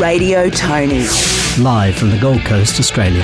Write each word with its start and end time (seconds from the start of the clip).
Radio 0.00 0.48
Tony. 0.50 1.06
Live 1.58 1.94
from 1.96 2.10
the 2.10 2.18
Gold 2.20 2.40
Coast, 2.40 2.80
Australia. 2.80 3.22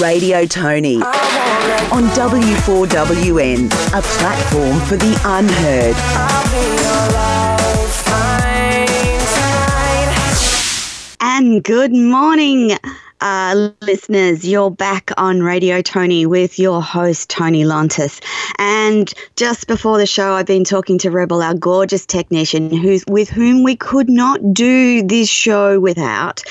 Radio 0.00 0.44
Tony 0.46 0.96
on 0.96 2.04
W4WN, 2.14 3.66
a 3.66 4.02
platform 4.02 4.80
for 4.80 4.96
the 4.96 5.20
unheard. 5.24 5.96
And 11.20 11.62
good 11.62 11.92
morning 11.92 12.76
uh, 13.20 13.70
listeners, 13.80 14.46
you're 14.46 14.70
back 14.70 15.10
on 15.16 15.42
Radio 15.42 15.80
Tony 15.80 16.26
with 16.26 16.58
your 16.58 16.82
host, 16.82 17.30
Tony 17.30 17.64
Lontis. 17.64 18.20
And 18.58 19.12
just 19.36 19.66
before 19.66 19.98
the 19.98 20.06
show, 20.06 20.32
I've 20.32 20.46
been 20.46 20.64
talking 20.64 20.98
to 20.98 21.10
Rebel, 21.10 21.42
our 21.42 21.54
gorgeous 21.54 22.04
technician, 22.04 22.70
who's 22.70 23.04
with 23.08 23.28
whom 23.28 23.62
we 23.62 23.76
could 23.76 24.08
not 24.08 24.52
do 24.52 25.02
this 25.02 25.28
show 25.28 25.80
without. 25.80 26.42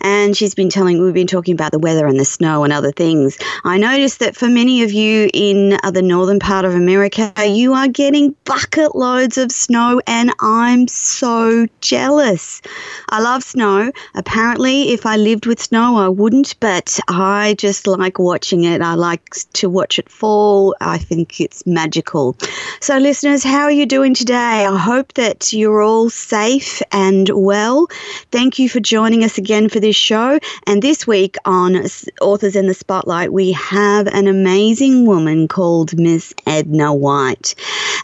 And 0.00 0.36
she's 0.36 0.54
been 0.54 0.70
telling, 0.70 1.02
we've 1.02 1.14
been 1.14 1.26
talking 1.26 1.54
about 1.54 1.72
the 1.72 1.78
weather 1.78 2.06
and 2.06 2.18
the 2.18 2.24
snow 2.24 2.64
and 2.64 2.72
other 2.72 2.92
things. 2.92 3.38
I 3.64 3.78
noticed 3.78 4.20
that 4.20 4.36
for 4.36 4.48
many 4.48 4.82
of 4.82 4.92
you 4.92 5.28
in 5.34 5.78
the 5.92 6.02
northern 6.02 6.38
part 6.38 6.64
of 6.64 6.74
America, 6.74 7.32
you 7.46 7.74
are 7.74 7.88
getting 7.88 8.34
bucket 8.44 8.96
loads 8.96 9.38
of 9.38 9.52
snow, 9.52 10.00
and 10.06 10.32
I'm 10.40 10.88
so 10.88 11.66
jealous. 11.80 12.62
I 13.10 13.20
love 13.20 13.42
snow. 13.42 13.92
Apparently, 14.14 14.90
if 14.92 15.06
I 15.06 15.16
lived 15.16 15.46
with 15.46 15.60
snow, 15.60 15.96
I 15.96 16.08
wouldn't, 16.14 16.58
but 16.60 16.98
I 17.08 17.54
just 17.58 17.86
like 17.86 18.18
watching 18.18 18.64
it. 18.64 18.80
I 18.80 18.94
like 18.94 19.34
to 19.54 19.68
watch 19.68 19.98
it 19.98 20.08
fall. 20.08 20.74
I 20.80 20.98
think 20.98 21.40
it's 21.40 21.66
magical. 21.66 22.36
So, 22.80 22.98
listeners, 22.98 23.42
how 23.42 23.64
are 23.64 23.70
you 23.70 23.86
doing 23.86 24.14
today? 24.14 24.66
I 24.66 24.76
hope 24.76 25.14
that 25.14 25.52
you're 25.52 25.82
all 25.82 26.10
safe 26.10 26.82
and 26.92 27.28
well. 27.34 27.86
Thank 28.30 28.58
you 28.58 28.68
for 28.68 28.80
joining 28.80 29.24
us 29.24 29.38
again 29.38 29.68
for 29.68 29.80
this 29.80 29.96
show. 29.96 30.38
And 30.66 30.82
this 30.82 31.06
week 31.06 31.36
on 31.44 31.76
Authors 32.20 32.56
in 32.56 32.66
the 32.66 32.74
Spotlight, 32.74 33.32
we 33.32 33.52
have 33.52 34.06
an 34.08 34.26
amazing 34.26 35.06
woman 35.06 35.48
called 35.48 35.98
Miss 35.98 36.32
Edna 36.46 36.94
White. 36.94 37.54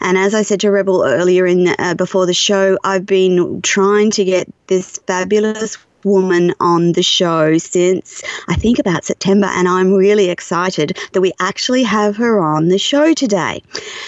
And 0.01 0.17
as 0.17 0.33
I 0.33 0.41
said 0.41 0.59
to 0.61 0.71
Rebel 0.71 1.03
earlier 1.03 1.45
in 1.45 1.67
uh, 1.67 1.93
before 1.95 2.25
the 2.25 2.33
show, 2.33 2.77
I've 2.83 3.05
been 3.05 3.61
trying 3.61 4.11
to 4.11 4.25
get 4.25 4.51
this 4.67 4.97
fabulous 5.07 5.77
woman 6.05 6.53
on 6.59 6.93
the 6.93 7.03
show 7.03 7.57
since 7.57 8.23
I 8.47 8.55
think 8.55 8.79
about 8.79 9.05
September, 9.05 9.47
and 9.47 9.67
I'm 9.67 9.93
really 9.93 10.29
excited 10.29 10.97
that 11.13 11.21
we 11.21 11.33
actually 11.39 11.83
have 11.83 12.17
her 12.17 12.39
on 12.39 12.69
the 12.69 12.77
show 12.77 13.13
today. 13.13 13.61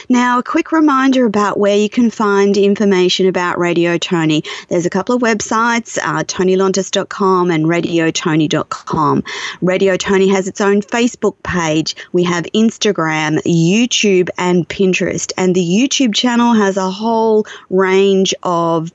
Now, 0.10 0.40
a 0.40 0.44
quick 0.44 0.72
reminder 0.72 1.26
about 1.26 1.60
where 1.60 1.78
you 1.78 1.90
can 1.90 2.10
find 2.10 2.56
information 2.58 3.28
about 3.28 3.58
Radio 3.58 3.98
Tony. 3.98 4.44
There's 4.70 4.86
a 4.86 4.90
couple 4.90 5.16
of 5.16 5.22
websites, 5.22 5.98
uh, 5.98 6.24
tonylontis.com 6.24 7.52
and 7.52 7.66
radiotony.com. 7.66 9.24
Radio 9.62 9.98
Tony 9.98 10.28
has 10.30 10.48
its 10.48 10.62
own 10.62 10.82
Facebook 10.82 11.36
page. 11.44 11.96
We 12.12 12.24
have 12.24 12.46
Instagram, 12.54 13.40
YouTube, 13.44 14.30
and 14.38 14.68
Pinterest. 14.68 15.32
And 15.38 15.56
the 15.56 15.64
YouTube 15.64 16.14
channel 16.14 16.54
has 16.54 16.78
a 16.78 16.90
whole 16.90 17.46
range 17.70 18.34
of 18.44 18.92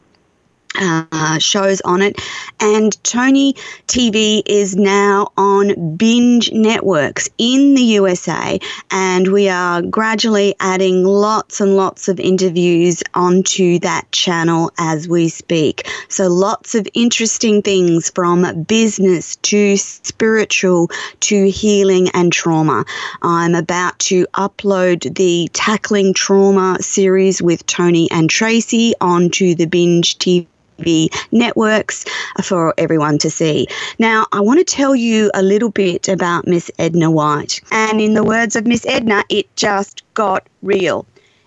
uh, 0.79 1.39
shows 1.39 1.81
on 1.83 2.03
it. 2.03 2.21
And 2.61 3.03
Tony 3.05 3.55
TV 3.87 4.43
is 4.47 4.77
now 4.77 5.33
on 5.37 5.97
Binge 5.97 6.53
Networks 6.53 7.29
in 7.39 7.75
the 7.75 7.83
USA, 7.83 8.59
and 8.91 9.33
we 9.33 9.49
are 9.49 9.83
gradually 9.83 10.55
adding 10.61 11.05
lots 11.05 11.61
and 11.61 11.77
lots 11.77 12.09
of 12.09 12.21
interviews 12.21 13.03
onto 13.15 13.79
that 13.81 14.11
channel 14.13 14.71
as 14.79 15.09
we 15.09 15.29
speak. 15.29 15.89
So, 16.09 16.29
lots 16.29 16.75
of 16.75 16.87
interesting 16.95 17.63
things 17.63 18.11
from 18.11 18.65
business 18.65 19.37
to 19.37 19.77
spiritual 19.77 20.91
to 21.21 21.51
healing 21.51 22.09
and 22.15 22.33
trauma. 22.33 22.85
I'm 23.23 23.55
about 23.55 23.99
to 24.01 24.27
upload 24.35 25.15
the 25.15 25.49
Tackling 25.53 26.15
Trauma 26.15 26.79
series 26.81 27.41
with 27.43 27.67
Tony 27.67 28.11
and 28.11 28.29
Tracy 28.29 28.95
onto 29.01 29.55
the 29.55 29.67
Binge 29.67 30.19
TV 30.19 30.47
TV 30.79 31.09
networks 31.33 32.05
for 32.43 32.75
everyone 32.79 33.19
to 33.19 33.31
see. 33.31 33.67
Now, 33.99 34.27
I 34.33 34.41
want 34.41 34.59
to 34.59 34.65
tell 34.65 34.95
you 34.95 35.31
a 35.35 35.43
little 35.43 35.71
bit 35.71 36.09
about 36.09 36.47
Miss 36.47 36.71
Edna 36.79 37.11
White. 37.11 37.61
And 37.71 38.01
in 38.01 38.15
the 38.15 38.25
words 38.25 38.57
of 38.57 38.67
Miss 38.67 38.87
Edna, 38.87 39.25
it 39.29 39.55
just 39.57 40.03
got 40.15 40.47
real. 40.63 41.07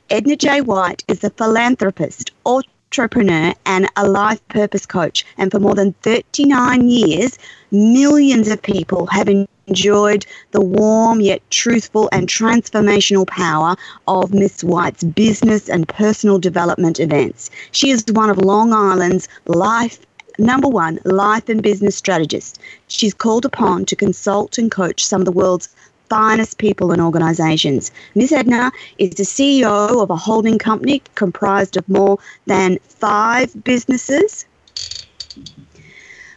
Edna 0.09 0.35
J. 0.35 0.61
White 0.61 1.03
is 1.07 1.23
a 1.23 1.29
philanthropist, 1.29 2.31
entrepreneur, 2.45 3.53
and 3.65 3.87
a 3.95 4.07
life 4.07 4.45
purpose 4.49 4.85
coach. 4.85 5.25
And 5.37 5.49
for 5.51 5.59
more 5.59 5.75
than 5.75 5.93
39 6.01 6.89
years, 6.89 7.39
millions 7.71 8.49
of 8.49 8.61
people 8.61 9.05
have 9.07 9.29
enjoyed 9.29 9.47
the 9.73 10.61
warm 10.61 11.21
yet 11.21 11.41
truthful 11.49 12.09
and 12.11 12.27
transformational 12.27 13.27
power 13.27 13.75
of 14.07 14.33
Miss 14.33 14.63
White's 14.63 15.03
business 15.03 15.69
and 15.69 15.87
personal 15.87 16.39
development 16.39 16.99
events. 16.99 17.49
She 17.71 17.91
is 17.91 18.05
one 18.11 18.29
of 18.29 18.37
Long 18.37 18.73
Island's 18.73 19.27
life 19.45 19.99
number 20.39 20.67
one 20.67 20.99
life 21.05 21.49
and 21.49 21.61
business 21.61 21.95
strategists. 21.95 22.57
She's 22.87 23.13
called 23.13 23.45
upon 23.45 23.85
to 23.85 23.95
consult 23.95 24.57
and 24.57 24.71
coach 24.71 25.03
some 25.05 25.21
of 25.21 25.25
the 25.25 25.31
world's 25.31 25.69
finest 26.09 26.57
people 26.57 26.91
and 26.91 27.01
organizations. 27.01 27.91
Ms. 28.15 28.33
Edna 28.33 28.71
is 28.97 29.11
the 29.11 29.23
CEO 29.23 30.03
of 30.03 30.09
a 30.09 30.15
holding 30.15 30.57
company 30.57 31.01
comprised 31.15 31.77
of 31.77 31.87
more 31.87 32.17
than 32.47 32.79
five 32.83 33.63
businesses 33.63 34.45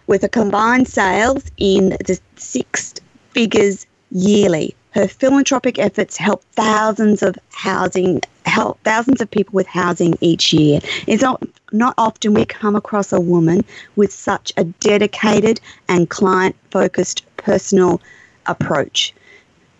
with 0.06 0.22
a 0.22 0.28
combined 0.28 0.86
sales 0.86 1.50
in 1.56 1.90
the 2.06 2.20
six 2.36 2.94
figures 3.34 3.86
yearly. 4.10 4.74
Her 4.92 5.08
philanthropic 5.08 5.78
efforts 5.78 6.16
help 6.16 6.44
thousands 6.52 7.22
of 7.22 7.36
housing 7.50 8.20
help 8.46 8.78
thousands 8.84 9.20
of 9.20 9.30
people 9.30 9.52
with 9.52 9.66
housing 9.66 10.16
each 10.20 10.52
year. 10.52 10.80
It's 11.06 11.22
not 11.22 11.42
not 11.72 11.94
often 11.98 12.34
we 12.34 12.44
come 12.44 12.76
across 12.76 13.12
a 13.12 13.20
woman 13.20 13.64
with 13.96 14.12
such 14.12 14.52
a 14.56 14.64
dedicated 14.64 15.60
and 15.88 16.08
client 16.08 16.54
focused 16.70 17.24
personal 17.36 18.00
approach. 18.46 19.12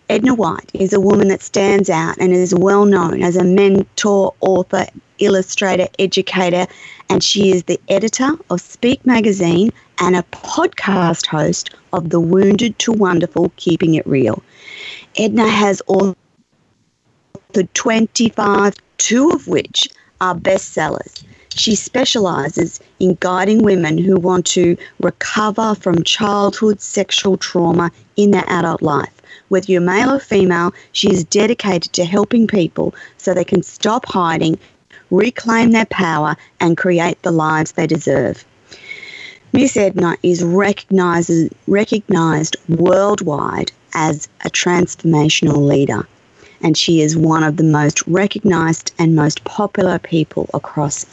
Edna 0.07 0.35
White 0.35 0.69
is 0.75 0.93
a 0.93 0.99
woman 0.99 1.29
that 1.29 1.41
stands 1.41 1.89
out 1.89 2.17
and 2.19 2.31
is 2.31 2.53
well 2.53 2.85
known 2.85 3.23
as 3.23 3.35
a 3.35 3.43
mentor, 3.43 4.35
author, 4.39 4.85
illustrator, 5.17 5.87
educator, 5.97 6.67
and 7.09 7.23
she 7.23 7.51
is 7.51 7.63
the 7.63 7.79
editor 7.87 8.33
of 8.51 8.61
Speak 8.61 9.03
Magazine 9.03 9.71
and 9.99 10.15
a 10.15 10.21
podcast 10.23 11.25
host 11.25 11.71
of 11.91 12.11
The 12.11 12.19
Wounded 12.19 12.77
to 12.79 12.91
Wonderful 12.91 13.51
Keeping 13.55 13.95
It 13.95 14.05
Real. 14.05 14.43
Edna 15.17 15.47
has 15.47 15.81
authored 15.87 16.15
25, 17.73 18.75
two 18.97 19.31
of 19.31 19.47
which 19.47 19.89
are 20.21 20.35
bestsellers. 20.35 21.23
She 21.55 21.73
specializes 21.73 22.79
in 22.99 23.17
guiding 23.21 23.63
women 23.63 23.97
who 23.97 24.17
want 24.17 24.45
to 24.47 24.77
recover 24.99 25.73
from 25.73 26.03
childhood 26.03 26.79
sexual 26.79 27.37
trauma 27.37 27.91
in 28.17 28.29
their 28.31 28.45
adult 28.47 28.83
life. 28.83 29.14
Whether 29.49 29.71
you're 29.71 29.81
male 29.81 30.13
or 30.13 30.19
female, 30.19 30.73
she 30.91 31.11
is 31.11 31.23
dedicated 31.23 31.93
to 31.93 32.05
helping 32.05 32.47
people 32.47 32.93
so 33.17 33.33
they 33.33 33.43
can 33.43 33.63
stop 33.63 34.05
hiding, 34.05 34.57
reclaim 35.11 35.71
their 35.71 35.85
power, 35.85 36.35
and 36.59 36.77
create 36.77 37.21
the 37.21 37.31
lives 37.31 37.73
they 37.73 37.87
deserve. 37.87 38.45
Miss 39.53 39.77
Edna 39.77 40.17
is 40.21 40.43
recognized, 40.43 41.31
recognized 41.67 42.57
worldwide 42.67 43.71
as 43.93 44.27
a 44.43 44.49
transformational 44.49 45.65
leader, 45.65 46.05
and 46.61 46.77
she 46.77 47.01
is 47.01 47.15
one 47.15 47.43
of 47.43 47.55
the 47.55 47.63
most 47.63 48.05
recognized 48.07 48.93
and 48.99 49.15
most 49.15 49.43
popular 49.45 49.97
people 49.97 50.49
across 50.53 51.05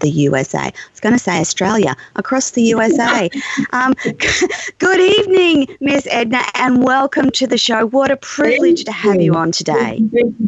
the 0.00 0.10
USA. 0.10 0.58
I 0.58 0.72
was 0.90 1.00
going 1.00 1.14
to 1.14 1.18
say 1.18 1.38
Australia, 1.38 1.96
across 2.16 2.50
the 2.50 2.62
USA. 2.62 3.30
Um, 3.72 3.94
good 4.78 5.00
evening, 5.00 5.66
Miss 5.80 6.06
Edna, 6.10 6.42
and 6.54 6.82
welcome 6.82 7.30
to 7.32 7.46
the 7.46 7.58
show. 7.58 7.86
What 7.86 8.10
a 8.10 8.16
privilege 8.16 8.84
Thank 8.84 8.86
to 8.86 8.92
have 8.92 9.14
you. 9.16 9.22
you 9.22 9.34
on 9.34 9.52
today. 9.52 10.02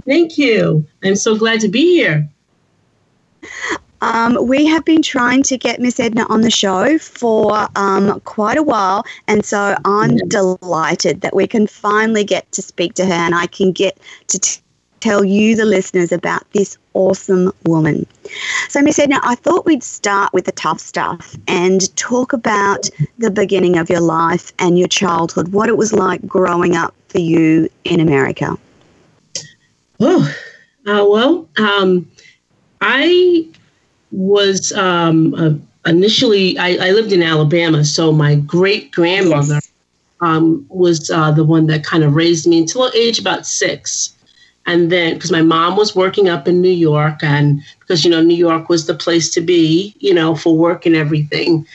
Thank 0.07 0.39
you. 0.39 0.87
I'm 1.05 1.17
so 1.17 1.37
glad 1.37 1.61
to 1.61 1.69
be 1.69 1.95
here. 1.95 2.29
Um, 4.01 4.47
we 4.47 4.67
have 4.67 4.85
been 4.85 5.03
trying 5.03 5.43
to 5.45 5.59
get 5.59 5.81
Miss 5.81 5.99
Edna 5.99 6.27
on 6.29 6.43
the 6.43 6.51
show 6.51 6.99
for 6.99 7.69
um, 7.77 8.21
quite 8.21 8.57
a 8.57 8.63
while, 8.63 9.05
and 9.27 9.45
so 9.45 9.77
I'm 9.85 10.17
delighted 10.29 11.23
that 11.23 11.35
we 11.35 11.47
can 11.47 11.67
finally 11.67 12.25
get 12.25 12.51
to 12.53 12.63
speak 12.63 12.95
to 12.95 13.07
her 13.07 13.13
and 13.13 13.35
I 13.35 13.47
can 13.47 13.73
get 13.73 13.99
to 14.29 14.39
t- 14.39 14.61
tell 15.01 15.25
you, 15.25 15.57
the 15.57 15.65
listeners, 15.65 16.13
about 16.13 16.51
this 16.53 16.79
awesome 16.95 17.53
woman. 17.65 18.07
So, 18.69 18.83
Miss 18.83 18.99
Edna, 18.99 19.21
I 19.23 19.35
thought 19.35 19.67
we'd 19.67 19.83
start 19.83 20.33
with 20.33 20.45
the 20.45 20.53
tough 20.53 20.81
stuff 20.81 21.37
and 21.47 21.95
talk 21.97 22.33
about 22.33 22.89
the 23.19 23.31
beginning 23.31 23.79
of 23.79 23.89
your 23.89 24.01
life 24.01 24.53
and 24.59 24.79
your 24.79 24.89
childhood, 24.89 25.49
what 25.49 25.69
it 25.69 25.77
was 25.77 25.93
like 25.93 26.27
growing 26.27 26.77
up 26.77 26.95
for 27.09 27.19
you 27.19 27.69
in 27.85 28.01
America. 28.01 28.57
Oh, 30.01 30.35
uh, 30.87 31.05
well, 31.09 31.49
um, 31.59 32.09
I 32.81 33.49
was 34.11 34.73
um, 34.73 35.35
uh, 35.35 35.55
initially, 35.89 36.59
I, 36.59 36.89
I, 36.89 36.91
lived 36.93 37.13
in 37.13 37.23
Alabama, 37.23 37.85
so 37.85 38.13
my 38.13 38.37
great 38.37 38.93
grandmother 38.93 39.55
yes. 39.55 39.73
um, 40.21 40.65
was 40.69 41.11
uh, 41.11 41.31
the 41.33 41.45
one 41.45 41.67
that 41.67 41.85
kind 41.85 42.05
of 42.05 42.15
raised 42.15 42.47
me 42.47 42.59
until 42.59 42.91
age 42.95 43.19
about 43.19 43.47
six. 43.47 44.15
And 44.69 44.93
then, 44.93 45.15
because 45.15 45.33
my 45.33 45.41
mom 45.41 45.77
was 45.77 45.97
working 45.97 46.29
up 46.29 46.47
in 46.47 46.61
New 46.61 46.69
York, 46.69 47.23
and 47.23 47.63
because, 47.81 48.05
you 48.05 48.11
know, 48.11 48.21
New 48.21 48.37
York 48.37 48.69
was 48.69 48.87
the 48.87 48.95
place 48.95 49.31
to 49.31 49.41
be, 49.41 49.97
you 49.99 50.13
know, 50.13 50.37
for 50.37 50.55
work 50.55 50.85
and 50.85 50.95
everything. 50.95 51.67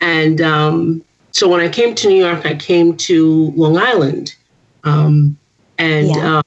And 0.00 0.40
um, 0.40 1.04
so 1.32 1.46
when 1.46 1.60
I 1.60 1.68
came 1.68 1.94
to 1.94 2.08
New 2.08 2.16
York, 2.16 2.46
I 2.46 2.54
came 2.54 2.96
to 2.96 3.52
Long 3.54 3.76
Island. 3.76 4.34
Um, 4.82 5.36
and 5.76 6.08
yeah. 6.08 6.38
uh, 6.38 6.42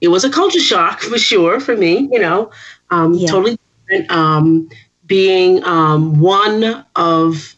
it 0.00 0.08
was 0.08 0.24
a 0.24 0.30
culture 0.30 0.58
shock 0.58 1.00
for 1.10 1.16
sure 1.16 1.60
for 1.60 1.76
me, 1.76 2.08
you 2.10 2.18
know, 2.18 2.50
um, 2.90 3.14
yeah. 3.14 3.28
totally 3.28 3.56
um, 4.08 4.68
being 5.06 5.62
um, 5.62 6.18
one 6.18 6.84
of 6.96 7.54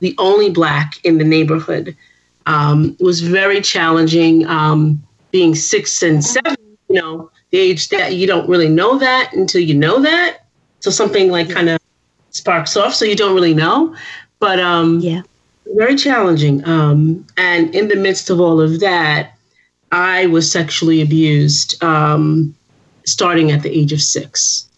the 0.00 0.14
only 0.18 0.50
black 0.50 1.02
in 1.04 1.16
the 1.16 1.24
neighborhood 1.24 1.96
um, 2.44 2.94
was 3.00 3.20
very 3.22 3.62
challenging. 3.62 4.46
Um, 4.46 5.02
being 5.30 5.56
six 5.56 6.00
and 6.00 6.24
seven, 6.24 6.54
you 6.94 7.00
know, 7.00 7.28
the 7.50 7.58
age 7.58 7.88
that 7.88 8.14
you 8.14 8.24
don't 8.24 8.48
really 8.48 8.68
know 8.68 8.98
that 8.98 9.32
until 9.32 9.60
you 9.60 9.74
know 9.74 10.00
that. 10.00 10.38
So 10.78 10.92
something 10.92 11.28
like 11.28 11.50
kind 11.50 11.68
of 11.68 11.80
sparks 12.30 12.76
off, 12.76 12.94
so 12.94 13.04
you 13.04 13.16
don't 13.16 13.34
really 13.34 13.54
know. 13.54 13.96
But 14.38 14.60
um, 14.60 15.00
yeah, 15.00 15.22
very 15.74 15.96
challenging. 15.96 16.64
Um, 16.68 17.26
and 17.36 17.74
in 17.74 17.88
the 17.88 17.96
midst 17.96 18.30
of 18.30 18.38
all 18.40 18.60
of 18.60 18.78
that, 18.78 19.36
I 19.90 20.26
was 20.26 20.50
sexually 20.50 21.02
abused 21.02 21.82
um, 21.82 22.54
starting 23.06 23.50
at 23.50 23.62
the 23.62 23.76
age 23.76 23.92
of 23.92 24.00
six 24.00 24.68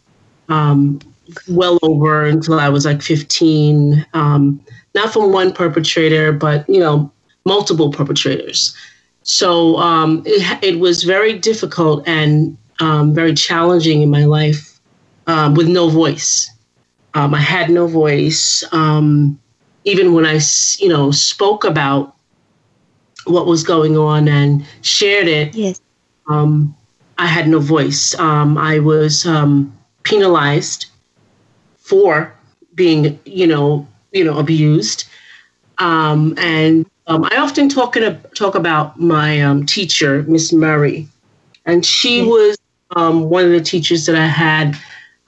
um, 0.48 1.00
well 1.48 1.78
over 1.82 2.24
until 2.24 2.58
I 2.58 2.70
was 2.70 2.86
like 2.86 3.02
15. 3.02 4.06
Um, 4.14 4.58
not 4.94 5.12
from 5.12 5.32
one 5.32 5.52
perpetrator, 5.52 6.32
but 6.32 6.66
you 6.66 6.80
know, 6.80 7.12
multiple 7.44 7.90
perpetrators. 7.92 8.74
So 9.26 9.76
um, 9.78 10.22
it, 10.24 10.62
it, 10.62 10.78
was 10.78 11.02
very 11.02 11.36
difficult 11.36 12.06
and 12.06 12.56
um, 12.78 13.12
very 13.12 13.34
challenging 13.34 14.02
in 14.02 14.08
my 14.08 14.24
life 14.24 14.78
um, 15.26 15.54
with 15.54 15.66
no 15.66 15.88
voice. 15.88 16.48
Um, 17.12 17.34
I 17.34 17.40
had 17.40 17.68
no 17.68 17.88
voice. 17.88 18.62
Um, 18.72 19.40
even 19.82 20.14
when 20.14 20.24
I, 20.24 20.38
you 20.78 20.88
know, 20.88 21.10
spoke 21.10 21.64
about 21.64 22.14
what 23.24 23.46
was 23.46 23.64
going 23.64 23.98
on 23.98 24.28
and 24.28 24.64
shared 24.82 25.26
it, 25.26 25.56
yes. 25.56 25.80
I 27.18 27.26
had 27.26 27.48
no 27.48 27.58
voice. 27.58 28.14
I 28.16 28.78
was 28.78 29.26
penalized 30.04 30.86
for 31.78 32.32
being, 32.76 33.18
you 33.24 33.48
know, 33.48 33.88
you 34.12 34.22
know, 34.22 34.38
abused. 34.38 35.04
Um, 35.78 36.34
and 36.38 36.88
um, 37.06 37.24
I 37.24 37.36
often 37.36 37.68
talk 37.68 37.96
a, 37.96 38.14
talk 38.34 38.54
about 38.54 38.98
my 38.98 39.40
um, 39.40 39.66
teacher, 39.66 40.24
Miss 40.24 40.52
Murray, 40.52 41.08
and 41.64 41.84
she 41.84 42.20
yeah. 42.20 42.26
was 42.26 42.58
um, 42.94 43.28
one 43.28 43.44
of 43.44 43.50
the 43.50 43.60
teachers 43.60 44.06
that 44.06 44.16
I 44.16 44.26
had. 44.26 44.76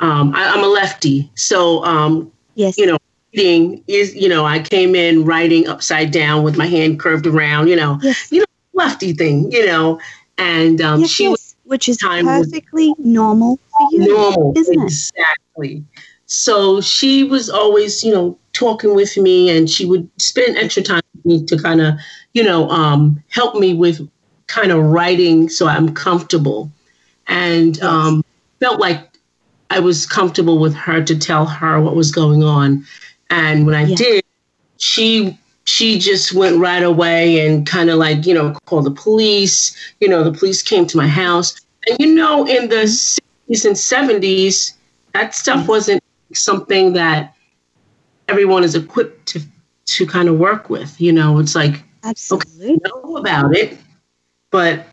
Um, 0.00 0.32
I, 0.34 0.44
am 0.44 0.62
a 0.62 0.68
lefty, 0.68 1.30
so 1.34 1.84
um, 1.84 2.30
yes, 2.54 2.78
you 2.78 2.86
know, 2.86 2.98
reading 3.32 3.82
is 3.88 4.14
you 4.14 4.28
know 4.28 4.44
I 4.44 4.60
came 4.60 4.94
in 4.94 5.24
writing 5.24 5.68
upside 5.68 6.10
down 6.10 6.44
with 6.44 6.56
my 6.56 6.66
hand 6.66 7.00
curved 7.00 7.26
around, 7.26 7.68
you 7.68 7.76
know, 7.76 7.98
yes. 8.02 8.30
you 8.30 8.40
know, 8.40 8.46
lefty 8.74 9.12
thing, 9.12 9.50
you 9.50 9.66
know, 9.66 10.00
and 10.36 10.80
yes, 10.80 11.10
she 11.10 11.24
yes. 11.24 11.30
was 11.30 11.48
which 11.68 11.88
is 11.88 11.98
perfectly 11.98 12.94
normal 12.98 13.58
for 13.70 13.88
you, 13.92 14.08
normal, 14.08 14.52
isn't 14.56 14.80
it? 14.80 14.84
Exactly. 14.84 15.84
So 16.24 16.80
she 16.80 17.24
was 17.24 17.50
always, 17.50 18.02
you 18.02 18.12
know, 18.12 18.38
talking 18.58 18.94
with 18.94 19.16
me, 19.16 19.56
and 19.56 19.70
she 19.70 19.84
would 19.86 20.08
spend 20.20 20.56
extra 20.56 20.82
time 20.82 21.02
with 21.14 21.24
me 21.24 21.44
to 21.46 21.56
kind 21.56 21.80
of, 21.80 21.94
you 22.34 22.42
know, 22.42 22.68
um, 22.70 23.22
help 23.28 23.54
me 23.54 23.74
with 23.74 24.08
kind 24.46 24.72
of 24.72 24.82
writing 24.82 25.48
so 25.48 25.68
I'm 25.68 25.94
comfortable, 25.94 26.70
and 27.26 27.80
um, 27.82 28.24
felt 28.60 28.80
like 28.80 29.08
I 29.70 29.80
was 29.80 30.06
comfortable 30.06 30.58
with 30.58 30.74
her 30.74 31.02
to 31.02 31.18
tell 31.18 31.46
her 31.46 31.80
what 31.80 31.94
was 31.94 32.10
going 32.10 32.42
on. 32.42 32.84
And 33.30 33.66
when 33.66 33.74
I 33.74 33.84
yeah. 33.84 33.96
did, 33.96 34.24
she 34.78 35.38
she 35.64 35.98
just 35.98 36.32
went 36.32 36.58
right 36.58 36.82
away 36.82 37.46
and 37.46 37.66
kind 37.66 37.90
of 37.90 37.98
like, 37.98 38.24
you 38.24 38.32
know, 38.32 38.54
called 38.64 38.86
the 38.86 38.90
police. 38.90 39.76
You 40.00 40.08
know, 40.08 40.24
the 40.24 40.32
police 40.32 40.62
came 40.62 40.86
to 40.86 40.96
my 40.96 41.06
house. 41.06 41.60
And, 41.86 41.98
you 42.00 42.14
know, 42.14 42.46
in 42.46 42.70
the 42.70 42.84
60s 42.86 43.64
and 43.66 43.76
70s, 43.76 44.72
that 45.12 45.34
stuff 45.34 45.58
mm-hmm. 45.58 45.68
wasn't 45.68 46.02
something 46.32 46.94
that 46.94 47.34
everyone 48.28 48.64
is 48.64 48.74
equipped 48.74 49.26
to, 49.26 49.40
to 49.86 50.06
kind 50.06 50.28
of 50.28 50.38
work 50.38 50.70
with. 50.70 51.00
You 51.00 51.12
know, 51.12 51.38
it's 51.38 51.54
like, 51.54 51.82
Absolutely. 52.04 52.72
okay, 52.72 52.78
know 52.84 53.16
about 53.16 53.56
it, 53.56 53.78
but 54.50 54.86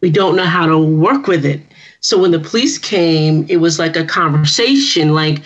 we 0.00 0.10
don't 0.10 0.36
know 0.36 0.44
how 0.44 0.66
to 0.66 0.78
work 0.78 1.26
with 1.26 1.44
it. 1.44 1.60
So 2.00 2.20
when 2.20 2.30
the 2.30 2.38
police 2.38 2.78
came, 2.78 3.46
it 3.48 3.56
was 3.56 3.78
like 3.78 3.96
a 3.96 4.04
conversation, 4.04 5.12
like, 5.12 5.42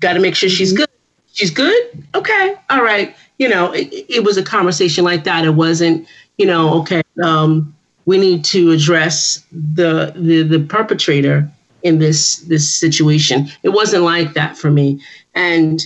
got 0.00 0.12
to 0.12 0.20
make 0.20 0.34
sure 0.34 0.48
she's 0.48 0.72
mm-hmm. 0.72 0.78
good. 0.78 0.88
She's 1.32 1.50
good? 1.50 2.06
Okay. 2.14 2.54
All 2.70 2.84
right 2.84 3.14
you 3.38 3.48
know, 3.48 3.72
it, 3.72 3.88
it, 4.08 4.24
was 4.24 4.36
a 4.36 4.42
conversation 4.42 5.04
like 5.04 5.24
that. 5.24 5.44
It 5.44 5.50
wasn't, 5.50 6.06
you 6.38 6.46
know, 6.46 6.80
okay, 6.80 7.02
um, 7.22 7.74
we 8.06 8.18
need 8.18 8.44
to 8.46 8.70
address 8.70 9.44
the, 9.50 10.12
the 10.14 10.42
the 10.42 10.60
perpetrator 10.60 11.48
in 11.82 11.98
this 11.98 12.38
this 12.38 12.72
situation. 12.72 13.48
It 13.62 13.70
wasn't 13.70 14.04
like 14.04 14.34
that 14.34 14.56
for 14.56 14.70
me, 14.70 15.00
and 15.34 15.80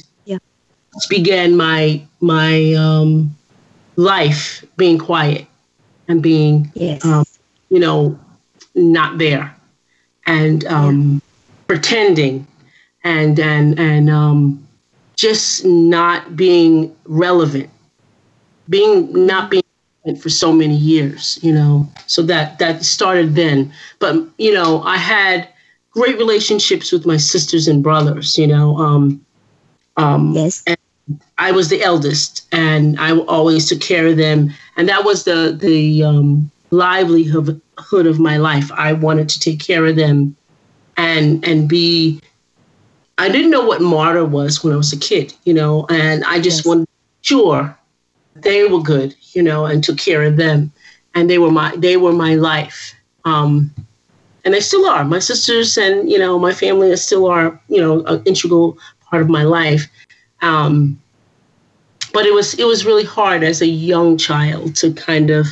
began 1.06 1.56
my 1.56 2.02
my 2.20 2.72
um, 2.74 3.34
life 3.96 4.64
being 4.76 4.98
quiet 4.98 5.46
and 6.08 6.22
being, 6.22 6.70
yes. 6.74 7.04
um, 7.04 7.24
you 7.68 7.78
know, 7.78 8.18
not 8.74 9.18
there 9.18 9.54
and 10.26 10.64
um, 10.66 11.14
yeah. 11.14 11.20
pretending 11.66 12.46
and 13.04 13.38
and 13.38 13.78
and 13.78 14.10
um, 14.10 14.66
just 15.16 15.64
not 15.64 16.36
being 16.36 16.94
relevant, 17.04 17.70
being 18.68 19.26
not 19.26 19.50
being 19.50 19.62
for 20.20 20.30
so 20.30 20.52
many 20.52 20.74
years, 20.74 21.38
you 21.42 21.52
know. 21.52 21.88
So 22.06 22.22
that 22.22 22.58
that 22.58 22.84
started 22.84 23.34
then. 23.34 23.72
But 23.98 24.16
you 24.38 24.54
know, 24.54 24.82
I 24.82 24.96
had 24.96 25.48
great 25.90 26.16
relationships 26.18 26.92
with 26.92 27.04
my 27.04 27.16
sisters 27.16 27.68
and 27.68 27.82
brothers, 27.82 28.38
you 28.38 28.46
know. 28.46 28.76
Um, 28.78 29.24
um, 29.96 30.32
yes. 30.32 30.62
And 30.66 30.78
I 31.38 31.52
was 31.52 31.68
the 31.68 31.82
eldest, 31.82 32.46
and 32.52 32.98
I 32.98 33.16
always 33.16 33.68
took 33.68 33.80
care 33.80 34.06
of 34.06 34.16
them, 34.16 34.50
and 34.76 34.88
that 34.88 35.04
was 35.04 35.24
the 35.24 35.56
the 35.58 36.04
um, 36.04 36.50
livelihood 36.70 37.60
of 38.06 38.18
my 38.18 38.36
life. 38.36 38.70
I 38.72 38.92
wanted 38.92 39.28
to 39.30 39.40
take 39.40 39.60
care 39.60 39.86
of 39.86 39.96
them, 39.96 40.36
and 40.96 41.46
and 41.46 41.68
be 41.68 42.20
I 43.18 43.28
didn't 43.28 43.50
know 43.50 43.64
what 43.66 43.80
martyr 43.80 44.24
was 44.24 44.62
when 44.62 44.72
I 44.72 44.76
was 44.76 44.92
a 44.92 44.96
kid, 44.98 45.34
you 45.44 45.54
know, 45.54 45.86
and 45.90 46.24
I 46.24 46.40
just 46.40 46.58
yes. 46.58 46.66
wanted 46.66 46.88
sure 47.22 47.76
they 48.36 48.64
were 48.68 48.80
good, 48.82 49.14
you 49.32 49.42
know, 49.42 49.66
and 49.66 49.82
took 49.82 49.98
care 49.98 50.22
of 50.22 50.36
them. 50.36 50.72
and 51.14 51.28
they 51.28 51.38
were 51.38 51.50
my 51.50 51.74
they 51.76 51.96
were 51.96 52.12
my 52.12 52.34
life. 52.34 52.94
Um, 53.24 53.72
and 54.44 54.54
they 54.54 54.60
still 54.60 54.86
are. 54.86 55.04
My 55.04 55.18
sisters 55.18 55.76
and 55.76 56.10
you 56.10 56.18
know 56.18 56.38
my 56.38 56.52
family 56.52 56.94
still 56.96 57.26
are 57.26 57.60
you 57.68 57.80
know 57.80 58.04
an 58.06 58.22
integral 58.24 58.78
part 59.10 59.22
of 59.22 59.28
my 59.28 59.42
life. 59.44 59.88
Um, 60.42 61.00
but 62.18 62.26
it 62.26 62.34
was 62.34 62.54
it 62.54 62.64
was 62.64 62.84
really 62.84 63.04
hard 63.04 63.44
as 63.44 63.62
a 63.62 63.66
young 63.68 64.18
child 64.18 64.74
to 64.74 64.92
kind 64.92 65.30
of 65.30 65.46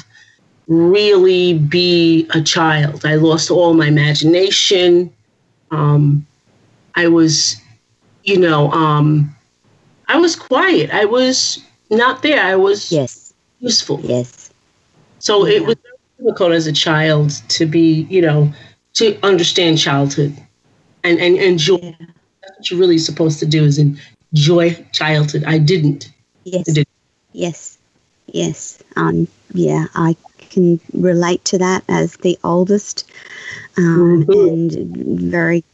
really 0.67 1.57
be 1.57 2.27
a 2.35 2.43
child. 2.43 3.07
I 3.07 3.15
lost 3.15 3.53
all 3.53 3.73
my 3.73 3.87
imagination. 3.87 5.13
Um, 5.71 6.27
I 6.97 7.07
was, 7.07 7.55
you 8.25 8.41
know, 8.41 8.73
um, 8.73 9.33
I 10.09 10.17
was 10.17 10.35
quiet. 10.35 10.91
I 10.91 11.05
was 11.05 11.63
not 11.89 12.25
there. 12.25 12.43
I 12.43 12.57
was 12.57 12.91
yes 12.91 13.33
useful. 13.61 14.01
Yes. 14.03 14.51
So 15.21 15.47
yeah. 15.47 15.59
it 15.59 15.67
was 15.67 15.77
difficult 16.19 16.51
as 16.51 16.67
a 16.67 16.73
child 16.73 17.31
to 17.51 17.65
be, 17.65 18.09
you 18.11 18.23
know, 18.23 18.53
to 18.95 19.17
understand 19.23 19.79
childhood 19.79 20.37
and 21.05 21.21
and 21.21 21.37
enjoy. 21.37 21.79
Yeah. 21.81 21.93
That's 22.43 22.59
what 22.59 22.71
you're 22.73 22.81
really 22.81 22.99
supposed 22.99 23.39
to 23.39 23.47
do 23.47 23.63
is 23.63 23.79
enjoy 23.79 24.75
childhood. 24.91 25.45
I 25.47 25.59
didn't. 25.59 26.11
Yes. 26.47 26.85
Yes. 27.33 27.79
Yes. 28.27 28.83
Um. 28.95 29.27
Yeah. 29.53 29.87
I 29.95 30.17
can 30.39 30.81
relate 30.93 31.45
to 31.47 31.59
that 31.59 31.83
as 31.89 32.17
the 32.19 32.39
oldest, 32.45 33.05
um, 33.77 34.25
mm-hmm. 34.25 34.49
and 34.49 35.21
very, 35.21 35.65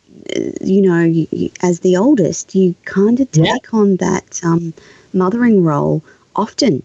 you 0.63 0.81
know, 0.83 1.05
you, 1.05 1.51
as 1.63 1.81
the 1.81 1.99
oldest, 1.99 2.55
you 2.55 2.75
kind 2.87 3.21
of 3.21 3.31
take 3.31 3.45
yeah. 3.45 3.79
on 3.79 3.97
that 3.97 4.41
um, 4.43 4.73
mothering 5.13 5.63
role 5.63 6.03
often. 6.35 6.83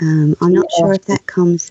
Um, 0.00 0.36
I'm 0.40 0.52
not 0.52 0.66
yeah. 0.72 0.78
sure 0.78 0.92
if 0.94 1.04
that 1.06 1.26
comes 1.26 1.70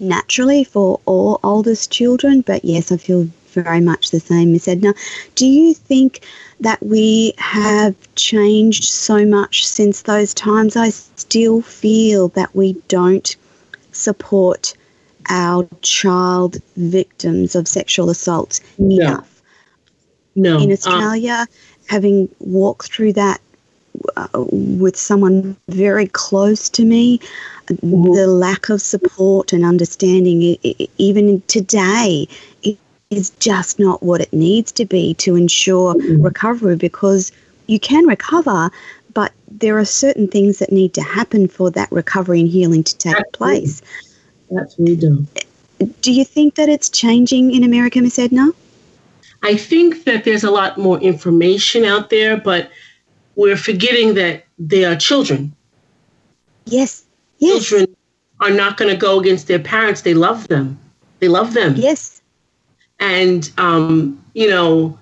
naturally 0.00 0.62
for 0.62 1.00
all 1.04 1.40
oldest 1.42 1.90
children, 1.90 2.42
but 2.42 2.64
yes, 2.64 2.92
I 2.92 2.96
feel 2.96 3.28
very 3.52 3.80
much 3.80 4.10
the 4.10 4.20
same, 4.20 4.52
Miss 4.52 4.68
Edna. 4.68 4.94
Do 5.34 5.46
you 5.46 5.74
think 5.74 6.20
that 6.60 6.82
we 6.84 7.34
have 7.38 7.94
changed 8.14 8.84
so 8.84 9.24
much 9.24 9.66
since 9.66 10.02
those 10.02 10.34
times? 10.34 10.76
I 10.76 10.90
still 10.90 11.62
feel 11.62 12.28
that 12.28 12.54
we 12.54 12.74
don't 12.88 13.36
support 13.92 14.74
our 15.28 15.68
child 15.82 16.56
victims 16.76 17.54
of 17.54 17.68
sexual 17.68 18.10
assault 18.10 18.60
no. 18.78 18.96
enough. 18.96 19.42
No. 20.34 20.58
In 20.58 20.70
uh, 20.70 20.74
Australia, 20.74 21.46
having 21.86 22.28
walked 22.38 22.92
through 22.92 23.14
that 23.14 23.40
uh, 24.16 24.28
with 24.34 24.96
someone 24.96 25.56
very 25.68 26.06
close 26.06 26.68
to 26.70 26.84
me, 26.84 27.18
mm-hmm. 27.66 28.14
the 28.14 28.26
lack 28.26 28.68
of 28.68 28.80
support 28.80 29.52
and 29.52 29.64
understanding, 29.64 30.56
even 30.98 31.42
today, 31.48 32.28
is 33.10 33.30
just 33.40 33.78
not 33.78 34.02
what 34.02 34.20
it 34.20 34.32
needs 34.32 34.70
to 34.72 34.84
be 34.84 35.14
to 35.14 35.34
ensure 35.34 35.94
mm-hmm. 35.94 36.22
recovery 36.22 36.76
because 36.76 37.32
you 37.66 37.80
can 37.80 38.06
recover, 38.06 38.70
but 39.14 39.32
there 39.50 39.78
are 39.78 39.84
certain 39.84 40.28
things 40.28 40.58
that 40.58 40.72
need 40.72 40.92
to 40.94 41.02
happen 41.02 41.48
for 41.48 41.70
that 41.70 41.90
recovery 41.90 42.40
and 42.40 42.48
healing 42.48 42.84
to 42.84 42.96
take 42.98 43.16
Absolutely. 43.16 43.38
place. 43.38 43.82
Absolutely 44.58 44.96
do. 44.96 45.26
Do 46.02 46.12
you 46.12 46.24
think 46.24 46.56
that 46.56 46.68
it's 46.68 46.88
changing 46.88 47.54
in 47.54 47.64
America, 47.64 48.00
Miss 48.00 48.18
Edna? 48.18 48.50
I 49.42 49.56
think 49.56 50.04
that 50.04 50.24
there's 50.24 50.44
a 50.44 50.50
lot 50.50 50.76
more 50.76 50.98
information 50.98 51.84
out 51.84 52.10
there, 52.10 52.36
but 52.36 52.70
we're 53.36 53.56
forgetting 53.56 54.14
that 54.14 54.44
they 54.58 54.84
are 54.84 54.96
children. 54.96 55.54
Yes. 56.66 57.04
Yes. 57.38 57.64
Children 57.66 57.96
are 58.40 58.50
not 58.50 58.76
going 58.76 58.90
to 58.90 58.96
go 58.96 59.20
against 59.20 59.46
their 59.46 59.60
parents. 59.60 60.02
They 60.02 60.14
love 60.14 60.48
them. 60.48 60.78
They 61.20 61.28
love 61.28 61.54
them. 61.54 61.74
Yes. 61.76 62.20
And, 63.00 63.50
um, 63.58 64.22
you 64.34 64.50
know, 64.50 64.98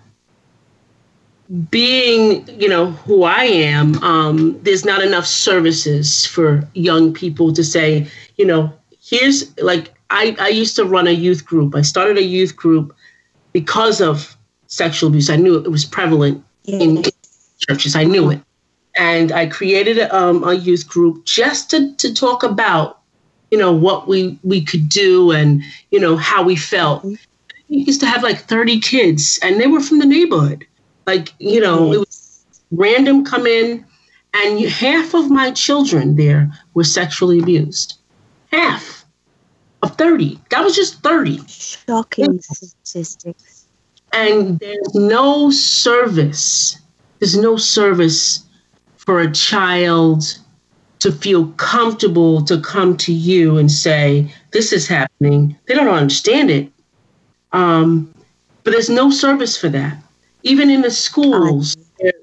being, 1.71 2.47
you 2.61 2.69
know, 2.69 2.91
who 2.91 3.23
I 3.23 3.45
am, 3.45 4.03
um, 4.03 4.61
there's 4.63 4.85
not 4.85 5.03
enough 5.03 5.27
services 5.27 6.27
for 6.27 6.69
young 6.75 7.13
people 7.13 7.53
to 7.53 7.63
say, 7.63 8.09
you 8.37 8.45
know, 8.45 8.73
here's 9.01 9.57
like 9.59 9.95
I, 10.11 10.37
I 10.39 10.49
used 10.49 10.77
to 10.77 10.85
run 10.85 11.07
a 11.07 11.13
youth 11.13 11.45
group. 11.45 11.75
I 11.75 11.83
started 11.83 12.19
a 12.19 12.23
youth 12.23 12.57
group 12.57 12.95
because 13.53 14.01
of 14.01 14.37
sexual 14.67 15.09
abuse. 15.09 15.31
I 15.31 15.37
knew 15.37 15.57
it 15.57 15.71
was 15.71 15.85
prevalent 15.85 16.45
in, 16.65 16.99
in 16.99 17.05
churches. 17.59 17.97
I 17.97 18.05
knew 18.05 18.31
it. 18.31 18.41
And 18.97 19.33
I 19.33 19.47
created 19.47 19.99
a, 19.99 20.17
um, 20.17 20.45
a 20.45 20.55
youth 20.55 20.89
group 20.89 21.25
just 21.25 21.71
to, 21.71 21.95
to 21.97 22.15
talk 22.15 22.43
about, 22.43 23.01
you 23.51 23.59
know, 23.59 23.73
what 23.73 24.09
we, 24.09 24.39
we 24.43 24.65
could 24.65 24.89
do 24.89 25.33
and, 25.33 25.63
you 25.91 26.01
know, 26.01 26.17
how 26.17 26.43
we 26.43 26.57
felt. 26.57 27.05
We 27.69 27.79
used 27.79 28.01
to 28.01 28.07
have 28.07 28.23
like 28.23 28.41
30 28.41 28.81
kids 28.81 29.39
and 29.43 29.61
they 29.61 29.67
were 29.67 29.81
from 29.81 29.99
the 29.99 30.07
neighborhood. 30.07 30.67
Like, 31.07 31.33
you 31.39 31.61
know, 31.61 31.93
it 31.93 31.99
was 31.99 32.45
random 32.71 33.25
come 33.25 33.47
in 33.47 33.85
and 34.35 34.61
half 34.61 35.15
of 35.15 35.31
my 35.31 35.51
children 35.51 36.17
there 36.17 36.51
were 36.75 36.85
sexually 36.85 37.39
abused. 37.39 37.99
Half 38.53 39.05
of 39.83 39.97
30. 39.97 40.41
That 40.51 40.63
was 40.63 40.77
just 40.77 41.03
30. 41.03 41.47
Shocking 41.47 42.41
statistics. 42.41 43.67
And 44.13 44.59
there's 44.59 44.95
no 44.95 45.51
service. 45.51 46.79
There's 47.19 47.37
no 47.37 47.57
service 47.57 48.45
for 48.97 49.21
a 49.21 49.33
child 49.33 50.39
to 50.99 51.13
feel 51.13 51.49
comfortable 51.53 52.45
to 52.45 52.61
come 52.61 52.97
to 52.97 53.13
you 53.13 53.59
and 53.59 53.71
say, 53.71 54.33
This 54.53 54.73
is 54.73 54.87
happening. 54.87 55.57
They 55.67 55.75
don't 55.75 55.89
understand 55.89 56.51
it. 56.51 56.73
Um, 57.57 58.13
but 58.65 58.73
there's 58.73 58.91
no 58.91 59.11
service 59.11 59.57
for 59.57 59.69
that. 59.71 59.97
Even 60.43 60.71
in 60.71 60.83
the 60.83 60.91
schools 60.91 61.77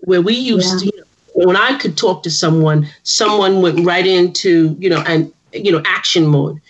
where 0.03 0.21
we 0.21 0.35
used 0.35 0.73
yeah. 0.73 0.79
to, 0.79 0.85
you 0.85 0.97
know, 0.97 1.45
when 1.47 1.57
I 1.57 1.77
could 1.77 1.97
talk 1.97 2.21
to 2.23 2.31
someone, 2.31 2.87
someone 3.01 3.61
went 3.61 3.85
right 3.85 4.05
into, 4.05 4.75
you 4.79 4.89
know, 4.89 5.03
and 5.07 5.33
you 5.51 5.71
know, 5.71 5.81
action 5.85 6.27
mode. 6.27 6.61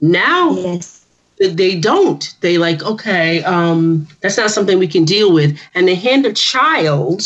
Now 0.00 0.52
yes. 0.52 1.04
they 1.38 1.78
don't. 1.78 2.34
They 2.40 2.56
like, 2.56 2.82
okay, 2.82 3.42
um, 3.44 4.08
that's 4.20 4.38
not 4.38 4.50
something 4.50 4.78
we 4.78 4.88
can 4.88 5.04
deal 5.04 5.32
with. 5.32 5.58
And 5.74 5.86
they 5.86 5.94
hand 5.94 6.24
a 6.24 6.32
child 6.32 7.22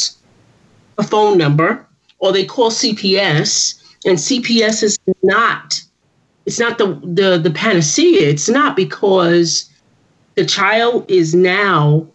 a 0.99 1.03
phone 1.03 1.39
number 1.39 1.87
or 2.19 2.33
they 2.33 2.45
call 2.45 2.71
CPS 2.71 3.81
and 4.05 4.19
CPS 4.19 4.83
is 4.83 4.99
not 5.23 5.81
it's 6.47 6.59
not 6.59 6.79
the 6.79 7.01
the, 7.05 7.39
the 7.39 7.51
panacea. 7.51 8.29
It's 8.29 8.49
not 8.49 8.75
because 8.75 9.71
the 10.35 10.47
child 10.47 11.11
is 11.11 11.35
now 11.35 12.07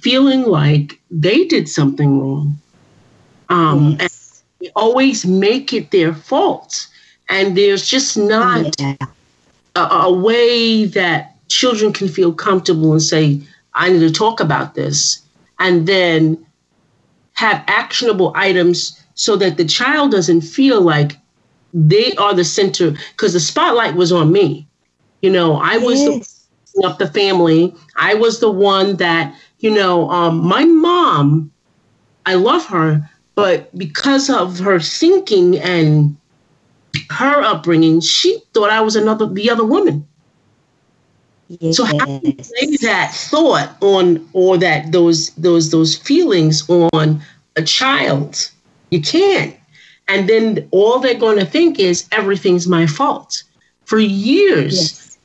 feeling 0.00 0.42
like 0.42 1.00
they 1.10 1.44
did 1.46 1.68
something 1.68 2.20
wrong. 2.20 2.58
Um, 3.48 3.96
yes. 4.00 4.42
and 4.60 4.66
they 4.66 4.72
always 4.74 5.24
make 5.24 5.72
it 5.72 5.90
their 5.90 6.12
fault. 6.12 6.88
And 7.28 7.56
there's 7.56 7.86
just 7.86 8.16
not 8.16 8.74
yeah 8.80 8.96
a, 9.78 9.80
a 9.80 10.12
way 10.12 10.84
that 10.86 11.36
children 11.48 11.92
can 11.92 12.08
feel 12.08 12.32
comfortable 12.32 12.92
and 12.92 13.02
say, 13.02 13.40
I 13.74 13.90
need 13.90 14.00
to 14.00 14.10
talk 14.10 14.40
about 14.40 14.74
this, 14.74 15.22
and 15.58 15.86
then 15.86 16.44
have 17.34 17.62
actionable 17.68 18.32
items 18.34 19.00
so 19.14 19.36
that 19.36 19.56
the 19.56 19.64
child 19.64 20.10
doesn't 20.10 20.40
feel 20.40 20.80
like 20.80 21.12
they 21.72 22.12
are 22.14 22.34
the 22.34 22.44
center 22.44 22.92
because 23.12 23.32
the 23.32 23.40
spotlight 23.40 23.94
was 23.94 24.10
on 24.10 24.32
me. 24.32 24.66
You 25.22 25.30
know, 25.30 25.56
I 25.56 25.78
was 25.78 26.00
yes. 26.00 26.18
the 26.18 26.37
up 26.84 26.98
the 26.98 27.08
family. 27.08 27.74
I 27.96 28.14
was 28.14 28.40
the 28.40 28.50
one 28.50 28.96
that, 28.96 29.34
you 29.60 29.70
know, 29.70 30.10
um, 30.10 30.38
my 30.38 30.64
mom, 30.64 31.50
I 32.26 32.34
love 32.34 32.66
her, 32.66 33.08
but 33.34 33.76
because 33.78 34.28
of 34.28 34.58
her 34.58 34.80
thinking 34.80 35.58
and 35.58 36.16
her 37.10 37.42
upbringing, 37.42 38.00
she 38.00 38.40
thought 38.52 38.70
I 38.70 38.80
was 38.80 38.96
another 38.96 39.26
the 39.26 39.50
other 39.50 39.64
woman. 39.64 40.06
Yes. 41.48 41.76
So 41.76 41.84
how 41.84 42.04
do 42.04 42.20
you 42.22 42.34
lay 42.60 42.76
that 42.82 43.14
thought 43.14 43.76
on 43.80 44.28
or 44.34 44.58
that 44.58 44.92
those 44.92 45.30
those 45.30 45.70
those 45.70 45.96
feelings 45.96 46.68
on 46.68 47.22
a 47.56 47.62
child? 47.62 48.50
You 48.90 49.00
can't. 49.00 49.56
And 50.08 50.28
then 50.28 50.68
all 50.70 50.98
they're 50.98 51.14
going 51.14 51.38
to 51.38 51.44
think 51.44 51.78
is 51.78 52.08
everything's 52.12 52.66
my 52.66 52.86
fault. 52.86 53.42
For 53.84 53.98
years, 53.98 54.74
yes. 54.74 55.18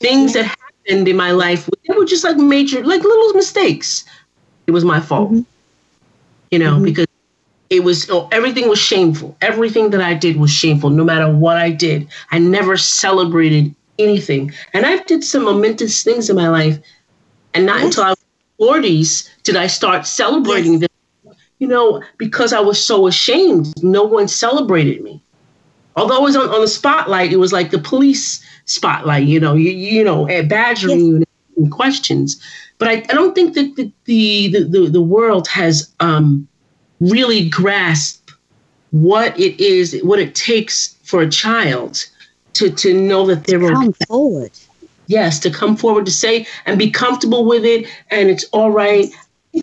things 0.00 0.32
that 0.34 0.54
in 0.86 1.16
my 1.16 1.30
life, 1.30 1.68
they 1.86 1.94
were 1.96 2.04
just 2.04 2.24
like 2.24 2.36
major, 2.36 2.84
like 2.84 3.02
little 3.02 3.32
mistakes. 3.34 4.04
It 4.66 4.72
was 4.72 4.84
my 4.84 5.00
fault. 5.00 5.30
Mm-hmm. 5.32 5.42
You 6.50 6.58
know, 6.58 6.74
mm-hmm. 6.74 6.84
because 6.84 7.06
it 7.70 7.82
was 7.82 8.08
oh, 8.10 8.28
everything 8.30 8.68
was 8.68 8.78
shameful. 8.78 9.36
Everything 9.40 9.90
that 9.90 10.00
I 10.00 10.14
did 10.14 10.36
was 10.36 10.50
shameful, 10.50 10.90
no 10.90 11.04
matter 11.04 11.30
what 11.30 11.56
I 11.56 11.70
did. 11.70 12.08
I 12.30 12.38
never 12.38 12.76
celebrated 12.76 13.74
anything. 13.98 14.52
And 14.72 14.86
I 14.86 14.98
did 15.04 15.24
some 15.24 15.44
momentous 15.44 16.02
things 16.02 16.30
in 16.30 16.36
my 16.36 16.48
life. 16.48 16.78
And 17.54 17.66
not 17.66 17.76
yes. 17.78 17.86
until 17.86 18.04
I 18.04 18.10
was 18.10 18.18
40s 18.60 19.28
did 19.42 19.56
I 19.56 19.66
start 19.66 20.06
celebrating 20.06 20.74
yes. 20.74 20.80
them. 20.82 21.34
You 21.58 21.68
know, 21.68 22.02
because 22.18 22.52
I 22.52 22.60
was 22.60 22.84
so 22.84 23.06
ashamed, 23.06 23.72
no 23.82 24.04
one 24.04 24.28
celebrated 24.28 25.02
me. 25.02 25.22
although 25.96 26.16
I 26.16 26.20
was 26.20 26.36
on, 26.36 26.48
on 26.50 26.60
the 26.60 26.68
spotlight, 26.68 27.32
it 27.32 27.38
was 27.38 27.52
like 27.52 27.70
the 27.70 27.78
police 27.78 28.44
spotlight, 28.66 29.24
you 29.24 29.40
know, 29.40 29.54
you, 29.54 29.70
you 29.70 30.04
know, 30.04 30.26
badgering 30.46 30.98
yes. 30.98 31.06
you 31.08 31.64
in 31.64 31.70
questions. 31.70 32.42
But 32.78 32.88
I, 32.88 32.92
I 32.92 33.14
don't 33.14 33.34
think 33.34 33.54
that 33.54 33.76
the, 33.76 33.92
the, 34.04 34.64
the, 34.64 34.90
the 34.90 35.02
world 35.02 35.46
has 35.48 35.92
um, 36.00 36.48
really 37.00 37.48
grasped 37.48 38.32
what 38.90 39.38
it 39.38 39.60
is, 39.60 40.00
what 40.02 40.18
it 40.18 40.34
takes 40.34 40.94
for 41.02 41.20
a 41.22 41.28
child 41.28 42.04
to, 42.54 42.70
to 42.70 42.94
know 42.94 43.26
that 43.26 43.44
they're 43.44 43.60
come 43.60 43.88
okay. 43.88 44.04
forward. 44.06 44.50
Yes, 45.06 45.38
to 45.40 45.50
come 45.50 45.76
forward 45.76 46.06
to 46.06 46.12
say 46.12 46.46
and 46.64 46.78
be 46.78 46.90
comfortable 46.90 47.44
with 47.44 47.64
it, 47.64 47.86
and 48.10 48.30
it's 48.30 48.44
all 48.52 48.70
right. 48.70 49.06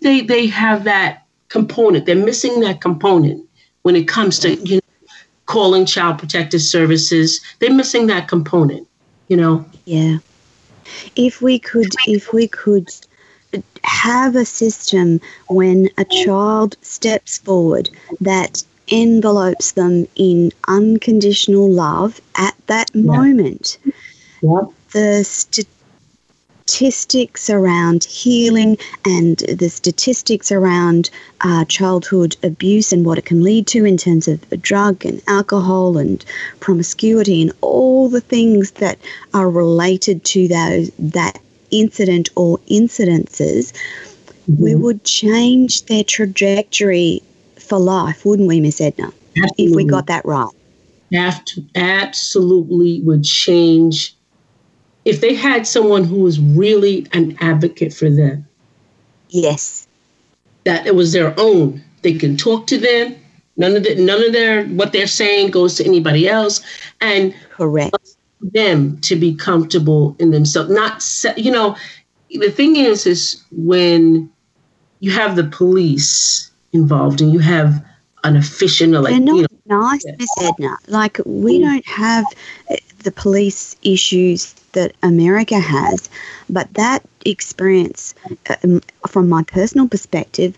They 0.00 0.20
they 0.20 0.46
have 0.46 0.84
that 0.84 1.26
component. 1.48 2.06
They're 2.06 2.14
missing 2.14 2.60
that 2.60 2.80
component 2.80 3.44
when 3.82 3.96
it 3.96 4.06
comes 4.06 4.38
to 4.40 4.54
you 4.54 4.76
know 4.76 5.08
calling 5.46 5.84
child 5.84 6.18
protective 6.18 6.62
services. 6.62 7.40
They're 7.58 7.74
missing 7.74 8.06
that 8.06 8.28
component. 8.28 8.86
You 9.28 9.36
know. 9.36 9.64
Yeah. 9.84 10.18
If 11.16 11.40
we 11.40 11.58
could, 11.58 11.92
if 12.06 12.32
we 12.32 12.48
could 12.48 12.90
have 13.84 14.36
a 14.36 14.44
system 14.44 15.20
when 15.48 15.88
a 15.98 16.04
child 16.04 16.76
steps 16.82 17.38
forward 17.38 17.90
that 18.20 18.62
envelopes 18.88 19.72
them 19.72 20.06
in 20.16 20.52
unconditional 20.68 21.70
love 21.70 22.20
at 22.36 22.54
that 22.66 22.90
yeah. 22.94 23.02
moment. 23.02 23.78
Yeah. 24.40 24.62
The 24.92 25.24
statistics 26.72 27.50
around 27.50 28.04
healing 28.04 28.78
and 29.04 29.38
the 29.40 29.68
statistics 29.68 30.50
around 30.50 31.10
uh, 31.42 31.66
childhood 31.66 32.34
abuse 32.42 32.94
and 32.94 33.04
what 33.04 33.18
it 33.18 33.26
can 33.26 33.42
lead 33.42 33.66
to 33.66 33.84
in 33.84 33.98
terms 33.98 34.26
of 34.26 34.40
drug 34.62 35.04
and 35.04 35.20
alcohol 35.26 35.98
and 35.98 36.24
promiscuity 36.60 37.42
and 37.42 37.52
all 37.60 38.08
the 38.08 38.22
things 38.22 38.70
that 38.72 38.98
are 39.34 39.50
related 39.50 40.24
to 40.24 40.48
those 40.48 40.90
that 40.98 41.38
incident 41.70 42.30
or 42.36 42.56
incidences, 42.70 43.72
mm-hmm. 43.72 44.62
we 44.62 44.74
would 44.74 45.04
change 45.04 45.84
their 45.86 46.04
trajectory 46.04 47.22
for 47.58 47.78
life, 47.78 48.24
wouldn't 48.24 48.48
we, 48.48 48.60
Miss 48.60 48.80
Edna? 48.80 49.12
Absolutely. 49.36 49.64
If 49.66 49.76
we 49.76 49.84
got 49.84 50.06
that 50.06 50.24
right. 50.24 50.48
absolutely 51.74 53.02
would 53.02 53.24
change 53.24 54.16
if 55.04 55.20
they 55.20 55.34
had 55.34 55.66
someone 55.66 56.04
who 56.04 56.20
was 56.20 56.40
really 56.40 57.06
an 57.12 57.36
advocate 57.40 57.92
for 57.92 58.08
them. 58.10 58.46
Yes. 59.28 59.86
That 60.64 60.86
it 60.86 60.94
was 60.94 61.12
their 61.12 61.34
own. 61.38 61.82
They 62.02 62.14
can 62.14 62.36
talk 62.36 62.66
to 62.68 62.78
them. 62.78 63.16
None 63.56 63.76
of 63.76 63.82
the, 63.82 63.94
none 63.96 64.22
of 64.24 64.32
their 64.32 64.66
what 64.66 64.92
they're 64.92 65.06
saying 65.06 65.50
goes 65.50 65.76
to 65.76 65.84
anybody 65.84 66.28
else. 66.28 66.60
And 67.00 67.34
correct 67.50 67.96
them 68.40 68.98
to 69.00 69.16
be 69.16 69.34
comfortable 69.34 70.16
in 70.18 70.30
themselves. 70.30 70.70
Not 70.70 71.36
you 71.36 71.50
know, 71.50 71.76
the 72.30 72.50
thing 72.50 72.76
is 72.76 73.06
is 73.06 73.42
when 73.52 74.30
you 75.00 75.10
have 75.10 75.36
the 75.36 75.44
police 75.44 76.50
involved 76.72 77.20
and 77.20 77.32
you 77.32 77.38
have 77.40 77.84
an 78.24 78.36
official 78.36 78.88
like 78.90 79.12
They're 79.12 79.20
not 79.20 79.36
you 79.36 79.46
know, 79.66 79.80
nice, 79.80 80.04
Miss 80.18 80.30
Edna. 80.40 80.76
Like 80.86 81.20
we 81.26 81.58
don't 81.58 81.86
have 81.86 82.24
eh, 82.68 82.76
the 83.02 83.10
police 83.10 83.76
issues 83.82 84.54
that 84.72 84.94
America 85.02 85.58
has, 85.58 86.08
but 86.48 86.72
that 86.74 87.02
experience, 87.24 88.14
um, 88.62 88.80
from 89.06 89.28
my 89.28 89.42
personal 89.44 89.88
perspective, 89.88 90.56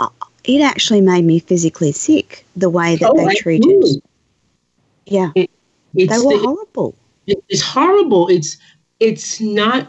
uh, 0.00 0.08
it 0.44 0.60
actually 0.60 1.00
made 1.00 1.24
me 1.24 1.38
physically 1.38 1.92
sick. 1.92 2.44
The 2.56 2.70
way 2.70 2.96
that 2.96 3.10
oh, 3.10 3.26
they 3.26 3.34
treated, 3.34 4.02
yeah, 5.06 5.30
it, 5.34 5.50
they 5.94 6.06
were 6.06 6.36
the, 6.36 6.38
horrible. 6.38 6.94
It's 7.26 7.62
horrible. 7.62 8.28
It's 8.28 8.56
it's 9.00 9.40
not 9.40 9.88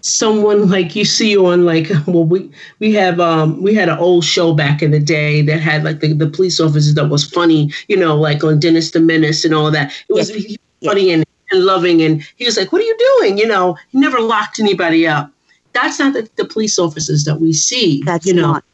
someone 0.00 0.68
like 0.68 0.94
you 0.94 1.04
see 1.04 1.34
on 1.36 1.64
like 1.64 1.90
well 2.06 2.24
we 2.24 2.50
we 2.78 2.92
have 2.92 3.20
um 3.20 3.62
we 3.62 3.74
had 3.74 3.88
an 3.88 3.98
old 3.98 4.22
show 4.24 4.52
back 4.52 4.82
in 4.82 4.90
the 4.90 5.00
day 5.00 5.40
that 5.40 5.60
had 5.60 5.82
like 5.82 6.00
the, 6.00 6.12
the 6.12 6.28
police 6.28 6.60
officers 6.60 6.94
that 6.94 7.08
was 7.08 7.24
funny 7.24 7.72
you 7.88 7.96
know 7.96 8.14
like 8.14 8.44
on 8.44 8.60
Dennis 8.60 8.90
the 8.90 9.00
Menace 9.00 9.46
and 9.46 9.54
all 9.54 9.70
that 9.70 9.94
it 10.08 10.12
was 10.12 10.30
yes. 10.30 10.58
funny 10.84 11.10
and, 11.10 11.24
and 11.50 11.64
loving 11.64 12.02
and 12.02 12.22
he 12.36 12.44
was 12.44 12.56
like 12.56 12.72
what 12.72 12.80
are 12.80 12.84
you 12.84 12.96
doing 13.18 13.38
you 13.38 13.46
know 13.46 13.76
he 13.90 13.98
never 13.98 14.20
locked 14.20 14.58
anybody 14.58 15.06
up 15.06 15.30
that's 15.72 15.98
not 15.98 16.12
the, 16.12 16.28
the 16.36 16.44
police 16.44 16.78
officers 16.78 17.24
that 17.24 17.40
we 17.40 17.52
see 17.52 18.02
that's 18.04 18.26
you 18.26 18.34
know 18.34 18.52
not, 18.52 18.64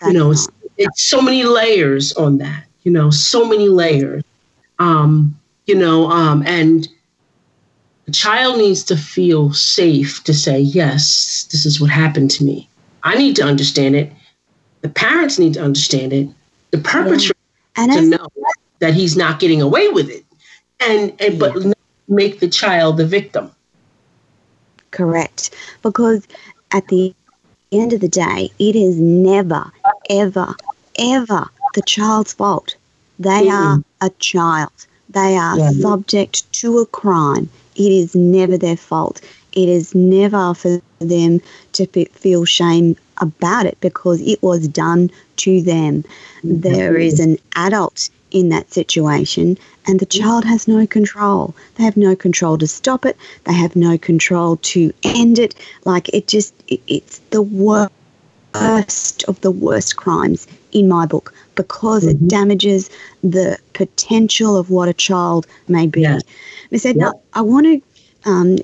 that's 0.00 0.12
you 0.12 0.18
know 0.18 0.30
it's, 0.30 0.48
it's 0.76 1.02
so 1.02 1.20
many 1.20 1.44
layers 1.44 2.12
on 2.14 2.38
that 2.38 2.64
you 2.82 2.92
know 2.92 3.10
so 3.10 3.48
many 3.48 3.68
layers 3.68 4.22
um 4.78 5.34
you 5.66 5.74
know 5.74 6.10
um 6.10 6.42
and 6.46 6.88
the 8.08 8.12
child 8.12 8.56
needs 8.56 8.82
to 8.84 8.96
feel 8.96 9.52
safe 9.52 10.24
to 10.24 10.32
say, 10.32 10.58
yes, 10.58 11.46
this 11.52 11.66
is 11.66 11.78
what 11.78 11.90
happened 11.90 12.30
to 12.30 12.42
me. 12.42 12.66
I 13.02 13.18
need 13.18 13.36
to 13.36 13.42
understand 13.42 13.96
it. 13.96 14.10
The 14.80 14.88
parents 14.88 15.38
need 15.38 15.52
to 15.54 15.62
understand 15.62 16.14
it. 16.14 16.30
The 16.70 16.78
perpetrator 16.78 17.34
yeah. 17.76 17.86
to 17.88 18.00
know 18.00 18.28
that 18.78 18.94
he's 18.94 19.14
not 19.14 19.40
getting 19.40 19.60
away 19.60 19.88
with 19.88 20.08
it. 20.08 20.24
And, 20.80 21.14
and 21.20 21.38
yeah. 21.38 21.72
Make 22.08 22.40
the 22.40 22.48
child 22.48 22.96
the 22.96 23.06
victim. 23.06 23.50
Correct. 24.90 25.54
Because 25.82 26.26
at 26.72 26.88
the 26.88 27.14
end 27.70 27.92
of 27.92 28.00
the 28.00 28.08
day, 28.08 28.50
it 28.58 28.74
is 28.74 28.98
never, 28.98 29.70
ever, 30.08 30.54
ever 30.98 31.48
the 31.74 31.82
child's 31.82 32.32
fault. 32.32 32.76
They 33.18 33.46
mm 33.46 33.52
are 33.52 33.82
a 34.00 34.10
child. 34.18 34.72
They 35.10 35.36
are 35.36 35.58
yeah. 35.58 35.70
subject 35.70 36.50
to 36.60 36.78
a 36.78 36.86
crime. 36.86 37.48
It 37.74 37.92
is 37.92 38.14
never 38.14 38.56
their 38.56 38.76
fault. 38.76 39.20
It 39.52 39.68
is 39.68 39.94
never 39.94 40.54
for 40.54 40.80
them 41.00 41.40
to 41.72 41.86
feel 41.86 42.44
shame 42.44 42.96
about 43.20 43.66
it 43.66 43.78
because 43.80 44.20
it 44.20 44.40
was 44.42 44.68
done 44.68 45.10
to 45.38 45.62
them. 45.62 46.04
There 46.44 46.96
is 46.96 47.18
an 47.18 47.38
adult 47.56 48.10
in 48.30 48.48
that 48.50 48.72
situation 48.72 49.56
and 49.86 50.00
the 50.00 50.06
child 50.06 50.44
has 50.44 50.68
no 50.68 50.86
control. 50.86 51.54
They 51.76 51.84
have 51.84 51.96
no 51.96 52.14
control 52.14 52.58
to 52.58 52.66
stop 52.66 53.06
it. 53.06 53.16
They 53.44 53.54
have 53.54 53.74
no 53.74 53.96
control 53.96 54.56
to 54.56 54.92
end 55.02 55.38
it. 55.38 55.54
Like 55.84 56.08
it 56.10 56.28
just, 56.28 56.54
it, 56.68 56.80
it's 56.86 57.18
the 57.30 57.42
worst 57.42 59.24
of 59.24 59.40
the 59.40 59.50
worst 59.50 59.96
crimes 59.96 60.46
in 60.72 60.88
my 60.88 61.06
book 61.06 61.32
because 61.54 62.04
mm-hmm. 62.04 62.24
it 62.24 62.28
damages 62.28 62.90
the 63.22 63.58
potential 63.72 64.56
of 64.56 64.70
what 64.70 64.88
a 64.88 64.94
child 64.94 65.46
may 65.68 65.86
be. 65.86 66.02
Yeah. 66.02 66.18
Miss 66.70 66.84
Edna, 66.84 67.06
yep. 67.06 67.24
I 67.32 67.40
want 67.40 67.66
to, 67.66 68.30
um, 68.30 68.58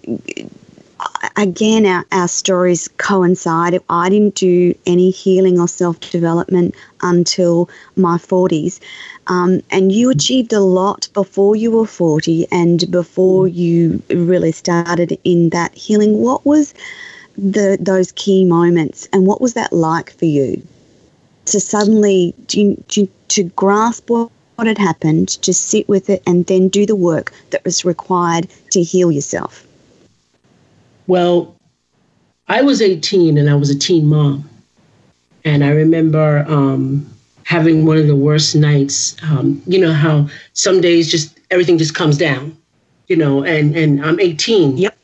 again, 1.37 1.87
our, 1.87 2.05
our 2.13 2.29
stories 2.29 2.89
coincide. 2.99 3.79
I 3.89 4.09
didn't 4.09 4.37
do 4.37 4.75
any 4.87 5.11
healing 5.11 5.59
or 5.59 5.69
self 5.69 5.99
development 6.01 6.75
until 7.03 7.69
my 7.97 8.17
40s. 8.17 8.81
Um, 9.27 9.63
and 9.71 9.91
you 9.91 10.11
achieved 10.11 10.53
a 10.53 10.61
lot 10.61 11.09
before 11.15 11.57
you 11.57 11.71
were 11.71 11.87
40 11.87 12.47
and 12.51 12.91
before 12.91 13.49
you 13.49 14.03
really 14.11 14.53
started 14.53 15.19
in 15.25 15.51
that 15.51 15.75
healing. 15.75 16.21
What 16.21 16.45
was 16.45 16.75
the 17.37 17.77
those 17.81 18.13
key 18.13 18.45
moments 18.45 19.09
and 19.13 19.27
what 19.27 19.41
was 19.41 19.55
that 19.55 19.73
like 19.73 20.11
for 20.13 20.27
you 20.27 20.63
to 21.47 21.59
suddenly 21.59 22.33
to, 22.47 22.77
to, 22.89 23.09
to 23.29 23.43
grasp 23.43 24.09
what 24.09 24.31
what 24.57 24.69
had 24.69 24.79
happened, 24.79 25.29
to 25.29 25.53
sit 25.53 25.89
with 25.89 26.09
it, 26.09 26.23
and 26.29 26.47
then 26.47 26.69
do 26.69 26.87
the 26.87 26.95
work 26.95 27.33
that 27.51 27.65
was 27.65 27.85
required 27.85 28.49
to 28.71 28.83
heal 28.83 29.11
yourself? 29.11 29.67
Well, 31.07 31.57
I 32.49 32.63
was 32.63 32.83
18 32.83 33.39
and 33.39 33.49
I 33.49 33.55
was 33.55 33.71
a 33.71 33.79
teen 33.79 34.07
mom. 34.07 34.49
And 35.45 35.63
I 35.63 35.71
remember 35.71 36.45
um, 36.49 37.07
having 37.45 37.85
one 37.85 37.99
of 37.99 38.07
the 38.07 38.17
worst 38.17 38.57
nights. 38.57 39.17
Um, 39.23 39.63
you 39.67 39.79
know 39.79 39.93
how 39.93 40.29
some 40.55 40.81
days 40.81 41.11
just 41.11 41.39
everything 41.51 41.79
just 41.79 41.95
comes 41.95 42.17
down, 42.17 42.57
you 43.09 43.17
know, 43.17 43.45
and, 43.45 43.77
and 43.77 44.05
I'm 44.05 44.19
18. 44.19 44.79
Yep. 44.79 44.97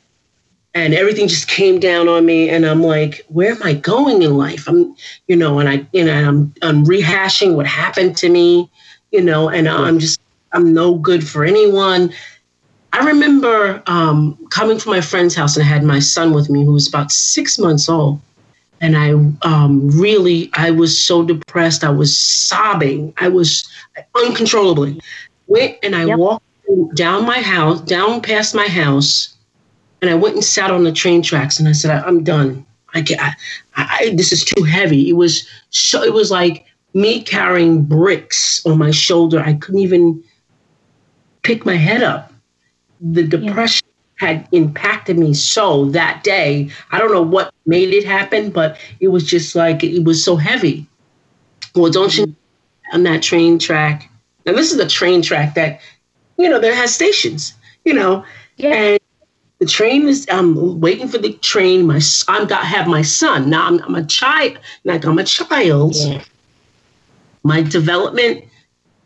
And 0.73 0.95
everything 0.95 1.27
just 1.29 1.49
came 1.49 1.81
down 1.81 2.07
on 2.07 2.25
me, 2.25 2.49
and 2.49 2.65
I'm 2.65 2.81
like, 2.81 3.27
"Where 3.27 3.51
am 3.51 3.61
I 3.65 3.75
going 3.75 4.23
in 4.23 4.37
life?" 4.37 4.69
I'm, 4.69 4.95
you 5.27 5.35
know, 5.35 5.59
and 5.59 5.69
I, 5.69 5.85
you 5.93 6.05
know, 6.05 6.15
I'm, 6.15 6.55
I'm 6.63 6.85
rehashing 6.85 7.57
what 7.57 7.67
happened 7.67 8.17
to 8.19 8.29
me, 8.29 8.71
you 9.11 9.21
know, 9.21 9.49
and 9.49 9.69
I'm 9.69 9.99
just, 9.99 10.21
I'm 10.53 10.73
no 10.73 10.95
good 10.95 11.27
for 11.27 11.45
anyone. 11.45 12.13
I 12.93 13.07
remember 13.07 13.83
um, 13.87 14.37
coming 14.51 14.79
from 14.79 14.93
my 14.93 15.01
friend's 15.01 15.35
house 15.35 15.57
and 15.57 15.65
I 15.65 15.69
had 15.69 15.85
my 15.85 16.01
son 16.01 16.33
with 16.33 16.51
me 16.51 16.65
who 16.65 16.73
was 16.73 16.89
about 16.89 17.13
six 17.13 17.59
months 17.59 17.89
old. 17.89 18.21
And 18.81 18.97
I 18.97 19.11
um, 19.47 19.89
really, 19.91 20.51
I 20.55 20.71
was 20.71 20.99
so 20.99 21.23
depressed. 21.23 21.85
I 21.85 21.91
was 21.91 22.19
sobbing. 22.19 23.13
I 23.19 23.29
was 23.29 23.69
uncontrollably. 24.17 25.01
Went 25.47 25.77
and 25.83 25.95
I 25.95 26.07
yep. 26.07 26.19
walked 26.19 26.45
down 26.95 27.27
my 27.27 27.41
house, 27.41 27.81
down 27.83 28.23
past 28.23 28.55
my 28.55 28.67
house, 28.67 29.37
and 30.01 30.11
I 30.11 30.15
went 30.15 30.37
and 30.37 30.45
sat 30.45 30.71
on 30.71 30.85
the 30.85 30.93
train 30.93 31.21
tracks. 31.21 31.59
And 31.59 31.69
I 31.69 31.73
said, 31.73 31.91
I, 31.91 32.09
am 32.09 32.25
done. 32.25 32.65
I, 32.95 33.05
I, 33.19 33.35
I, 33.77 34.15
this 34.15 34.33
is 34.33 34.45
too 34.45 34.65
heavy. 34.65 35.09
It 35.09 35.15
was 35.15 35.47
so. 35.69 36.03
It 36.03 36.15
was 36.15 36.31
like 36.31 36.65
me 36.95 37.23
carrying 37.23 37.83
bricks 37.83 38.65
on 38.65 38.79
my 38.79 38.91
shoulder. 38.91 39.41
I 39.41 39.55
couldn't 39.55 39.81
even 39.81 40.25
pick 41.43 41.67
my 41.67 41.77
head 41.77 42.03
up. 42.03 42.30
The 43.01 43.23
depression 43.23 43.89
yeah. 44.21 44.29
had 44.29 44.49
impacted 44.53 45.19
me 45.19 45.35
so 45.35 45.87
that 45.87 46.23
day. 46.23 46.71
I 46.91 46.99
don't 46.99 47.13
know 47.13 47.23
what 47.23 47.53
made 47.67 47.95
it 47.95 48.05
happen, 48.05 48.51
but 48.51 48.79
it 49.01 49.09
was 49.09 49.25
just 49.25 49.55
like 49.55 49.83
it 49.83 50.05
was 50.05 50.23
so 50.25 50.37
heavy. 50.37 50.87
Well, 51.75 51.91
don't 51.91 52.17
you 52.17 52.27
mm-hmm. 52.27 52.95
on 52.95 53.03
that 53.05 53.23
train 53.23 53.59
track? 53.59 54.11
Now 54.47 54.53
this 54.53 54.73
is 54.73 54.79
a 54.79 54.89
train 54.89 55.23
track 55.23 55.55
that, 55.55 55.81
you 56.37 56.49
know, 56.49 56.59
there 56.59 56.75
has 56.75 56.95
stations, 56.95 57.55
you 57.85 57.95
know, 57.95 58.25
yeah. 58.57 58.75
and 58.75 59.01
the 59.61 59.67
train 59.67 60.09
is 60.09 60.27
i'm 60.31 60.81
waiting 60.81 61.07
for 61.07 61.19
the 61.19 61.35
train 61.35 61.87
my 61.87 62.01
i'm 62.29 62.47
got 62.47 62.65
have 62.65 62.89
my 62.89 63.03
son 63.03 63.49
now 63.49 63.67
i'm, 63.67 63.79
I'm 63.85 63.95
a 63.95 64.05
child 64.05 64.59
like 64.85 65.05
i'm 65.05 65.19
a 65.19 65.25
child 65.25 65.95
yeah. 65.95 66.23
my 67.45 67.63
development 67.63 68.45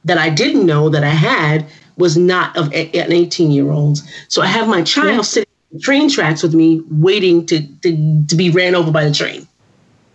that 0.05 0.17
i 0.17 0.31
didn't 0.31 0.65
know 0.65 0.89
that 0.89 1.05
i 1.05 1.11
had 1.11 1.67
was 1.97 2.17
not 2.17 2.57
of 2.57 2.73
a, 2.73 2.91
an 2.99 3.13
18 3.13 3.51
year 3.51 3.71
old 3.71 3.99
so 4.29 4.43
i 4.43 4.47
have 4.47 4.69
my 4.69 4.83
child 4.83 5.17
yeah. 5.17 5.23
sitting 5.23 5.51
on 5.73 5.81
train 5.81 6.09
tracks 6.09 6.43
with 6.43 6.55
me 6.55 6.83
waiting 6.91 7.45
to, 7.47 7.67
to 7.79 8.25
to 8.27 8.37
be 8.37 8.51
ran 8.51 8.75
over 8.75 8.91
by 8.91 9.05
the 9.05 9.15
train 9.15 9.47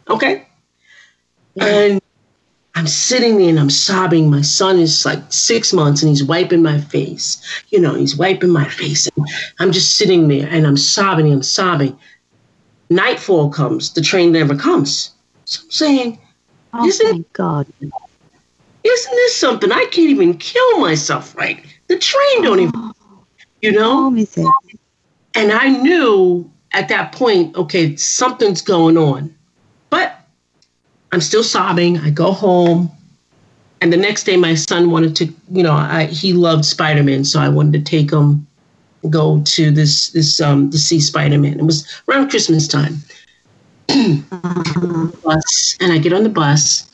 okay 0.10 0.46
yeah. 1.56 1.65
and 1.65 2.02
I'm 2.80 2.88
sitting 2.88 3.38
there 3.38 3.50
and 3.50 3.60
I'm 3.60 3.70
sobbing. 3.70 4.30
My 4.30 4.42
son 4.42 4.80
is 4.80 5.06
like 5.06 5.20
six 5.34 5.74
months 5.74 6.02
and 6.02 6.10
he's 6.10 6.24
wiping 6.24 6.63
my 6.63 6.80
face. 6.80 7.44
You 7.70 7.82
know, 7.82 7.94
he's 7.94 8.15
wiping 8.15 8.52
my 8.52 8.63
face. 8.70 9.06
And 9.18 9.28
I'm 9.60 9.74
just 9.74 9.98
sitting 9.98 10.30
there 10.30 10.48
and 10.50 10.65
I'm 10.65 10.78
sobbing 10.78 11.26
and 11.26 11.36
I'm 11.36 11.44
sobbing. 11.44 12.00
Nightfall 12.89 13.50
comes, 13.50 13.94
the 13.94 14.02
train 14.02 14.32
never 14.32 14.56
comes. 14.56 15.12
So 15.44 15.62
I'm 15.63 15.72
saying, 15.72 16.20
oh 16.74 16.86
isn't, 16.86 17.34
God. 17.34 17.68
Isn't 18.84 19.12
this 19.12 19.36
something? 19.36 19.72
I 19.72 19.86
can't 19.92 20.10
even 20.10 20.38
kill 20.38 20.80
myself 20.80 21.36
right. 21.36 21.65
The 21.88 21.98
train 21.98 22.44
don't 22.44 22.60
even, 22.60 22.74
oh. 22.76 23.26
you 23.62 23.72
know? 23.72 24.15
And 25.36 25.52
I 25.52 25.70
knew 25.70 26.50
at 26.72 26.88
that 26.89 27.12
point, 27.12 27.56
okay, 27.56 27.96
something's 27.96 28.62
going 28.62 28.98
on. 28.98 29.34
But 29.89 30.20
I'm 31.12 31.22
still 31.22 31.44
sobbing. 31.44 31.98
I 32.00 32.10
go 32.10 32.32
home. 32.32 32.92
And 33.82 33.94
the 33.94 33.98
next 33.98 34.24
day, 34.24 34.38
my 34.38 34.56
son 34.56 34.92
wanted 34.92 35.15
to, 35.18 35.34
you 35.52 35.63
know, 35.63 35.74
I, 35.74 36.06
he 36.06 36.34
loved 36.34 36.65
Spider 36.65 37.04
Man, 37.04 37.24
so 37.24 37.39
I 37.39 37.48
wanted 37.48 37.74
to 37.74 37.89
take 37.89 38.12
him, 38.12 38.46
go 39.10 39.42
to 39.42 39.72
this 39.72 40.10
this 40.10 40.42
um 40.42 40.70
to 40.70 40.78
see 40.78 41.00
Spider 41.00 41.38
Man. 41.38 41.60
It 41.60 41.63
was 41.63 41.88
around 42.08 42.30
Christmas 42.30 42.68
time. 42.68 42.98
bus, 45.24 45.78
and 45.80 45.94
I 45.94 45.98
get 45.98 46.13
on 46.13 46.24
the 46.24 46.30
bus, 46.30 46.88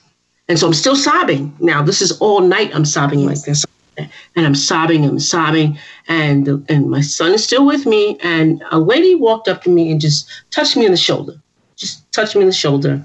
and 0.47 0.59
so 0.59 0.67
I'm 0.67 0.73
still 0.73 0.95
sobbing. 0.95 1.55
Now 1.59 1.81
this 1.81 2.01
is 2.01 2.11
all 2.19 2.41
night. 2.41 2.75
I'm 2.75 2.85
sobbing 2.85 3.25
like 3.25 3.41
this, 3.41 3.65
and 3.97 4.45
I'm 4.45 4.55
sobbing. 4.55 5.05
I'm 5.05 5.19
sobbing, 5.19 5.77
and 6.07 6.47
and 6.69 6.89
my 6.89 7.01
son 7.01 7.33
is 7.33 7.43
still 7.43 7.65
with 7.65 7.85
me. 7.85 8.17
And 8.21 8.63
a 8.71 8.79
lady 8.79 9.15
walked 9.15 9.47
up 9.47 9.63
to 9.63 9.69
me 9.69 9.91
and 9.91 9.99
just 9.99 10.29
touched 10.51 10.77
me 10.77 10.85
on 10.85 10.91
the 10.91 10.97
shoulder, 10.97 11.35
just 11.75 12.11
touched 12.11 12.35
me 12.35 12.41
on 12.41 12.47
the 12.47 12.53
shoulder, 12.53 13.03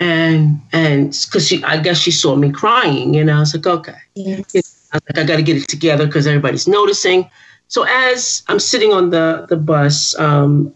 and 0.00 0.60
and 0.72 1.16
because 1.26 1.46
she 1.46 1.62
I 1.62 1.78
guess 1.78 1.98
she 1.98 2.10
saw 2.10 2.34
me 2.34 2.50
crying 2.50 3.16
and 3.16 3.30
I 3.30 3.38
was 3.38 3.54
like 3.54 3.66
okay 3.66 3.98
yes. 4.14 4.88
I 4.92 4.96
was 4.96 5.02
like 5.14 5.18
I 5.18 5.24
got 5.24 5.36
to 5.36 5.42
get 5.42 5.58
it 5.58 5.68
together 5.68 6.06
because 6.06 6.26
everybody's 6.26 6.66
noticing 6.66 7.30
so 7.68 7.84
as 7.84 8.42
I'm 8.48 8.58
sitting 8.58 8.92
on 8.92 9.10
the 9.10 9.46
the 9.48 9.56
bus 9.56 10.18
um, 10.18 10.74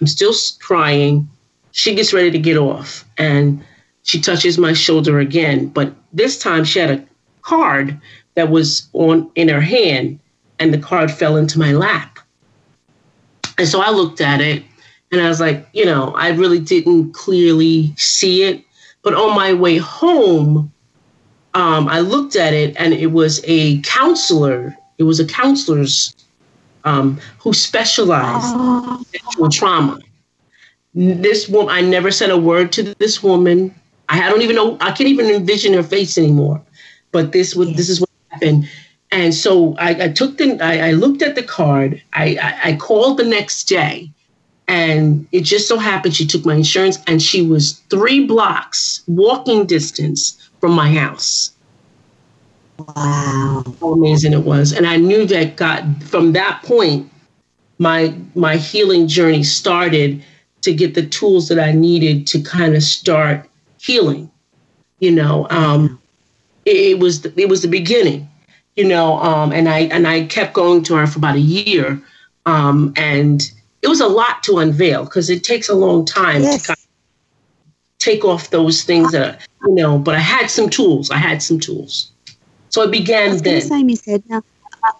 I'm 0.00 0.08
still 0.08 0.34
crying 0.58 1.28
she 1.70 1.94
gets 1.94 2.12
ready 2.12 2.30
to 2.32 2.38
get 2.38 2.56
off 2.56 3.04
and 3.16 3.64
she 4.06 4.20
touches 4.20 4.56
my 4.56 4.72
shoulder 4.72 5.20
again 5.20 5.68
but 5.68 5.92
this 6.12 6.38
time 6.38 6.64
she 6.64 6.78
had 6.78 6.90
a 6.90 7.06
card 7.42 8.00
that 8.34 8.50
was 8.50 8.88
on 8.94 9.30
in 9.34 9.48
her 9.48 9.60
hand 9.60 10.18
and 10.58 10.72
the 10.72 10.78
card 10.78 11.10
fell 11.10 11.36
into 11.36 11.58
my 11.58 11.72
lap 11.72 12.16
and 13.58 13.68
so 13.68 13.80
I 13.80 13.90
looked 13.90 14.20
at 14.20 14.40
it 14.40 14.64
and 15.12 15.20
I 15.20 15.28
was 15.28 15.40
like, 15.40 15.66
you 15.72 15.84
know, 15.84 16.12
I 16.16 16.30
really 16.30 16.58
didn't 16.58 17.12
clearly 17.12 17.94
see 17.96 18.42
it. 18.42 18.62
But 19.02 19.14
on 19.14 19.34
my 19.34 19.52
way 19.54 19.78
home, 19.78 20.72
um, 21.54 21.88
I 21.88 22.00
looked 22.00 22.36
at 22.36 22.52
it 22.52 22.74
and 22.78 22.92
it 22.92 23.12
was 23.12 23.40
a 23.44 23.80
counselor. 23.82 24.76
It 24.98 25.04
was 25.04 25.20
a 25.20 25.26
counselor's 25.26 26.14
um, 26.84 27.18
who 27.38 27.52
specialized 27.52 28.54
in 28.54 29.04
sexual 29.20 29.48
trauma. 29.48 30.00
This 30.94 31.48
woman, 31.48 31.74
I 31.74 31.82
never 31.82 32.10
said 32.10 32.30
a 32.30 32.38
word 32.38 32.72
to 32.72 32.94
this 32.94 33.22
woman. 33.22 33.74
I 34.08 34.28
don't 34.28 34.42
even 34.42 34.56
know. 34.56 34.76
I 34.80 34.92
can't 34.92 35.08
even 35.08 35.26
envision 35.26 35.74
her 35.74 35.82
face 35.82 36.16
anymore. 36.16 36.62
But 37.12 37.32
this 37.32 37.54
was 37.54 37.74
this 37.74 37.88
is 37.88 38.00
what 38.00 38.10
happened. 38.30 38.68
And 39.10 39.34
so 39.34 39.74
I, 39.76 40.04
I 40.04 40.08
took 40.08 40.38
the. 40.38 40.58
I, 40.60 40.88
I, 40.88 40.92
looked 40.92 41.22
at 41.22 41.36
the 41.36 41.42
card. 41.42 42.02
I, 42.12 42.36
I, 42.42 42.70
I 42.70 42.76
called 42.76 43.18
the 43.18 43.24
next 43.24 43.64
day 43.64 44.10
and 44.68 45.26
it 45.32 45.42
just 45.42 45.68
so 45.68 45.78
happened 45.78 46.14
she 46.14 46.26
took 46.26 46.44
my 46.44 46.54
insurance 46.54 46.98
and 47.06 47.22
she 47.22 47.42
was 47.42 47.74
three 47.90 48.26
blocks 48.26 49.02
walking 49.06 49.66
distance 49.66 50.50
from 50.60 50.72
my 50.72 50.92
house. 50.92 51.52
Wow. 52.78 53.64
How 53.80 53.92
amazing 53.92 54.32
it 54.32 54.42
was. 54.42 54.72
And 54.72 54.86
I 54.86 54.96
knew 54.96 55.24
that 55.26 55.56
God 55.56 56.02
from 56.04 56.32
that 56.32 56.62
point, 56.62 57.10
my 57.78 58.14
my 58.34 58.56
healing 58.56 59.06
journey 59.06 59.42
started 59.42 60.22
to 60.62 60.74
get 60.74 60.94
the 60.94 61.06
tools 61.06 61.48
that 61.48 61.60
I 61.60 61.72
needed 61.72 62.26
to 62.28 62.42
kind 62.42 62.74
of 62.74 62.82
start 62.82 63.48
healing. 63.86 64.30
You 64.98 65.12
know, 65.12 65.46
um, 65.50 66.00
it, 66.64 66.76
it 66.76 66.98
was 66.98 67.22
the, 67.22 67.32
it 67.40 67.48
was 67.48 67.62
the 67.62 67.68
beginning. 67.68 68.28
You 68.76 68.84
know, 68.84 69.18
um, 69.18 69.52
and 69.52 69.68
I 69.68 69.80
and 69.80 70.06
I 70.06 70.26
kept 70.26 70.52
going 70.52 70.82
to 70.84 70.96
her 70.96 71.06
for 71.06 71.18
about 71.18 71.36
a 71.36 71.40
year, 71.40 72.00
um, 72.44 72.92
and 72.96 73.50
it 73.82 73.88
was 73.88 74.00
a 74.00 74.08
lot 74.08 74.42
to 74.44 74.58
unveil 74.58 75.04
because 75.04 75.30
it 75.30 75.44
takes 75.44 75.68
a 75.68 75.74
long 75.74 76.04
time 76.04 76.42
yes. 76.42 76.62
to 76.62 76.66
kind 76.68 76.78
of 76.78 76.86
take 77.98 78.24
off 78.24 78.50
those 78.50 78.82
things 78.82 79.12
that 79.12 79.46
you 79.64 79.74
know. 79.74 79.98
But 79.98 80.14
I 80.14 80.18
had 80.18 80.50
some 80.50 80.68
tools. 80.68 81.10
I 81.10 81.16
had 81.16 81.42
some 81.42 81.58
tools, 81.58 82.10
so 82.68 82.82
it 82.82 82.90
began 82.90 83.30
I 83.30 83.32
was 83.32 83.42
then. 83.42 83.60
Say, 83.62 83.82
Miss 83.82 84.06
Edna, 84.06 84.42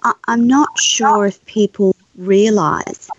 I, 0.05 0.13
I'm 0.29 0.47
not 0.47 0.79
sure 0.79 1.27
if 1.27 1.45
people 1.47 1.95
realize 2.17 3.11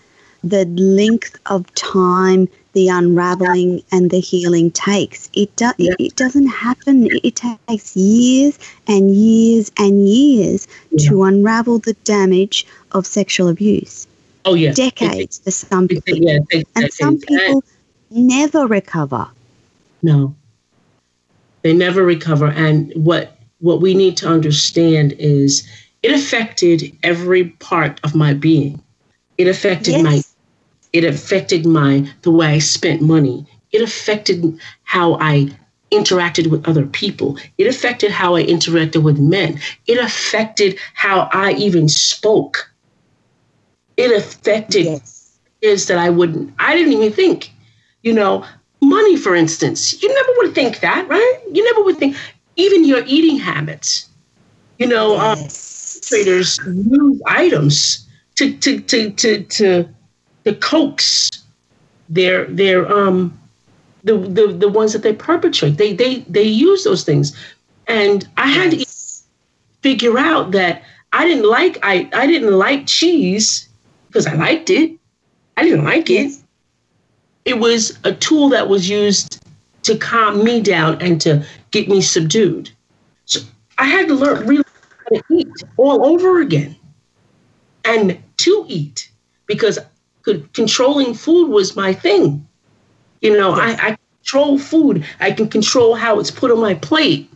the 0.43 0.65
length 0.65 1.39
of 1.47 1.71
time 1.75 2.47
the 2.77 2.89
unraveling 2.89 3.81
and 3.91 4.11
the 4.11 4.19
healing 4.19 4.69
takes. 4.69 5.31
It 5.33 5.55
do, 5.55 5.71
yeah. 5.79 5.95
it 5.97 6.15
doesn't 6.15 6.45
happen. 6.45 7.07
It 7.23 7.35
takes 7.35 7.97
years 7.97 8.59
and 8.85 9.09
years 9.09 9.71
and 9.77 10.07
years 10.07 10.67
yeah. 10.91 11.09
to 11.09 11.23
unravel 11.23 11.79
the 11.79 11.93
damage 12.03 12.67
of 12.91 13.07
sexual 13.07 13.47
abuse. 13.47 14.05
Oh 14.45 14.53
yeah, 14.53 14.73
decades 14.73 15.39
for 15.39 15.49
some 15.49 15.87
people, 15.87 16.17
yeah, 16.17 16.37
and 16.75 16.93
some 16.93 17.17
people 17.17 17.63
never 18.11 18.67
recover. 18.67 19.27
No, 20.03 20.35
they 21.63 21.73
never 21.73 22.03
recover. 22.03 22.45
And 22.51 22.93
what 22.93 23.39
what 23.57 23.81
we 23.81 23.95
need 23.95 24.17
to 24.17 24.27
understand 24.27 25.13
is 25.13 25.67
it 26.03 26.11
affected 26.11 26.95
every 27.01 27.45
part 27.57 27.99
of 28.03 28.13
my 28.13 28.35
being. 28.35 28.79
It 29.39 29.47
affected 29.47 29.93
yes. 29.93 30.03
my 30.03 30.21
it 30.93 31.03
affected 31.03 31.65
my 31.65 32.09
the 32.21 32.31
way 32.31 32.47
I 32.47 32.59
spent 32.59 33.01
money. 33.01 33.45
It 33.71 33.81
affected 33.81 34.59
how 34.83 35.15
I 35.19 35.49
interacted 35.91 36.47
with 36.47 36.67
other 36.67 36.85
people. 36.85 37.37
It 37.57 37.67
affected 37.67 38.11
how 38.11 38.35
I 38.35 38.43
interacted 38.43 39.03
with 39.03 39.19
men. 39.19 39.59
It 39.85 39.97
affected 39.97 40.77
how 40.93 41.29
I 41.31 41.53
even 41.53 41.87
spoke 41.87 42.69
it 43.97 44.15
affected 44.15 44.85
yes. 44.85 45.37
is 45.61 45.87
that 45.87 45.97
I 45.97 46.09
wouldn't, 46.09 46.53
I 46.59 46.75
didn't 46.75 46.93
even 46.93 47.11
think, 47.11 47.51
you 48.03 48.13
know, 48.13 48.45
money, 48.81 49.17
for 49.17 49.35
instance, 49.35 50.01
you 50.01 50.13
never 50.13 50.31
would 50.37 50.55
think 50.55 50.79
that, 50.79 51.07
right? 51.09 51.39
You 51.51 51.63
never 51.63 51.83
would 51.83 51.97
think, 51.97 52.15
even 52.55 52.85
your 52.85 53.03
eating 53.05 53.37
habits, 53.37 54.07
you 54.77 54.87
know, 54.87 55.17
um, 55.17 55.39
yes. 55.39 55.97
um, 55.97 56.01
traders 56.07 56.59
use 56.65 57.21
items 57.25 58.07
to, 58.35 58.55
to, 58.57 58.79
to, 58.81 59.11
to, 59.11 59.43
to, 59.43 59.89
to 60.47 60.55
coax 60.55 61.29
their, 62.07 62.45
their, 62.45 62.89
um, 62.89 63.37
the, 64.05 64.17
the, 64.17 64.47
the 64.47 64.69
ones 64.69 64.93
that 64.93 65.03
they 65.03 65.13
perpetrate. 65.13 65.77
They, 65.77 65.93
they, 65.93 66.19
they 66.21 66.43
use 66.43 66.85
those 66.85 67.03
things. 67.03 67.35
And 67.87 68.27
I 68.37 68.47
had 68.47 68.73
yes. 68.73 69.23
to 69.23 69.81
figure 69.81 70.17
out 70.17 70.51
that 70.51 70.83
I 71.11 71.25
didn't 71.25 71.49
like, 71.49 71.79
I, 71.83 72.09
I 72.13 72.27
didn't 72.27 72.57
like 72.57 72.87
cheese 72.87 73.67
because 74.07 74.25
I 74.25 74.35
liked 74.35 74.69
it. 74.69 74.97
I 75.57 75.63
didn't 75.63 75.83
like 75.83 76.09
it. 76.09 76.31
It 77.43 77.59
was 77.59 77.99
a 78.05 78.13
tool 78.13 78.47
that 78.49 78.69
was 78.69 78.89
used 78.89 79.45
to 79.83 79.97
calm 79.97 80.45
me 80.45 80.61
down 80.61 81.01
and 81.01 81.19
to 81.21 81.45
get 81.71 81.89
me 81.89 81.99
subdued. 81.99 82.69
So 83.25 83.41
I 83.77 83.85
had 83.85 84.07
to 84.07 84.15
learn 84.15 84.47
really 84.47 84.63
how 85.03 85.17
to 85.17 85.23
eat 85.29 85.47
all 85.75 86.05
over 86.05 86.39
again 86.39 86.77
and 87.83 88.21
to 88.37 88.65
eat 88.69 89.11
because 89.45 89.79
controlling 90.53 91.13
food 91.13 91.49
was 91.49 91.75
my 91.75 91.93
thing. 91.93 92.47
You 93.21 93.37
know, 93.37 93.55
yes. 93.55 93.79
I, 93.79 93.87
I 93.87 93.97
control 94.21 94.59
food. 94.59 95.05
I 95.19 95.31
can 95.31 95.47
control 95.47 95.95
how 95.95 96.19
it's 96.19 96.31
put 96.31 96.51
on 96.51 96.59
my 96.59 96.75
plate. 96.75 97.31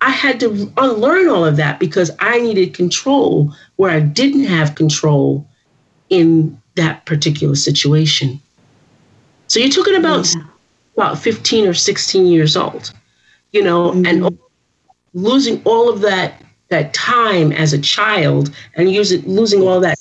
I 0.00 0.10
had 0.10 0.40
to 0.40 0.72
unlearn 0.78 1.28
all 1.28 1.44
of 1.44 1.56
that 1.56 1.78
because 1.78 2.10
I 2.18 2.38
needed 2.40 2.74
control 2.74 3.54
where 3.76 3.90
I 3.90 4.00
didn't 4.00 4.44
have 4.44 4.74
control 4.74 5.46
in 6.10 6.60
that 6.74 7.04
particular 7.06 7.54
situation. 7.54 8.40
So 9.46 9.60
you're 9.60 9.68
talking 9.68 9.94
about 9.94 10.34
yeah. 10.34 10.42
about 10.96 11.18
15 11.18 11.68
or 11.68 11.74
16 11.74 12.26
years 12.26 12.56
old, 12.56 12.92
you 13.52 13.62
know, 13.62 13.92
mm-hmm. 13.92 14.06
and 14.06 14.38
losing 15.14 15.62
all 15.64 15.88
of 15.88 16.00
that 16.00 16.42
that 16.68 16.94
time 16.94 17.52
as 17.52 17.74
a 17.74 17.78
child 17.78 18.50
and 18.74 18.90
using 18.90 19.22
losing 19.26 19.60
all 19.62 19.78
that 19.80 19.98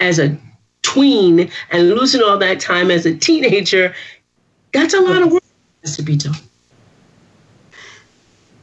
as 0.00 0.18
a 0.18 0.36
tween 0.92 1.50
and 1.70 1.90
losing 1.90 2.22
all 2.22 2.38
that 2.38 2.60
time 2.60 2.90
as 2.90 3.06
a 3.06 3.14
teenager, 3.14 3.94
that's 4.72 4.94
a 4.94 5.00
lot 5.00 5.22
of 5.22 5.32
work 5.32 5.42
to 5.84 6.02
be 6.02 6.16
done. 6.16 6.34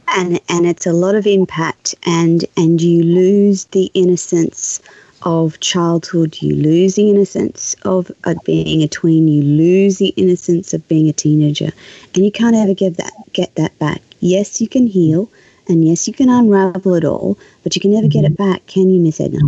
And 0.08 0.40
and 0.48 0.66
it's 0.66 0.86
a 0.86 0.92
lot 0.92 1.14
of 1.14 1.26
impact 1.26 1.94
and 2.04 2.44
and 2.56 2.80
you 2.80 3.02
lose 3.02 3.66
the 3.66 3.90
innocence 3.94 4.80
of 5.22 5.58
childhood. 5.60 6.40
You 6.40 6.54
lose 6.54 6.94
the 6.94 7.10
innocence 7.10 7.74
of, 7.82 8.10
of 8.24 8.38
being 8.44 8.82
a 8.82 8.88
tween. 8.88 9.26
You 9.28 9.42
lose 9.42 9.98
the 9.98 10.10
innocence 10.10 10.72
of 10.72 10.86
being 10.88 11.08
a 11.08 11.12
teenager. 11.12 11.70
And 12.14 12.24
you 12.24 12.30
can't 12.30 12.56
ever 12.56 12.74
get 12.74 12.96
that 12.96 13.12
get 13.32 13.54
that 13.56 13.78
back. 13.78 14.02
Yes 14.20 14.60
you 14.60 14.68
can 14.68 14.86
heal 14.86 15.30
and 15.68 15.86
yes 15.86 16.06
you 16.08 16.14
can 16.14 16.28
unravel 16.28 16.94
it 16.94 17.04
all 17.04 17.38
but 17.62 17.74
you 17.74 17.80
can 17.80 17.92
never 17.92 18.08
get 18.08 18.24
it 18.24 18.36
mm-hmm. 18.36 18.50
back. 18.52 18.66
Can 18.66 18.90
you 18.90 19.00
miss 19.00 19.20
edna 19.20 19.40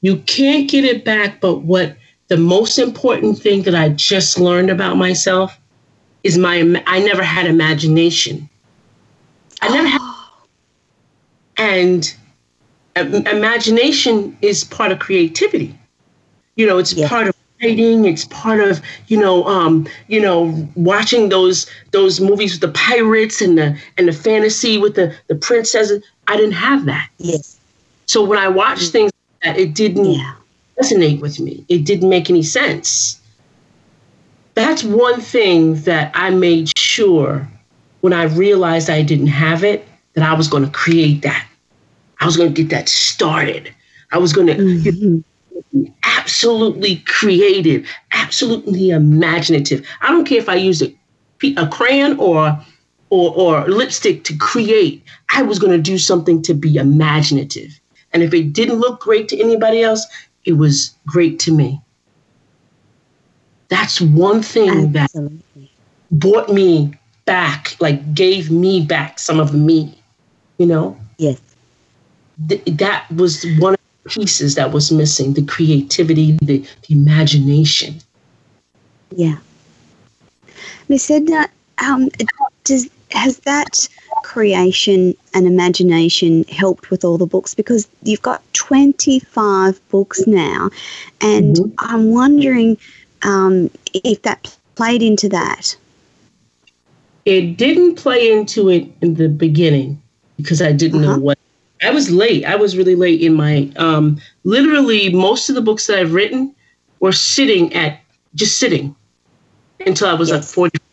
you 0.00 0.16
can't 0.18 0.70
get 0.70 0.84
it 0.84 1.04
back 1.04 1.40
but 1.40 1.58
what 1.58 1.96
the 2.28 2.36
most 2.36 2.78
important 2.78 3.38
thing 3.38 3.62
that 3.62 3.74
i 3.74 3.88
just 3.90 4.38
learned 4.38 4.70
about 4.70 4.96
myself 4.96 5.58
is 6.24 6.36
my 6.38 6.82
i 6.86 6.98
never 6.98 7.22
had 7.22 7.46
imagination 7.46 8.48
I 9.62 9.68
never 9.68 9.88
had. 9.88 10.00
And 11.58 12.14
imagination 12.96 14.36
is 14.42 14.62
part 14.62 14.92
of 14.92 14.98
creativity. 14.98 15.78
You 16.56 16.66
know, 16.66 16.76
it's 16.76 16.92
yeah. 16.92 17.08
part 17.08 17.28
of 17.28 17.34
writing. 17.62 18.04
It's 18.04 18.26
part 18.26 18.60
of 18.60 18.82
you 19.06 19.18
know, 19.18 19.42
um, 19.46 19.88
you 20.06 20.20
know, 20.20 20.68
watching 20.74 21.30
those 21.30 21.66
those 21.92 22.20
movies 22.20 22.52
with 22.52 22.60
the 22.60 22.78
pirates 22.78 23.40
and 23.40 23.56
the 23.56 23.78
and 23.96 24.06
the 24.06 24.12
fantasy 24.12 24.76
with 24.76 24.96
the 24.96 25.16
the 25.28 25.34
princesses. 25.34 26.04
I 26.28 26.36
didn't 26.36 26.52
have 26.52 26.84
that. 26.84 27.08
Yes. 27.16 27.58
So 28.04 28.22
when 28.22 28.38
I 28.38 28.48
watch 28.48 28.80
mm-hmm. 28.80 28.92
things, 28.92 29.12
it 29.54 29.74
didn't 29.74 30.12
yeah. 30.12 30.34
resonate 30.80 31.20
with 31.20 31.38
me. 31.40 31.64
It 31.68 31.84
didn't 31.84 32.08
make 32.08 32.30
any 32.30 32.42
sense. 32.42 33.20
That's 34.54 34.82
one 34.82 35.20
thing 35.20 35.74
that 35.82 36.10
I 36.14 36.30
made 36.30 36.70
sure 36.78 37.46
when 38.00 38.12
I 38.12 38.24
realized 38.24 38.88
I 38.88 39.02
didn't 39.02 39.26
have 39.26 39.64
it, 39.64 39.86
that 40.14 40.24
I 40.24 40.34
was 40.34 40.48
going 40.48 40.64
to 40.64 40.70
create 40.70 41.22
that. 41.22 41.46
I 42.20 42.24
was 42.24 42.36
going 42.36 42.54
to 42.54 42.62
get 42.62 42.70
that 42.70 42.88
started. 42.88 43.74
I 44.12 44.18
was 44.18 44.32
going 44.32 44.46
to 44.46 44.54
mm-hmm. 44.54 45.18
be 45.72 45.92
absolutely 46.04 46.96
creative, 47.06 47.86
absolutely 48.12 48.90
imaginative. 48.90 49.86
I 50.00 50.08
don't 50.08 50.24
care 50.24 50.38
if 50.38 50.48
I 50.48 50.54
use 50.54 50.82
a, 50.82 50.94
a 51.56 51.68
crayon 51.68 52.18
or, 52.18 52.58
or, 53.10 53.36
or 53.36 53.68
lipstick 53.68 54.24
to 54.24 54.36
create. 54.36 55.04
I 55.34 55.42
was 55.42 55.58
going 55.58 55.72
to 55.72 55.82
do 55.82 55.98
something 55.98 56.42
to 56.42 56.54
be 56.54 56.76
imaginative. 56.76 57.78
And 58.16 58.22
if 58.22 58.32
it 58.32 58.54
didn't 58.54 58.76
look 58.76 59.00
great 59.00 59.28
to 59.28 59.38
anybody 59.38 59.82
else, 59.82 60.06
it 60.46 60.54
was 60.54 60.94
great 61.06 61.38
to 61.40 61.52
me. 61.52 61.82
That's 63.68 64.00
one 64.00 64.40
thing 64.40 64.96
Absolutely. 64.96 65.42
that 65.60 66.18
brought 66.18 66.50
me 66.50 66.94
back, 67.26 67.76
like 67.78 68.14
gave 68.14 68.50
me 68.50 68.80
back 68.86 69.18
some 69.18 69.38
of 69.38 69.52
me, 69.52 70.00
you 70.56 70.64
know? 70.64 70.98
Yes. 71.18 71.38
Th- 72.48 72.64
that 72.64 73.04
was 73.14 73.44
one 73.58 73.74
of 73.74 73.80
the 74.04 74.08
pieces 74.08 74.54
that 74.54 74.72
was 74.72 74.90
missing 74.90 75.34
the 75.34 75.44
creativity, 75.44 76.38
the, 76.40 76.66
the 76.88 76.94
imagination. 76.94 78.00
Yeah. 79.14 79.36
Miss 80.88 81.10
Edna, 81.10 81.50
um, 81.84 82.08
does, 82.64 82.88
has 83.10 83.40
that 83.40 83.86
creation 84.26 85.14
and 85.34 85.46
imagination 85.46 86.42
helped 86.44 86.90
with 86.90 87.04
all 87.04 87.16
the 87.16 87.26
books? 87.26 87.54
Because 87.54 87.86
you've 88.02 88.22
got 88.22 88.42
25 88.54 89.88
books 89.88 90.26
now, 90.26 90.68
and 91.20 91.54
mm-hmm. 91.54 91.74
I'm 91.78 92.10
wondering 92.10 92.76
um, 93.22 93.70
if 93.94 94.22
that 94.22 94.56
played 94.74 95.02
into 95.02 95.28
that. 95.28 95.76
It 97.24 97.56
didn't 97.56 97.94
play 97.94 98.32
into 98.32 98.68
it 98.68 98.88
in 99.00 99.14
the 99.14 99.28
beginning 99.28 100.02
because 100.36 100.60
I 100.60 100.72
didn't 100.72 101.04
uh-huh. 101.04 101.16
know 101.16 101.22
what. 101.22 101.38
I 101.82 101.90
was 101.90 102.10
late. 102.10 102.44
I 102.44 102.56
was 102.56 102.76
really 102.76 102.96
late 102.96 103.20
in 103.22 103.34
my. 103.34 103.70
Um, 103.76 104.20
literally, 104.42 105.12
most 105.12 105.48
of 105.48 105.54
the 105.54 105.62
books 105.62 105.86
that 105.86 106.00
I've 106.00 106.14
written 106.14 106.52
were 106.98 107.12
sitting 107.12 107.72
at 107.74 108.00
just 108.34 108.58
sitting 108.58 108.94
until 109.86 110.08
I 110.08 110.14
was 110.14 110.30
yes. 110.30 110.36
like 110.36 110.54
forty. 110.54 110.85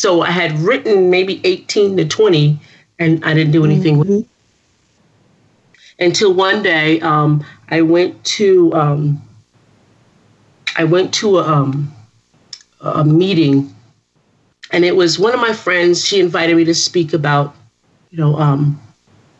So 0.00 0.22
I 0.22 0.30
had 0.30 0.58
written 0.60 1.10
maybe 1.10 1.40
eighteen 1.44 1.96
to 1.98 2.06
twenty, 2.08 2.58
and 2.98 3.22
I 3.22 3.34
didn't 3.34 3.52
do 3.52 3.64
anything 3.64 3.96
mm-hmm. 3.96 4.14
with. 4.14 4.24
It. 4.24 6.04
Until 6.06 6.32
one 6.32 6.62
day, 6.62 7.00
um, 7.00 7.44
I 7.68 7.82
went 7.82 8.24
to 8.38 8.72
um, 8.72 9.22
I 10.76 10.84
went 10.84 11.12
to 11.14 11.38
a, 11.38 11.42
um, 11.42 11.92
a 12.80 13.04
meeting 13.04 13.74
and 14.70 14.84
it 14.84 14.96
was 14.96 15.18
one 15.18 15.34
of 15.34 15.40
my 15.40 15.52
friends. 15.52 16.04
She 16.06 16.20
invited 16.20 16.56
me 16.56 16.64
to 16.64 16.74
speak 16.74 17.12
about, 17.12 17.54
you 18.10 18.18
know, 18.18 18.36
um, 18.36 18.80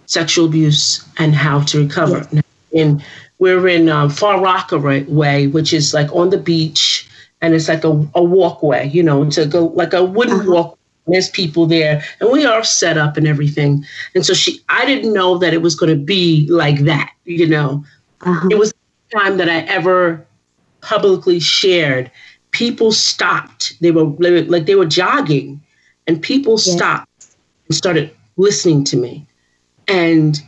sexual 0.07 0.47
abuse 0.47 1.05
and 1.19 1.35
how 1.35 1.61
to 1.61 1.79
recover. 1.79 2.29
Yes. 2.33 2.45
And 2.75 3.05
we're 3.39 3.69
in 3.69 3.89
um, 3.89 4.11
Far 4.11 4.43
Rockaway, 4.43 5.47
which 5.47 5.73
is 5.73 5.95
like 5.95 6.13
on 6.13 6.31
the 6.31 6.39
beach, 6.39 7.09
and 7.41 7.55
it's 7.55 7.69
like 7.69 7.85
a, 7.85 8.09
a 8.15 8.23
walkway. 8.23 8.89
You 8.89 9.03
know, 9.03 9.29
to 9.31 9.47
go 9.47 9.67
like 9.67 9.93
a 9.93 10.05
wooden 10.05 10.41
uh-huh. 10.41 10.51
walk. 10.51 10.79
There's 11.07 11.31
people 11.31 11.67
there, 11.67 12.05
and 12.21 12.31
we 12.31 12.45
are 12.45 12.63
set 12.63 12.97
up 12.97 13.17
and 13.17 13.27
everything. 13.27 13.85
And 14.15 14.25
so 14.25 14.33
she, 14.33 14.61
I 14.69 14.85
didn't 14.85 15.13
know 15.13 15.39
that 15.39 15.53
it 15.53 15.63
was 15.63 15.75
going 15.75 15.91
to 15.91 16.01
be 16.01 16.47
like 16.49 16.81
that. 16.81 17.11
You 17.25 17.49
know, 17.49 17.85
uh-huh. 18.21 18.49
it 18.51 18.59
was 18.59 18.73
the 18.73 19.19
time 19.19 19.37
that 19.39 19.49
I 19.49 19.61
ever 19.61 20.25
publicly 20.83 21.41
shared 21.41 22.11
people 22.53 22.93
stopped. 22.93 23.75
They 23.81 23.91
were 23.91 24.05
like 24.05 24.67
they 24.67 24.75
were 24.75 24.87
jogging, 24.87 25.61
and 26.07 26.23
people 26.23 26.55
yes. 26.55 26.73
stopped 26.73 27.37
and 27.69 27.77
started 27.77 28.15
listening 28.37 28.85
to 28.85 28.97
me. 28.97 29.27
And 29.89 30.41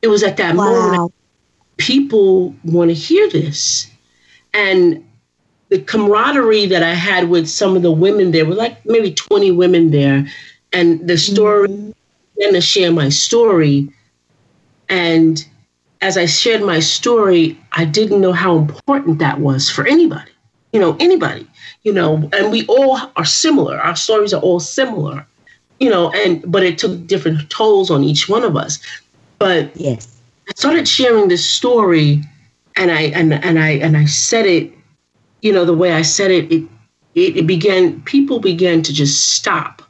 it 0.00 0.08
was 0.08 0.22
at 0.22 0.36
that 0.38 0.56
wow. 0.56 0.64
moment 0.64 1.14
people 1.76 2.54
want 2.64 2.90
to 2.90 2.94
hear 2.94 3.28
this. 3.30 3.90
And 4.54 5.04
the 5.72 5.80
camaraderie 5.80 6.66
that 6.66 6.82
I 6.82 6.94
had 6.94 7.28
with 7.28 7.48
some 7.48 7.76
of 7.76 7.82
the 7.82 7.92
women 7.92 8.30
there 8.30 8.44
were 8.44 8.54
like 8.54 8.84
maybe 8.84 9.12
20 9.12 9.50
women 9.52 9.90
there. 9.90 10.26
And 10.72 11.06
the 11.08 11.16
story, 11.16 11.68
mm-hmm. 11.68 11.90
then 12.36 12.52
to 12.52 12.60
share 12.60 12.92
my 12.92 13.08
story. 13.08 13.88
And 14.88 15.44
as 16.00 16.16
I 16.16 16.26
shared 16.26 16.62
my 16.62 16.80
story, 16.80 17.58
I 17.72 17.84
didn't 17.84 18.20
know 18.20 18.32
how 18.32 18.56
important 18.56 19.18
that 19.18 19.40
was 19.40 19.70
for 19.70 19.86
anybody 19.86 20.32
you 20.72 20.80
know, 20.80 20.96
anybody, 20.98 21.46
you 21.82 21.92
know, 21.92 22.28
and 22.32 22.50
we 22.50 22.66
all 22.66 22.98
are 23.16 23.24
similar. 23.24 23.78
Our 23.78 23.94
stories 23.94 24.32
are 24.32 24.40
all 24.40 24.58
similar, 24.60 25.26
you 25.78 25.90
know, 25.90 26.10
and 26.12 26.42
but 26.50 26.62
it 26.62 26.78
took 26.78 27.06
different 27.06 27.48
tolls 27.50 27.90
on 27.90 28.02
each 28.02 28.28
one 28.28 28.42
of 28.42 28.56
us. 28.56 28.78
But 29.38 29.76
yes, 29.76 30.20
I 30.48 30.52
started 30.56 30.88
sharing 30.88 31.28
this 31.28 31.44
story 31.44 32.22
and 32.76 32.90
I 32.90 33.02
and 33.02 33.34
and 33.34 33.58
I 33.58 33.70
and 33.70 33.96
I 33.96 34.06
said 34.06 34.46
it, 34.46 34.72
you 35.42 35.52
know, 35.52 35.64
the 35.64 35.74
way 35.74 35.92
I 35.92 36.02
said 36.02 36.30
it, 36.30 36.50
it 36.50 36.68
it, 37.14 37.46
began 37.46 38.00
people 38.02 38.40
began 38.40 38.82
to 38.82 38.92
just 38.92 39.32
stop 39.32 39.82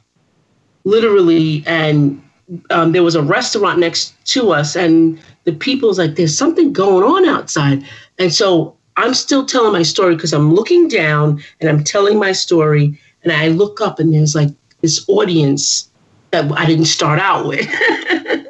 literally 0.83 1.63
and 1.65 2.21
um, 2.69 2.91
there 2.91 3.03
was 3.03 3.15
a 3.15 3.21
restaurant 3.21 3.79
next 3.79 4.13
to 4.25 4.51
us 4.51 4.75
and 4.75 5.17
the 5.45 5.53
people's 5.53 5.97
like 5.97 6.15
there's 6.15 6.37
something 6.37 6.73
going 6.73 7.05
on 7.05 7.25
outside 7.25 7.81
and 8.19 8.33
so 8.33 8.75
I'm 8.97 9.13
still 9.13 9.45
telling 9.45 9.73
my 9.73 9.83
story 9.83 10.15
because 10.15 10.33
I'm 10.33 10.53
looking 10.53 10.87
down 10.87 11.41
and 11.59 11.69
I'm 11.69 11.83
telling 11.83 12.19
my 12.19 12.31
story. 12.31 12.99
And 13.23 13.31
I 13.31 13.47
look 13.47 13.81
up 13.81 13.99
and 13.99 14.13
there's 14.13 14.35
like 14.35 14.49
this 14.81 15.07
audience 15.07 15.89
that 16.31 16.51
I 16.51 16.65
didn't 16.65 16.85
start 16.85 17.19
out 17.19 17.47
with, 17.47 17.67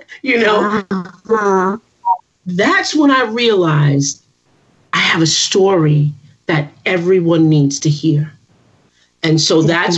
you 0.21 0.39
know? 0.39 0.83
Uh-huh. 0.89 1.77
That's 2.45 2.95
when 2.95 3.11
I 3.11 3.23
realized 3.23 4.23
I 4.91 4.97
have 4.97 5.21
a 5.21 5.27
story 5.27 6.11
that 6.45 6.71
everyone 6.85 7.49
needs 7.49 7.79
to 7.81 7.89
hear. 7.89 8.31
And 9.21 9.39
so 9.39 9.61
that's 9.61 9.97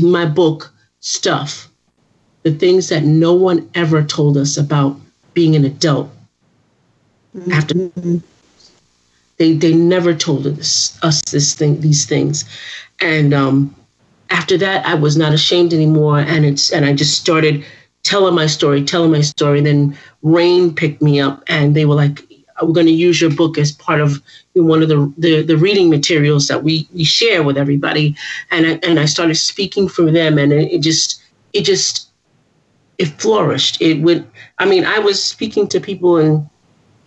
my 0.00 0.24
book, 0.26 0.72
Stuff 1.00 1.68
the 2.42 2.52
things 2.52 2.88
that 2.88 3.04
no 3.04 3.34
one 3.34 3.68
ever 3.74 4.02
told 4.02 4.36
us 4.36 4.56
about 4.56 4.96
being 5.34 5.54
an 5.56 5.64
adult 5.64 6.10
mm-hmm. 7.36 7.52
after 7.52 7.74
they 9.36 9.52
they 9.52 9.74
never 9.74 10.14
told 10.14 10.46
us 10.46 10.98
us 11.02 11.22
this 11.30 11.54
thing 11.54 11.80
these 11.80 12.06
things, 12.06 12.44
and 13.00 13.34
um, 13.34 13.74
after 14.30 14.56
that, 14.58 14.84
I 14.86 14.94
was 14.94 15.16
not 15.16 15.32
ashamed 15.32 15.72
anymore, 15.72 16.18
and 16.18 16.44
it's 16.44 16.72
and 16.72 16.84
I 16.84 16.92
just 16.92 17.20
started 17.20 17.64
telling 18.02 18.34
my 18.34 18.46
story, 18.46 18.82
telling 18.82 19.12
my 19.12 19.20
story. 19.20 19.60
Then 19.60 19.96
RAINN 20.22 20.74
picked 20.74 21.02
me 21.02 21.20
up, 21.20 21.42
and 21.48 21.76
they 21.76 21.84
were 21.84 21.94
like, 21.94 22.24
"We're 22.62 22.72
going 22.72 22.86
to 22.86 22.92
use 22.92 23.20
your 23.20 23.30
book 23.30 23.58
as 23.58 23.72
part 23.72 24.00
of 24.00 24.22
one 24.54 24.82
of 24.82 24.88
the, 24.88 25.12
the, 25.18 25.42
the 25.42 25.56
reading 25.56 25.90
materials 25.90 26.48
that 26.48 26.62
we 26.62 26.88
we 26.92 27.04
share 27.04 27.42
with 27.42 27.56
everybody." 27.56 28.16
And 28.50 28.66
I, 28.66 28.80
and 28.82 28.98
I 28.98 29.06
started 29.06 29.36
speaking 29.36 29.88
for 29.88 30.10
them, 30.10 30.38
and 30.38 30.52
it, 30.52 30.72
it 30.72 30.80
just 30.80 31.22
it 31.52 31.62
just 31.62 32.08
it 32.98 33.08
flourished. 33.20 33.80
It 33.80 34.00
would. 34.02 34.26
I 34.58 34.66
mean, 34.66 34.84
I 34.84 34.98
was 34.98 35.22
speaking 35.22 35.68
to 35.68 35.80
people 35.80 36.18
in 36.18 36.48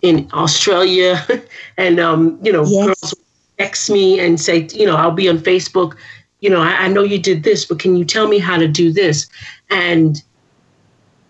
in 0.02 0.28
Australia, 0.32 1.24
and 1.76 2.00
um, 2.00 2.38
you 2.42 2.52
know, 2.52 2.64
yes. 2.64 2.86
girls 2.86 3.14
text 3.58 3.90
me 3.90 4.18
and 4.18 4.40
say, 4.40 4.66
you 4.72 4.86
know, 4.86 4.96
I'll 4.96 5.12
be 5.12 5.28
on 5.28 5.38
Facebook 5.38 5.96
you 6.42 6.50
know, 6.50 6.60
I, 6.60 6.72
I, 6.72 6.88
know 6.88 7.04
you 7.04 7.20
did 7.20 7.44
this, 7.44 7.64
but 7.64 7.78
can 7.78 7.96
you 7.96 8.04
tell 8.04 8.26
me 8.26 8.38
how 8.38 8.58
to 8.58 8.66
do 8.66 8.92
this? 8.92 9.28
And 9.70 10.20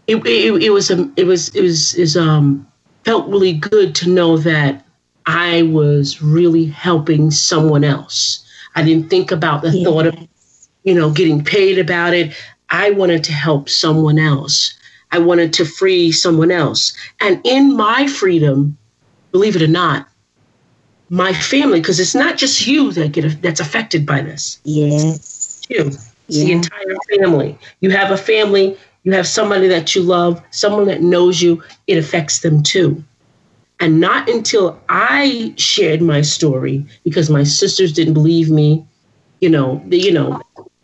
it, 0.07 0.17
it, 0.27 0.63
it 0.63 0.71
was 0.71 0.91
a, 0.91 1.09
it 1.17 1.25
was 1.25 1.55
it 1.55 1.63
was 1.63 1.95
is 1.95 2.17
um 2.17 2.67
felt 3.05 3.29
really 3.29 3.53
good 3.53 3.95
to 3.97 4.11
know 4.11 4.37
that 4.39 4.85
I 5.27 5.63
was 5.63 6.23
really 6.23 6.67
helping 6.67 7.31
someone 7.31 7.85
else. 7.85 8.45
I 8.75 8.83
didn't 8.83 9.11
think 9.11 9.31
about 9.31 9.63
the 9.63 9.71
yes. 9.71 9.85
thought 9.85 10.07
of, 10.07 10.17
you 10.85 10.95
know, 10.95 11.11
getting 11.11 11.45
paid 11.45 11.79
about 11.79 12.15
it. 12.15 12.35
I 12.71 12.91
wanted 12.91 13.23
to 13.25 13.33
help 13.33 13.69
someone 13.69 14.19
else. 14.19 14.75
I 15.13 15.19
wanted 15.19 15.53
to 15.55 15.65
free 15.65 16.11
someone 16.11 16.51
else. 16.51 16.93
And 17.21 17.41
in 17.45 17.77
my 17.77 18.07
freedom, 18.07 18.77
believe 19.31 19.57
it 19.57 19.63
or 19.63 19.69
not, 19.69 20.09
my 21.11 21.35
family 21.35 21.79
because 21.79 22.01
it's 22.01 22.15
not 22.15 22.39
just 22.39 22.67
you 22.67 22.91
that 22.93 23.13
get 23.13 23.43
that's 23.43 23.61
affected 23.61 24.07
by 24.07 24.23
this. 24.23 24.59
Yes, 24.65 25.15
it's 25.15 25.63
you. 25.69 25.87
It's 25.89 26.15
yeah. 26.29 26.45
the 26.45 26.53
entire 26.53 26.97
family. 27.19 27.59
You 27.81 27.91
have 27.91 28.11
a 28.11 28.17
family. 28.17 28.79
You 29.05 29.13
have 29.13 29.27
somebody 29.27 29.67
that 29.69 29.95
you 29.95 30.03
love, 30.03 30.43
someone 30.51 30.87
that 30.87 31.03
knows 31.03 31.43
you. 31.43 31.63
It 31.87 31.99
affects 31.99 32.41
them 32.41 32.63
too. 32.63 33.03
And 33.81 34.01
not 34.01 34.29
until 34.29 34.81
I 34.89 35.55
shared 35.57 36.03
my 36.03 36.23
story, 36.23 36.87
because 37.03 37.29
my 37.29 37.43
sisters 37.43 37.93
didn't 37.93 38.15
believe 38.15 38.49
me, 38.49 38.87
you 39.41 39.51
know, 39.51 39.83
they, 39.87 39.97
you 39.97 40.13
know, 40.13 40.41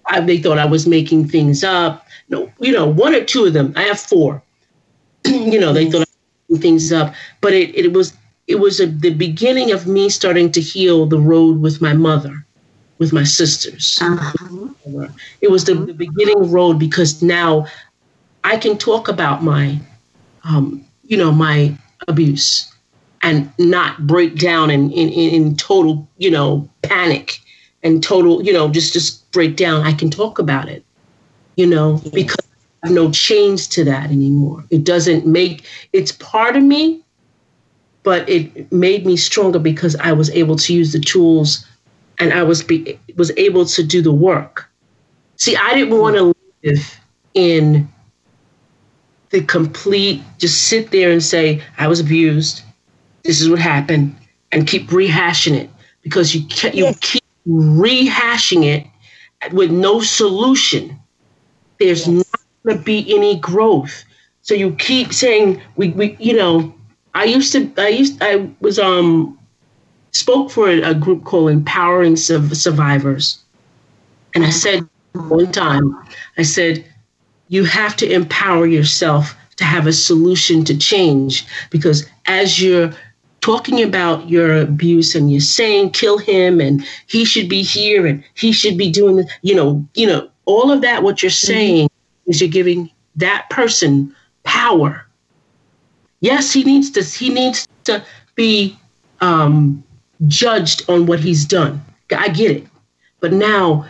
I, 0.06 0.20
they 0.20 0.38
thought 0.38 0.58
I 0.58 0.64
was 0.64 0.86
making 0.86 1.28
things 1.28 1.62
up. 1.62 2.06
No, 2.28 2.50
you 2.58 2.72
know, 2.72 2.86
one 2.86 3.14
or 3.14 3.22
two 3.22 3.44
of 3.44 3.52
them. 3.52 3.72
I 3.76 3.82
have 3.82 4.00
four. 4.00 4.42
you 5.24 5.60
know, 5.60 5.72
they 5.72 5.88
thought 5.88 5.98
I 5.98 6.10
was 6.10 6.18
making 6.48 6.62
things 6.62 6.92
up, 6.92 7.14
but 7.40 7.52
it, 7.52 7.74
it 7.76 7.92
was 7.92 8.14
it 8.48 8.56
was 8.56 8.80
a, 8.80 8.86
the 8.86 9.10
beginning 9.10 9.70
of 9.70 9.86
me 9.86 10.08
starting 10.08 10.50
to 10.52 10.60
heal 10.60 11.06
the 11.06 11.20
road 11.20 11.60
with 11.60 11.80
my 11.80 11.92
mother, 11.92 12.44
with 12.98 13.12
my 13.12 13.22
sisters. 13.22 13.98
Uh-huh. 14.02 15.08
It 15.42 15.50
was 15.50 15.64
the, 15.64 15.74
the, 15.74 15.92
beginning 15.92 16.50
road 16.50 16.78
because 16.78 17.22
now 17.22 17.66
I 18.48 18.56
can 18.56 18.78
talk 18.78 19.08
about 19.08 19.42
my, 19.42 19.78
um, 20.42 20.82
you 21.04 21.18
know, 21.18 21.30
my 21.30 21.76
abuse 22.08 22.74
and 23.22 23.52
not 23.58 24.06
break 24.06 24.36
down 24.36 24.70
in, 24.70 24.90
in, 24.90 25.10
in 25.10 25.54
total, 25.56 26.08
you 26.16 26.30
know, 26.30 26.66
panic 26.80 27.40
and 27.82 28.02
total, 28.02 28.42
you 28.42 28.54
know, 28.54 28.70
just, 28.70 28.94
just 28.94 29.30
break 29.32 29.56
down. 29.56 29.82
I 29.82 29.92
can 29.92 30.08
talk 30.10 30.38
about 30.38 30.66
it, 30.66 30.82
you 31.56 31.66
know, 31.66 32.00
because 32.14 32.48
I 32.82 32.86
have 32.86 32.94
no 32.94 33.10
chains 33.10 33.68
to 33.68 33.84
that 33.84 34.10
anymore. 34.10 34.64
It 34.70 34.82
doesn't 34.82 35.26
make, 35.26 35.66
it's 35.92 36.12
part 36.12 36.56
of 36.56 36.62
me, 36.62 37.04
but 38.02 38.26
it 38.30 38.72
made 38.72 39.04
me 39.04 39.18
stronger 39.18 39.58
because 39.58 39.94
I 39.96 40.12
was 40.12 40.30
able 40.30 40.56
to 40.56 40.72
use 40.72 40.92
the 40.92 41.00
tools 41.00 41.66
and 42.18 42.32
I 42.32 42.44
was 42.44 42.62
be, 42.62 42.98
was 43.14 43.30
able 43.36 43.66
to 43.66 43.82
do 43.82 44.00
the 44.00 44.12
work. 44.12 44.70
See, 45.36 45.54
I 45.54 45.74
didn't 45.74 45.98
want 45.98 46.16
to 46.16 46.34
live 46.62 47.00
in 47.34 47.86
the 49.30 49.42
complete 49.42 50.22
just 50.38 50.68
sit 50.68 50.90
there 50.90 51.10
and 51.10 51.22
say 51.22 51.62
I 51.78 51.88
was 51.88 52.00
abused. 52.00 52.62
This 53.24 53.40
is 53.40 53.50
what 53.50 53.58
happened, 53.58 54.16
and 54.52 54.66
keep 54.66 54.88
rehashing 54.88 55.54
it 55.54 55.70
because 56.02 56.34
you 56.34 56.42
you 56.72 56.84
yes. 56.84 56.98
keep 57.00 57.24
rehashing 57.46 58.64
it 58.64 58.86
with 59.52 59.70
no 59.70 60.00
solution. 60.00 60.98
There's 61.78 62.06
yes. 62.06 62.16
not 62.16 62.40
going 62.64 62.78
to 62.78 62.84
be 62.84 63.14
any 63.14 63.38
growth. 63.38 64.04
So 64.42 64.54
you 64.54 64.72
keep 64.76 65.12
saying 65.12 65.60
we 65.76 65.90
we 65.90 66.16
you 66.18 66.34
know 66.34 66.74
I 67.14 67.24
used 67.24 67.52
to, 67.52 67.70
I 67.76 67.88
used, 67.88 68.18
I 68.22 68.48
was 68.60 68.78
um 68.78 69.38
spoke 70.12 70.50
for 70.50 70.70
a, 70.70 70.90
a 70.90 70.94
group 70.94 71.24
called 71.24 71.50
Empowering 71.50 72.16
Survivors, 72.16 73.38
and 74.34 74.44
I 74.44 74.50
said 74.50 74.88
one 75.14 75.50
time, 75.50 75.96
I 76.36 76.42
said, 76.42 76.84
you 77.48 77.64
have 77.64 77.96
to 77.96 78.10
empower 78.10 78.66
yourself 78.66 79.34
to 79.56 79.64
have 79.64 79.86
a 79.86 79.92
solution 79.92 80.64
to 80.64 80.76
change 80.76 81.46
because 81.70 82.06
as 82.26 82.62
you're 82.62 82.92
talking 83.40 83.82
about 83.82 84.28
your 84.28 84.60
abuse 84.60 85.14
and 85.14 85.30
you're 85.30 85.40
saying 85.40 85.90
kill 85.90 86.18
him 86.18 86.60
and 86.60 86.84
he 87.06 87.24
should 87.24 87.48
be 87.48 87.62
here 87.62 88.06
and 88.06 88.22
he 88.34 88.52
should 88.52 88.76
be 88.76 88.90
doing 88.90 89.16
this, 89.16 89.30
you 89.42 89.54
know, 89.54 89.84
you 89.94 90.06
know, 90.06 90.28
all 90.44 90.70
of 90.70 90.80
that 90.82 91.02
what 91.02 91.22
you're 91.22 91.30
mm-hmm. 91.30 91.46
saying 91.46 91.86
mm-hmm. 91.86 92.30
is 92.30 92.40
you're 92.40 92.50
giving 92.50 92.90
that 93.16 93.48
person 93.50 94.14
power 94.44 95.08
Yes, 96.20 96.52
he 96.52 96.64
needs 96.64 96.90
to. 96.90 97.02
He 97.02 97.30
needs 97.30 97.68
to 97.84 98.04
be 98.34 98.76
um, 99.20 99.84
judged 100.26 100.88
on 100.90 101.06
what 101.06 101.20
he's 101.20 101.44
done. 101.44 101.84
I 102.16 102.28
get 102.28 102.50
it, 102.50 102.66
but 103.20 103.32
now 103.32 103.86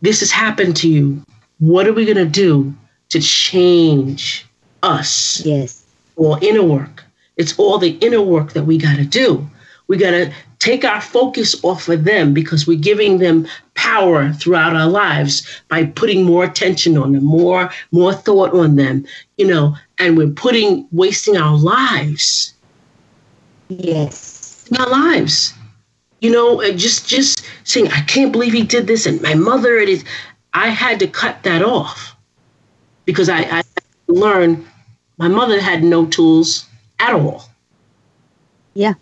this 0.00 0.20
has 0.20 0.30
happened 0.30 0.76
to 0.76 0.88
you. 0.88 1.22
What 1.64 1.88
are 1.88 1.94
we 1.94 2.04
going 2.04 2.18
to 2.18 2.26
do 2.26 2.74
to 3.08 3.20
change 3.20 4.46
us? 4.82 5.42
Yes. 5.46 5.82
Or 6.16 6.38
inner 6.42 6.62
work. 6.62 7.02
It's 7.38 7.58
all 7.58 7.78
the 7.78 7.92
inner 8.02 8.20
work 8.20 8.52
that 8.52 8.64
we 8.64 8.76
got 8.76 8.96
to 8.98 9.04
do. 9.06 9.48
We 9.86 9.96
got 9.96 10.10
to 10.10 10.30
take 10.58 10.84
our 10.84 11.00
focus 11.00 11.56
off 11.64 11.88
of 11.88 12.04
them 12.04 12.34
because 12.34 12.66
we're 12.66 12.78
giving 12.78 13.16
them 13.16 13.46
power 13.72 14.30
throughout 14.34 14.76
our 14.76 14.88
lives 14.88 15.62
by 15.68 15.86
putting 15.86 16.24
more 16.24 16.44
attention 16.44 16.98
on 16.98 17.12
them, 17.12 17.24
more 17.24 17.70
more 17.92 18.12
thought 18.12 18.52
on 18.52 18.76
them, 18.76 19.06
you 19.38 19.46
know, 19.46 19.74
and 19.98 20.18
we're 20.18 20.28
putting 20.28 20.86
wasting 20.92 21.38
our 21.38 21.56
lives. 21.56 22.52
Yes. 23.68 24.68
Our 24.78 24.90
lives. 24.90 25.54
You 26.20 26.30
know, 26.30 26.62
just 26.72 27.08
just 27.08 27.42
saying, 27.64 27.88
I 27.88 28.02
can't 28.02 28.32
believe 28.32 28.52
he 28.52 28.64
did 28.64 28.86
this, 28.86 29.06
and 29.06 29.20
my 29.22 29.34
mother 29.34 29.76
it 29.76 29.88
is 29.88 30.04
I 30.54 30.68
had 30.68 31.00
to 31.00 31.06
cut 31.06 31.42
that 31.42 31.62
off 31.62 32.16
because 33.04 33.28
I, 33.28 33.40
I 33.40 33.62
learned 34.06 34.64
my 35.18 35.28
mother 35.28 35.60
had 35.60 35.82
no 35.84 36.06
tools 36.06 36.66
at 36.98 37.14
all. 37.14 37.44
Yeah 38.74 38.94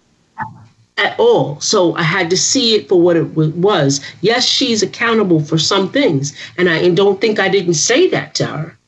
at 1.03 1.19
all. 1.19 1.61
So 1.61 1.95
I 1.97 2.03
had 2.03 2.31
to 2.31 2.37
see 2.37 2.75
it 2.75 2.89
for 2.89 3.01
what 3.01 3.17
it 3.17 3.35
was. 3.35 4.01
Yes, 4.21 4.47
she's 4.47 4.83
accountable 4.83 5.41
for 5.41 5.59
some 5.59 5.91
things, 5.91 6.37
and 6.57 6.69
I 6.69 6.77
and 6.77 6.97
don't 6.97 7.21
think 7.21 7.39
I 7.39 7.49
didn't 7.49 7.75
say 7.75 8.09
that 8.09 8.35
to 8.37 8.47
her. 8.47 8.79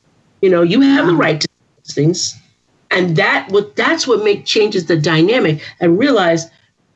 You 0.41 0.49
know, 0.49 0.61
you 0.61 0.81
have 0.81 1.07
the 1.07 1.15
right 1.15 1.41
to 1.41 1.47
things, 1.85 2.35
and 2.91 3.15
that 3.17 3.49
what 3.49 3.75
that's 3.75 4.07
what 4.07 4.23
make 4.23 4.45
changes 4.45 4.85
the 4.85 4.97
dynamic. 4.97 5.61
And 5.79 5.99
realize, 5.99 6.45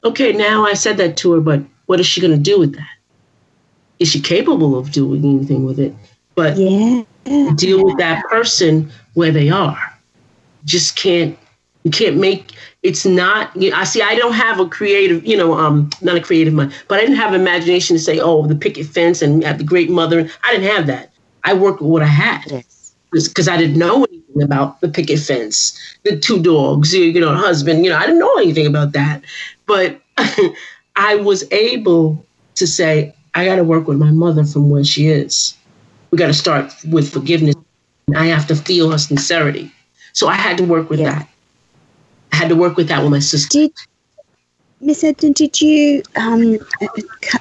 okay, 0.04 0.32
now 0.32 0.66
I 0.66 0.74
said 0.74 0.98
that 0.98 1.18
to 1.18 1.34
her, 1.34 1.42
but 1.42 1.62
what 1.88 2.00
is 2.00 2.06
she 2.06 2.22
going 2.22 2.34
to 2.34 2.52
do 2.52 2.60
with 2.60 2.76
that? 2.76 2.90
Is 4.00 4.10
she 4.10 4.22
capable 4.22 4.78
of 4.78 4.92
doing 4.92 5.24
anything 5.26 5.66
with 5.66 5.80
it? 5.80 5.94
But 6.36 6.58
yeah. 6.58 7.04
deal 7.56 7.84
with 7.84 7.98
that 7.98 8.24
person 8.30 8.92
where 9.14 9.32
they 9.32 9.50
are. 9.50 9.78
Just 10.66 10.96
can't 10.96 11.38
you 11.84 11.92
can't 11.92 12.18
make 12.18 12.54
it's 12.84 13.06
not 13.06 13.56
you 13.56 13.72
know, 13.72 13.78
I 13.78 13.84
see 13.84 14.02
I 14.02 14.16
don't 14.16 14.34
have 14.34 14.60
a 14.60 14.68
creative, 14.68 15.26
you 15.26 15.38
know, 15.38 15.54
um 15.54 15.90
not 16.02 16.16
a 16.16 16.22
creative 16.22 16.54
mind, 16.54 16.74
but 16.88 17.00
I 17.00 17.02
didn't 17.02 17.18
have 17.18 17.34
imagination 17.34 17.96
to 17.98 18.02
say, 18.02 18.20
oh, 18.20 18.48
the 18.48 18.56
picket 18.56 18.86
fence 18.86 19.22
and 19.22 19.44
have 19.44 19.58
the 19.58 19.64
great 19.64 19.90
mother. 19.90 20.30
I 20.44 20.54
didn't 20.54 20.70
have 20.76 20.88
that. 20.88 21.12
I 21.44 21.54
worked 21.54 21.82
with 21.82 21.90
what 21.90 22.02
I 22.02 22.08
had. 22.08 22.64
Because 23.12 23.48
I 23.48 23.58
didn't 23.58 23.80
know 23.80 24.04
anything 24.06 24.44
about 24.44 24.82
the 24.82 24.88
picket 24.88 25.20
fence, 25.20 25.78
the 26.04 26.16
two 26.16 26.44
dogs, 26.44 26.94
you 26.94 27.20
know, 27.20 27.34
husband, 27.34 27.84
you 27.84 27.90
know, 27.90 27.98
I 27.98 28.02
didn't 28.02 28.20
know 28.20 28.36
anything 28.38 28.68
about 28.68 28.92
that. 28.94 29.24
But 29.66 30.00
I 30.96 31.16
was 31.16 31.44
able 31.52 32.24
to 32.56 32.68
say, 32.68 33.16
I 33.40 33.46
got 33.46 33.56
to 33.56 33.64
work 33.64 33.88
with 33.88 33.98
my 33.98 34.12
mother 34.12 34.44
from 34.44 34.70
where 34.70 34.84
she 34.84 35.08
is. 35.08 35.56
We 36.12 36.18
got 36.18 36.28
to 36.28 36.34
start 36.34 36.74
with 36.86 37.10
forgiveness. 37.10 37.56
I 38.14 38.26
have 38.26 38.48
to 38.48 38.56
feel 38.56 38.92
her 38.92 38.98
sincerity. 38.98 39.72
So 40.12 40.28
I 40.28 40.34
had 40.36 40.58
to 40.58 40.66
work 40.66 40.90
with 40.90 41.00
yeah. 41.00 41.20
that. 41.20 41.30
I 42.34 42.36
had 42.36 42.50
to 42.50 42.56
work 42.56 42.76
with 42.76 42.90
that 42.90 43.02
with 43.02 43.12
my 43.12 43.20
sister. 43.20 43.60
Did 43.60 43.72
Miss 44.82 45.04
Edna, 45.04 45.32
did 45.32 45.62
you, 45.62 46.04
um, 46.16 46.58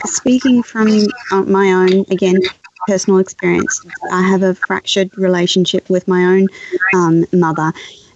speaking 0.07 0.63
from 0.63 0.89
uh, 1.33 1.43
my 1.43 1.73
own, 1.73 2.05
again, 2.11 2.41
personal 2.87 3.19
experience, 3.19 3.85
I 4.13 4.23
have 4.23 4.43
a 4.43 4.55
fractured 4.55 5.17
relationship 5.19 5.89
with 5.91 6.07
my 6.07 6.23
own 6.25 6.47
um, 6.95 7.25
mother. 7.33 7.73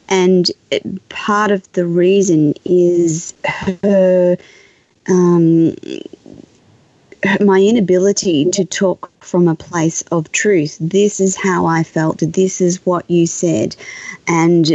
And 0.09 0.51
it, 0.71 1.09
part 1.09 1.51
of 1.51 1.71
the 1.73 1.87
reason 1.87 2.55
is 2.65 3.35
her 3.45 4.37
um, 5.09 5.75
my 7.41 7.61
inability 7.61 8.51
to 8.51 8.65
talk 8.65 9.11
from 9.21 9.49
a 9.49 9.55
place 9.55 10.03
of 10.11 10.31
truth. 10.33 10.77
This 10.81 11.21
is 11.21 11.37
how 11.37 11.67
I 11.67 11.83
felt. 11.83 12.19
This 12.19 12.61
is 12.61 12.85
what 12.85 13.09
you 13.11 13.27
said. 13.27 13.77
And 14.27 14.67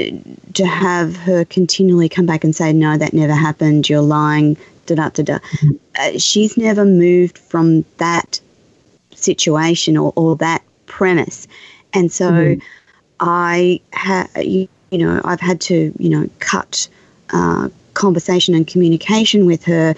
to 0.53 0.65
have 0.65 1.15
her 1.17 1.45
continually 1.45 2.09
come 2.09 2.25
back 2.25 2.43
and 2.43 2.55
say, 2.55 2.73
no, 2.73 2.97
that 2.97 3.13
never 3.13 3.33
happened. 3.33 3.89
You're 3.89 4.01
lying. 4.01 4.57
Da 4.85 4.95
da 4.95 5.09
da 5.09 5.23
da. 5.23 5.39
Uh, 5.99 6.17
she's 6.17 6.57
never 6.57 6.85
moved 6.85 7.37
from 7.37 7.83
that 7.97 8.39
situation 9.13 9.97
or, 9.97 10.13
or 10.15 10.35
that 10.37 10.63
premise. 10.85 11.47
And 11.93 12.11
so 12.11 12.31
mm-hmm. 12.31 12.61
I 13.19 13.81
have, 13.91 14.29
you, 14.37 14.67
you, 14.91 14.99
know, 14.99 15.21
I've 15.25 15.41
had 15.41 15.59
to, 15.61 15.93
you 15.99 16.09
know, 16.09 16.29
cut 16.39 16.87
uh, 17.31 17.69
conversation 17.93 18.53
and 18.53 18.67
communication 18.67 19.45
with 19.45 19.63
her 19.65 19.95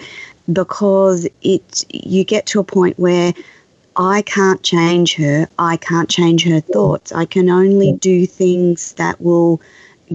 because 0.52 1.26
it 1.42 1.84
you 1.90 2.24
get 2.24 2.46
to 2.46 2.60
a 2.60 2.64
point 2.64 2.98
where 2.98 3.32
I 3.96 4.22
can't 4.22 4.62
change 4.62 5.14
her. 5.16 5.48
I 5.58 5.76
can't 5.76 6.08
change 6.08 6.44
her 6.44 6.60
thoughts. 6.60 7.12
I 7.12 7.24
can 7.24 7.50
only 7.50 7.92
do 7.92 8.26
things 8.26 8.92
that 8.92 9.20
will 9.20 9.60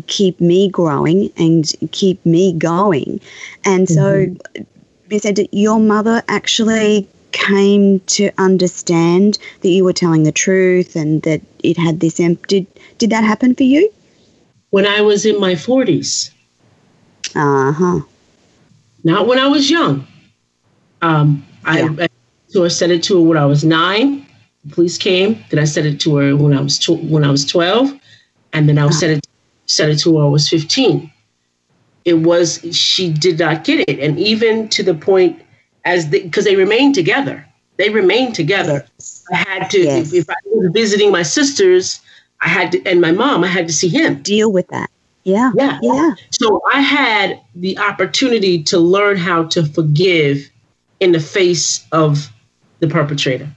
keep 0.08 0.42
me 0.42 0.70
growing 0.70 1.32
and 1.38 1.72
keep 1.92 2.26
me 2.26 2.54
going. 2.54 3.22
And 3.64 3.88
so 3.88 4.26
mm-hmm. 4.26 4.64
you 5.10 5.20
said 5.20 5.40
your 5.52 5.80
mother 5.80 6.24
actually 6.28 7.08
came 7.36 8.00
to 8.02 8.32
understand 8.38 9.38
that 9.62 9.70
you 9.70 9.84
were 9.84 9.94
telling 9.94 10.24
the 10.24 10.32
truth 10.32 10.96
and 10.96 11.22
that 11.24 11.42
it 11.64 11.78
had 11.78 12.00
this 12.00 12.16
did 12.16 12.66
did 12.98 13.10
that 13.10 13.26
happen 13.26 13.54
for 13.54 13.64
you 13.64 13.92
when 14.70 14.88
i 14.88 15.02
was 15.02 15.26
in 15.26 15.38
my 15.38 15.54
40s 15.54 16.32
uh-huh 17.36 18.00
not 19.04 19.28
when 19.28 19.38
i 19.38 19.48
was 19.48 19.70
young 19.70 20.08
um, 21.02 21.46
I, 21.66 21.82
yeah. 21.82 21.96
I, 22.00 22.64
I 22.64 22.68
said 22.68 22.92
it 22.92 23.04
to 23.04 23.16
her 23.16 23.22
when 23.22 23.38
I 23.38 23.46
was 23.46 23.64
nine. 23.64 24.26
The 24.66 24.76
police 24.76 24.98
came. 24.98 25.44
Then 25.50 25.60
I 25.60 25.66
said 25.66 25.86
it 25.86 26.00
to 26.02 26.16
her 26.18 26.36
when 26.36 26.54
I 26.54 26.62
was 26.62 26.80
tw- 26.80 27.04
when 27.04 27.24
I 27.24 27.32
was 27.32 27.46
twelve, 27.46 27.94
and 28.54 28.68
then 28.68 28.78
I 28.78 28.90
said 28.90 29.10
it 29.12 29.28
said 29.66 29.90
it 29.90 30.00
to 30.00 30.12
her 30.12 30.16
when 30.16 30.26
I 30.26 30.30
was 30.30 30.50
fifteen. 30.50 31.12
It 32.06 32.20
was 32.20 32.60
she 32.72 33.12
did 33.12 33.40
not 33.40 33.64
get 33.64 33.88
it, 33.90 34.00
and 34.00 34.20
even 34.20 34.70
to 34.70 34.84
the 34.84 34.94
point 34.94 35.42
as 35.84 36.06
because 36.06 36.46
the, 36.46 36.52
they 36.52 36.56
remained 36.56 36.96
together. 36.96 37.46
They 37.78 37.90
remained 37.90 38.36
together. 38.36 38.86
I 39.32 39.36
had 39.36 39.70
to 39.72 39.80
yes. 39.80 40.14
if, 40.14 40.22
if 40.22 40.30
I 40.30 40.36
was 40.46 40.72
visiting 40.72 41.12
my 41.12 41.24
sisters, 41.24 42.00
I 42.42 42.48
had 42.48 42.72
to, 42.72 42.86
and 42.86 43.02
my 43.02 43.12
mom, 43.12 43.44
I 43.44 43.48
had 43.48 43.68
to 43.68 43.74
see 43.74 43.90
him. 43.90 44.22
Deal 44.22 44.52
with 44.52 44.68
that. 44.70 44.90
Yeah. 45.24 45.52
Yeah. 45.56 45.80
Yeah. 45.82 46.14
So 46.32 46.62
I 46.72 46.80
had 46.80 47.42
the 47.56 47.78
opportunity 47.80 48.64
to 48.64 48.78
learn 48.78 49.18
how 49.18 49.46
to 49.46 49.66
forgive 49.66 50.50
in 51.00 51.12
the 51.12 51.20
face 51.20 51.86
of 51.92 52.30
the 52.80 52.88
perpetrator. 52.88 53.50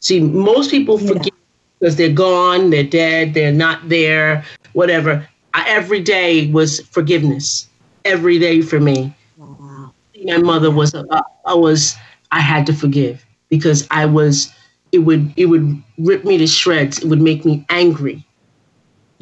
See, 0.00 0.20
most 0.20 0.70
people 0.70 0.98
forget 0.98 1.32
because 1.78 1.96
they're 1.96 2.12
gone, 2.12 2.70
they're 2.70 2.84
dead, 2.84 3.34
they're 3.34 3.52
not 3.52 3.88
there, 3.88 4.44
whatever. 4.72 5.26
I, 5.54 5.68
every 5.68 6.00
day 6.00 6.50
was 6.50 6.80
forgiveness. 6.80 7.68
Every 8.04 8.38
day 8.38 8.60
for 8.60 8.80
me. 8.80 9.14
Wow. 9.36 9.92
My 10.24 10.38
mother 10.38 10.70
was 10.70 10.94
uh, 10.94 11.22
I 11.46 11.54
was 11.54 11.94
I 12.32 12.40
had 12.40 12.66
to 12.66 12.72
forgive 12.74 13.24
because 13.48 13.86
I 13.90 14.06
was 14.06 14.52
it 14.92 14.98
would 14.98 15.32
it 15.36 15.46
would 15.46 15.82
rip 15.98 16.24
me 16.24 16.38
to 16.38 16.46
shreds. 16.46 16.98
It 16.98 17.06
would 17.06 17.20
make 17.20 17.44
me 17.44 17.64
angry. 17.70 18.26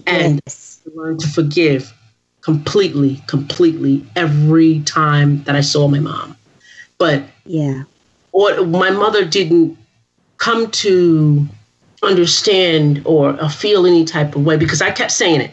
And 0.07 0.41
yes. 0.47 0.81
learn 0.95 1.19
to 1.19 1.29
forgive 1.29 1.93
completely, 2.41 3.23
completely 3.29 4.05
every 4.17 4.81
time 4.81 5.43
that 5.45 5.55
I 5.55 5.61
saw 5.61 5.87
my 5.87 6.01
mom. 6.01 6.37
But 6.99 7.23
yeah. 7.45 7.85
Or 8.33 8.65
my 8.65 8.91
mother 8.91 9.25
didn't 9.25 9.77
come 10.39 10.71
to 10.71 11.47
understand 12.03 13.03
or, 13.05 13.37
feel 13.49 13.87
any 13.87 14.05
type 14.05 14.35
of 14.35 14.45
way 14.45 14.57
because 14.57 14.83
I 14.83 14.91
kept 14.91 15.13
saying 15.13 15.41
it. 15.41 15.53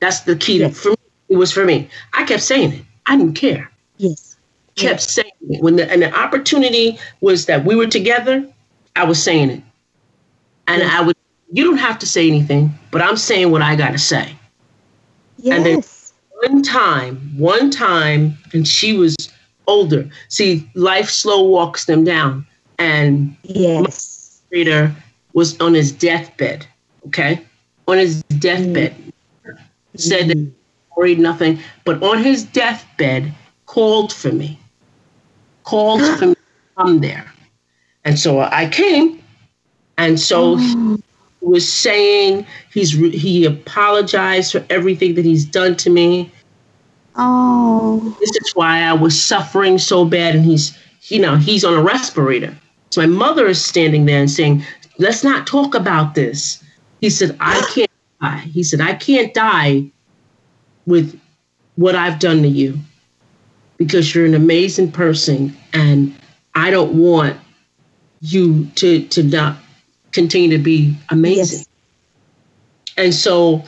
That's 0.00 0.20
the 0.20 0.36
key 0.36 0.60
yes. 0.60 0.78
for 0.78 0.90
me. 0.90 0.96
It 1.28 1.36
was 1.36 1.52
for 1.52 1.64
me. 1.64 1.88
I 2.12 2.24
kept 2.24 2.42
saying 2.42 2.72
it. 2.72 2.84
I 3.06 3.16
didn't 3.16 3.34
care. 3.34 3.70
Yes. 3.96 4.36
Kept 4.76 5.00
yes. 5.00 5.10
saying 5.10 5.32
it. 5.48 5.62
When 5.62 5.76
the 5.76 5.90
and 5.90 6.02
the 6.02 6.14
opportunity 6.14 6.98
was 7.20 7.46
that 7.46 7.64
we 7.64 7.74
were 7.74 7.86
together, 7.86 8.46
I 8.96 9.04
was 9.04 9.22
saying 9.22 9.50
it. 9.50 9.62
And 10.66 10.82
yes. 10.82 10.92
I 10.92 11.00
would 11.02 11.16
you 11.52 11.64
don't 11.64 11.78
have 11.78 11.98
to 12.00 12.06
say 12.06 12.26
anything, 12.28 12.72
but 12.90 13.02
I'm 13.02 13.16
saying 13.16 13.50
what 13.50 13.62
I 13.62 13.76
gotta 13.76 13.98
say. 13.98 14.34
Yes. 15.38 15.56
And 15.56 15.66
then 15.66 15.82
one 16.50 16.62
time, 16.62 17.32
one 17.36 17.70
time, 17.70 18.36
and 18.52 18.66
she 18.66 18.96
was 18.96 19.16
older. 19.66 20.08
See, 20.28 20.68
life 20.74 21.08
slow 21.08 21.42
walks 21.42 21.84
them 21.86 22.04
down. 22.04 22.46
And 22.78 23.36
yes, 23.42 24.42
my 24.50 24.58
reader 24.58 24.94
was 25.34 25.60
on 25.60 25.74
his 25.74 25.92
deathbed. 25.92 26.66
Okay, 27.08 27.40
on 27.88 27.98
his 27.98 28.22
deathbed, 28.38 28.94
mm-hmm. 28.94 29.56
said 29.96 30.28
that 30.28 30.50
worried 30.96 31.18
nothing, 31.18 31.58
but 31.84 32.02
on 32.02 32.22
his 32.22 32.44
deathbed 32.44 33.32
called 33.66 34.12
for 34.12 34.32
me, 34.32 34.58
called 35.64 36.00
for 36.18 36.26
me 36.26 36.34
to 36.34 36.40
come 36.76 37.00
there, 37.00 37.32
and 38.04 38.18
so 38.18 38.40
I 38.40 38.68
came, 38.68 39.22
and 39.98 40.18
so. 40.18 40.56
Oh. 40.58 40.98
He 41.40 41.48
was 41.48 41.70
saying 41.70 42.46
he's 42.72 42.92
he 42.92 43.44
apologized 43.44 44.52
for 44.52 44.64
everything 44.70 45.16
that 45.16 45.24
he's 45.24 45.44
done 45.44 45.74
to 45.78 45.90
me 45.90 46.30
Oh. 47.16 48.16
This 48.20 48.30
is 48.30 48.52
why 48.54 48.82
I 48.82 48.92
was 48.92 49.20
suffering 49.20 49.78
so 49.78 50.04
bad. 50.04 50.34
And 50.34 50.44
he's, 50.44 50.76
you 51.04 51.20
know, 51.20 51.36
he's 51.36 51.64
on 51.64 51.74
a 51.74 51.82
respirator. 51.82 52.56
So 52.90 53.00
my 53.00 53.06
mother 53.06 53.46
is 53.46 53.62
standing 53.62 54.06
there 54.06 54.20
and 54.20 54.30
saying, 54.30 54.64
let's 54.98 55.24
not 55.24 55.46
talk 55.46 55.74
about 55.74 56.14
this. 56.14 56.62
He 57.00 57.10
said, 57.10 57.36
I 57.40 57.60
can't 57.74 57.90
die. 58.20 58.38
He 58.38 58.62
said, 58.62 58.80
I 58.80 58.94
can't 58.94 59.32
die 59.34 59.90
with 60.86 61.18
what 61.76 61.94
I've 61.94 62.18
done 62.18 62.42
to 62.42 62.48
you 62.48 62.78
because 63.76 64.14
you're 64.14 64.26
an 64.26 64.34
amazing 64.34 64.92
person 64.92 65.56
and 65.72 66.14
I 66.54 66.70
don't 66.70 66.94
want 66.94 67.36
you 68.20 68.66
to 68.76 69.06
to 69.08 69.22
not 69.22 69.56
continue 70.12 70.56
to 70.56 70.62
be 70.62 70.96
amazing. 71.08 71.58
Yes. 71.58 71.68
And 72.96 73.14
so 73.14 73.64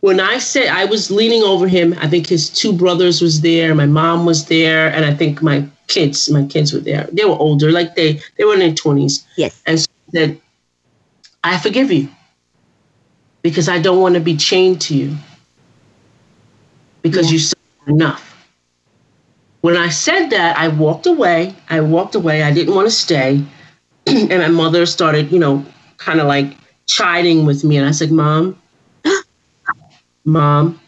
when 0.00 0.18
I 0.20 0.38
said 0.38 0.68
I 0.68 0.86
was 0.86 1.10
leaning 1.10 1.42
over 1.42 1.68
him, 1.68 1.94
I 2.00 2.08
think 2.08 2.26
his 2.26 2.48
two 2.48 2.72
brothers 2.72 3.20
was 3.20 3.40
there, 3.40 3.74
my 3.74 3.86
mom 3.86 4.24
was 4.24 4.46
there, 4.46 4.90
and 4.90 5.04
I 5.04 5.14
think 5.14 5.42
my 5.42 5.66
kids, 5.88 6.30
my 6.30 6.44
kids 6.46 6.72
were 6.72 6.80
there. 6.80 7.08
They 7.12 7.24
were 7.24 7.36
older, 7.36 7.70
like 7.70 7.94
they 7.96 8.20
they 8.36 8.44
were 8.44 8.54
in 8.54 8.60
their 8.60 8.74
twenties. 8.74 9.26
Yes. 9.36 9.62
And 9.66 9.86
said, 10.12 10.40
I 11.44 11.58
forgive 11.58 11.92
you 11.92 12.08
because 13.42 13.68
I 13.68 13.78
don't 13.78 14.00
want 14.00 14.14
to 14.14 14.20
be 14.20 14.36
chained 14.36 14.80
to 14.82 14.96
you 14.96 15.16
because 17.02 17.26
yeah. 17.26 17.32
you 17.32 17.38
said 17.38 17.58
enough. 17.86 18.26
When 19.60 19.76
I 19.76 19.90
said 19.90 20.30
that, 20.30 20.56
I 20.56 20.68
walked 20.68 21.06
away. 21.06 21.54
I 21.68 21.80
walked 21.80 22.14
away. 22.14 22.42
I 22.42 22.52
didn't 22.52 22.74
want 22.74 22.86
to 22.86 22.94
stay. 22.94 23.44
and 24.06 24.30
my 24.30 24.48
mother 24.48 24.86
started, 24.86 25.30
you 25.30 25.38
know, 25.38 25.64
kind 25.98 26.20
of 26.20 26.26
like 26.26 26.56
chiding 26.86 27.44
with 27.44 27.62
me. 27.62 27.76
And 27.76 27.86
I 27.86 27.90
said, 27.90 28.10
Mom, 28.10 28.58
Mom, 30.30 30.80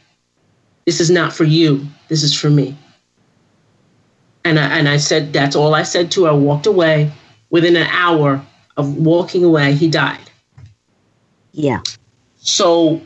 this 0.86 1.01
is 1.01 1.11
not 1.11 1.32
for 1.32 1.45
you. 1.45 1.86
This 2.09 2.22
is 2.22 2.34
for 2.38 2.51
me. 2.51 2.76
And 4.45 4.59
I, 4.59 4.78
and 4.78 4.88
I 4.88 4.97
said, 4.97 5.32
that's 5.32 5.57
all 5.57 5.74
I 5.74 5.82
said 5.82 6.11
to 6.12 6.24
her. 6.24 6.30
I 6.30 6.34
walked 6.34 6.66
away. 6.66 7.12
Within 7.51 7.76
an 7.76 7.86
hour 7.88 8.45
of 8.76 8.97
walking 8.97 9.45
away, 9.45 9.74
he 9.74 9.88
died. 9.88 10.30
Yeah. 11.53 11.80
So 12.38 13.01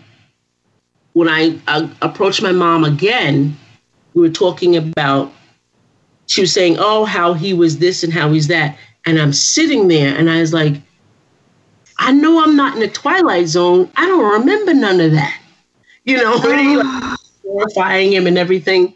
when 1.14 1.28
I, 1.28 1.58
I 1.66 1.90
approached 2.00 2.42
my 2.42 2.52
mom 2.52 2.84
again, 2.84 3.56
we 4.14 4.22
were 4.22 4.30
talking 4.30 4.76
about, 4.76 5.32
she 6.26 6.42
was 6.42 6.52
saying, 6.52 6.76
oh, 6.78 7.04
how 7.04 7.34
he 7.34 7.54
was 7.54 7.78
this 7.78 8.02
and 8.02 8.12
how 8.12 8.30
he's 8.30 8.48
that. 8.48 8.78
And 9.04 9.18
I'm 9.18 9.32
sitting 9.32 9.88
there 9.88 10.16
and 10.16 10.30
I 10.30 10.40
was 10.40 10.52
like, 10.52 10.74
I 11.98 12.12
know 12.12 12.42
I'm 12.42 12.56
not 12.56 12.74
in 12.74 12.80
the 12.80 12.88
twilight 12.88 13.46
zone. 13.46 13.90
I 13.96 14.06
don't 14.06 14.40
remember 14.40 14.74
none 14.74 15.00
of 15.00 15.12
that 15.12 15.40
you 16.06 16.16
know, 16.16 16.38
really 16.42 16.76
like 16.76 17.18
glorifying 17.42 18.12
him 18.12 18.26
and 18.26 18.38
everything. 18.38 18.94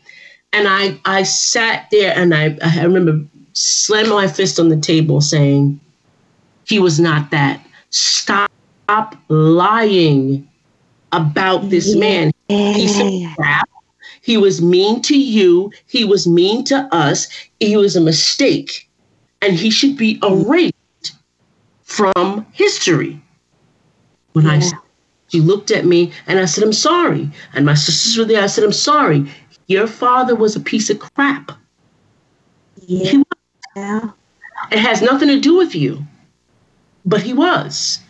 And 0.53 0.67
I, 0.67 0.99
I 1.05 1.23
sat 1.23 1.89
there 1.93 2.13
and 2.17 2.35
I, 2.35 2.57
I 2.63 2.83
remember 2.83 3.21
slamming 3.53 4.11
my 4.11 4.27
fist 4.27 4.59
on 4.59 4.69
the 4.69 4.81
table 4.81 5.21
saying, 5.21 5.79
he 6.65 6.79
was 6.79 6.99
not 6.99 7.31
that. 7.31 7.65
Stop 7.91 8.51
lying 9.29 10.49
about 11.13 11.69
this 11.71 11.95
yeah. 11.95 12.01
man. 12.01 12.33
He's 12.49 12.99
a 12.99 13.35
crap. 13.35 13.69
He 14.23 14.37
was 14.37 14.61
mean 14.61 15.03
to 15.03 15.19
you. 15.19 15.73
He 15.87 16.05
was 16.05 16.27
mean 16.27 16.65
to 16.65 16.89
us. 16.93 17.27
He 17.59 17.77
was 17.77 17.97
a 17.97 18.01
mistake. 18.01 18.89
And 19.43 19.55
he 19.55 19.71
should 19.71 19.97
be 19.97 20.19
mm. 20.19 20.47
erased 20.47 21.17
from 21.83 22.47
history. 22.53 23.21
When 24.33 24.45
yeah. 24.45 24.53
I 24.53 24.73
she 25.31 25.41
looked 25.41 25.71
at 25.71 25.85
me 25.85 26.13
and 26.27 26.39
I 26.39 26.45
said, 26.45 26.65
I'm 26.65 26.73
sorry. 26.73 27.31
And 27.55 27.65
my 27.65 27.75
sisters 27.75 28.19
were 28.19 28.25
there. 28.25 28.43
I 28.43 28.47
said, 28.47 28.65
I'm 28.65 28.73
sorry. 28.73 29.31
Your 29.69 29.87
father 29.87 30.35
was 30.35 30.57
a 30.57 30.61
piece 30.61 30.91
of 30.91 30.99
crap. 30.99 31.53
Yeah. 32.87 33.23
It 34.73 34.79
has 34.79 35.01
nothing 35.03 35.29
to 35.29 35.41
do 35.41 35.57
with 35.57 35.75
you. 35.75 36.05
But 37.07 37.23
he 37.23 37.33
was. 37.33 38.01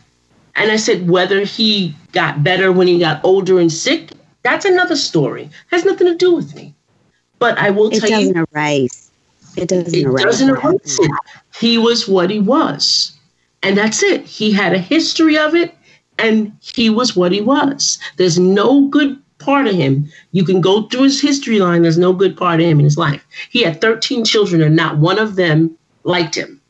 And 0.56 0.70
I 0.72 0.76
said, 0.76 1.08
whether 1.08 1.44
he 1.44 1.94
got 2.12 2.42
better 2.42 2.72
when 2.72 2.86
he 2.86 2.98
got 2.98 3.24
older 3.24 3.60
and 3.60 3.72
sick, 3.72 4.10
that's 4.42 4.64
another 4.64 4.96
story. 4.96 5.50
Has 5.70 5.84
nothing 5.84 6.06
to 6.06 6.16
do 6.16 6.34
with 6.34 6.54
me. 6.54 6.74
But 7.38 7.58
I 7.58 7.70
will 7.70 7.88
it 7.92 8.00
tell 8.00 8.08
doesn't 8.08 8.36
you. 8.36 8.46
erase. 8.52 9.10
It 9.56 9.68
doesn't 9.68 9.94
It 9.94 10.02
erase. 10.02 10.24
doesn't 10.24 10.48
erase 10.48 10.98
it. 10.98 11.10
He 11.54 11.78
was 11.78 12.08
what 12.08 12.30
he 12.30 12.40
was. 12.40 13.12
And 13.62 13.76
that's 13.76 14.02
it. 14.02 14.24
He 14.24 14.50
had 14.52 14.72
a 14.74 14.78
history 14.78 15.36
of 15.36 15.54
it, 15.54 15.74
and 16.20 16.52
he 16.60 16.90
was 16.90 17.16
what 17.16 17.32
he 17.32 17.40
was. 17.40 17.98
There's 18.16 18.38
no 18.38 18.86
good 18.88 19.18
part 19.38 19.66
of 19.66 19.74
him. 19.74 20.08
You 20.32 20.44
can 20.44 20.60
go 20.60 20.82
through 20.82 21.04
his 21.04 21.20
history 21.20 21.58
line, 21.58 21.82
there's 21.82 21.98
no 21.98 22.12
good 22.12 22.36
part 22.36 22.60
of 22.60 22.66
him 22.66 22.78
in 22.78 22.84
his 22.84 22.98
life. 22.98 23.24
He 23.50 23.62
had 23.62 23.80
13 23.80 24.24
children, 24.24 24.62
and 24.62 24.76
not 24.76 24.98
one 24.98 25.18
of 25.18 25.36
them 25.36 25.76
liked 26.04 26.34
him. 26.36 26.60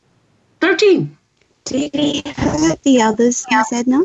13. 0.61 1.17
Did 1.65 1.93
he 1.93 2.23
hurt 2.25 2.81
the 2.83 3.01
others, 3.01 3.45
Miss 3.51 3.71
Edna? 3.71 4.03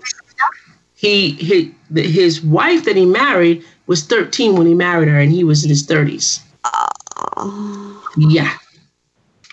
He, 0.95 1.33
he 1.33 1.75
his 1.95 2.43
wife 2.43 2.85
that 2.85 2.97
he 2.97 3.05
married 3.05 3.65
was 3.87 4.05
13 4.05 4.57
when 4.57 4.67
he 4.67 4.75
married 4.75 5.09
her, 5.09 5.19
and 5.21 5.31
he 5.31 5.45
was 5.45 5.63
in 5.63 5.71
his 5.71 5.87
30s. 5.87 6.41
Oh, 6.65 8.13
Yeah. 8.17 8.57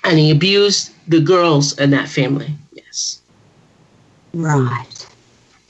And 0.05 0.19
he 0.19 0.31
abused 0.31 0.91
the 1.07 1.21
girls 1.21 1.77
in 1.79 1.91
that 1.91 2.09
family. 2.09 2.53
Yes. 2.73 3.21
right. 4.33 5.07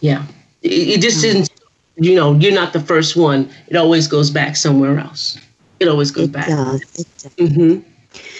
Yeah. 0.04 0.26
It, 0.62 1.00
it 1.00 1.02
just 1.02 1.22
didn't, 1.22 1.50
you 1.98 2.16
know, 2.16 2.34
you're 2.34 2.54
not 2.54 2.74
the 2.74 2.80
first 2.80 3.16
one. 3.16 3.50
It 3.68 3.78
always 3.78 4.08
goes 4.08 4.30
back 4.32 4.58
somewhere 4.58 5.00
else. 5.00 5.38
It 5.80 5.88
always 5.88 6.12
goes 6.12 6.26
It 6.26 6.34
back. 6.34 6.48
does. 6.50 6.82
It 7.00 7.08
does. 7.18 7.54
hmm 7.56 7.80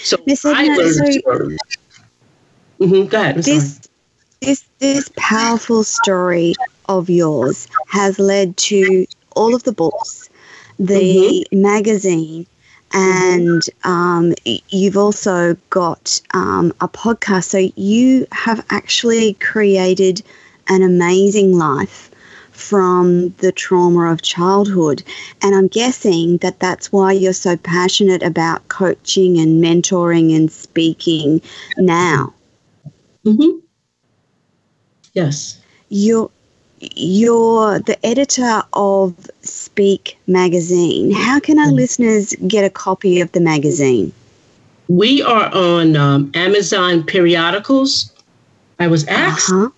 So 0.04 0.18
I 0.54 0.64
Edna, 0.64 0.78
learned 0.78 0.96
so- 0.96 1.04
the 1.06 1.12
story. 1.14 1.58
Mhm, 2.80 3.10
Go 3.10 3.22
ahead. 3.22 3.36
I'm 3.36 3.42
sorry. 3.44 3.60
This 3.60 3.80
this 4.42 4.64
this 4.80 5.12
powerful 5.18 5.84
story 5.84 6.56
of 6.88 7.10
yours 7.10 7.68
has 7.88 8.20
led 8.20 8.58
to 8.58 9.06
all 9.36 9.56
of 9.56 9.64
the 9.64 9.72
books, 9.72 10.30
the 10.80 11.48
magazine, 11.52 12.46
and 12.94 13.62
um, 13.84 14.34
you've 14.70 14.98
also 14.98 15.56
got 15.70 16.22
um, 16.34 16.74
a 16.82 16.88
podcast. 16.88 17.46
So 17.46 17.70
you 17.76 18.28
have 18.32 18.66
actually 18.70 19.34
created 19.36 20.22
an 20.68 20.82
amazing 20.82 21.58
life 21.58 22.10
from 22.52 23.30
the 23.40 23.52
trauma 23.52 24.12
of 24.12 24.22
childhood. 24.22 25.04
And 25.42 25.56
I'm 25.56 25.68
guessing 25.68 26.38
that 26.38 26.60
that's 26.60 26.92
why 26.92 27.12
you're 27.12 27.34
so 27.34 27.58
passionate 27.58 28.24
about 28.24 28.68
coaching 28.68 29.40
and 29.40 29.64
mentoring 29.64 30.36
and 30.36 30.52
speaking 30.52 31.42
now. 31.78 32.34
Mhm. 33.26 33.62
Yes. 35.14 35.58
You're 35.90 36.30
you're 36.96 37.80
the 37.80 37.98
editor 38.06 38.62
of 38.74 39.16
Speak 39.42 40.18
magazine. 40.28 41.12
How 41.12 41.40
can 41.40 41.58
our 41.58 41.72
listeners 41.72 42.36
get 42.48 42.66
a 42.66 42.70
copy 42.70 43.22
of 43.22 43.32
the 43.32 43.40
magazine? 43.40 44.12
We 44.90 45.22
are 45.22 45.54
on 45.54 45.96
um, 45.96 46.32
Amazon 46.34 47.04
periodicals. 47.04 48.12
I 48.80 48.88
was 48.88 49.06
asked. 49.08 49.52
Uh-huh. 49.52 49.70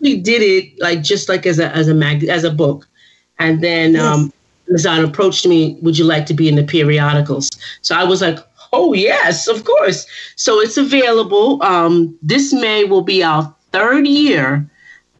We 0.00 0.16
did 0.16 0.42
it 0.42 0.80
like 0.80 1.02
just 1.02 1.28
like 1.28 1.46
as 1.46 1.58
a 1.58 1.74
as 1.74 1.88
a 1.88 1.94
mag 1.94 2.24
as 2.24 2.44
a 2.44 2.50
book, 2.50 2.86
and 3.38 3.62
then 3.62 3.94
Yes. 3.94 4.02
um, 4.04 4.32
Amazon 4.68 5.04
approached 5.04 5.46
me. 5.46 5.78
Would 5.82 5.98
you 5.98 6.04
like 6.04 6.26
to 6.26 6.34
be 6.34 6.48
in 6.48 6.56
the 6.56 6.64
periodicals? 6.64 7.50
So 7.82 7.94
I 7.96 8.04
was 8.04 8.20
like, 8.22 8.38
oh 8.72 8.92
yes, 8.92 9.46
of 9.48 9.64
course. 9.64 10.06
So 10.36 10.60
it's 10.60 10.76
available. 10.76 11.62
Um, 11.62 12.16
this 12.22 12.52
May 12.52 12.84
will 12.84 13.02
be 13.02 13.22
our 13.22 13.54
third 13.72 14.06
year 14.06 14.68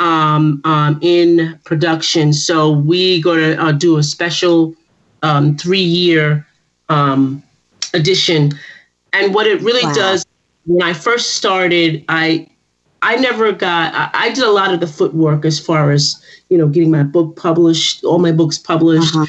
um, 0.01 0.61
um, 0.64 0.99
in 1.03 1.59
production. 1.64 2.33
So 2.33 2.70
we're 2.70 3.22
going 3.22 3.39
to 3.57 3.62
uh, 3.62 3.72
do 3.72 3.97
a 3.97 4.03
special 4.03 4.74
um, 5.22 5.57
three 5.57 5.81
year 5.83 6.47
um, 6.89 7.43
edition. 7.95 8.53
And 9.12 9.35
what 9.35 9.47
it 9.47 9.61
really 9.62 9.85
Wow. 9.85 9.93
does, 9.95 10.24
when 10.66 10.83
I 10.83 10.93
first 10.93 11.35
started, 11.35 12.05
I 12.09 12.49
I 13.03 13.16
never 13.16 13.53
got. 13.53 13.94
I, 13.94 14.11
I 14.12 14.28
did 14.30 14.44
a 14.44 14.51
lot 14.51 14.72
of 14.74 14.80
the 14.80 14.86
footwork 14.86 15.44
as 15.44 15.59
far 15.59 15.90
as 15.92 16.22
you 16.49 16.57
know, 16.59 16.66
getting 16.68 16.90
my 16.90 17.03
book 17.03 17.36
published, 17.36 18.05
all 18.05 18.18
my 18.18 18.32
books 18.32 18.59
published, 18.59 19.14
Uh-huh. 19.14 19.26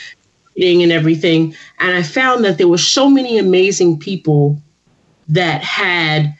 reading 0.55 0.83
and 0.83 0.91
everything. 0.91 1.53
And 1.79 1.91
I 1.95 2.03
found 2.03 2.43
that 2.45 2.57
there 2.57 2.67
were 2.67 2.77
so 2.77 3.09
many 3.09 3.37
amazing 3.37 3.99
people 3.99 4.61
that 5.27 5.63
had 5.63 6.33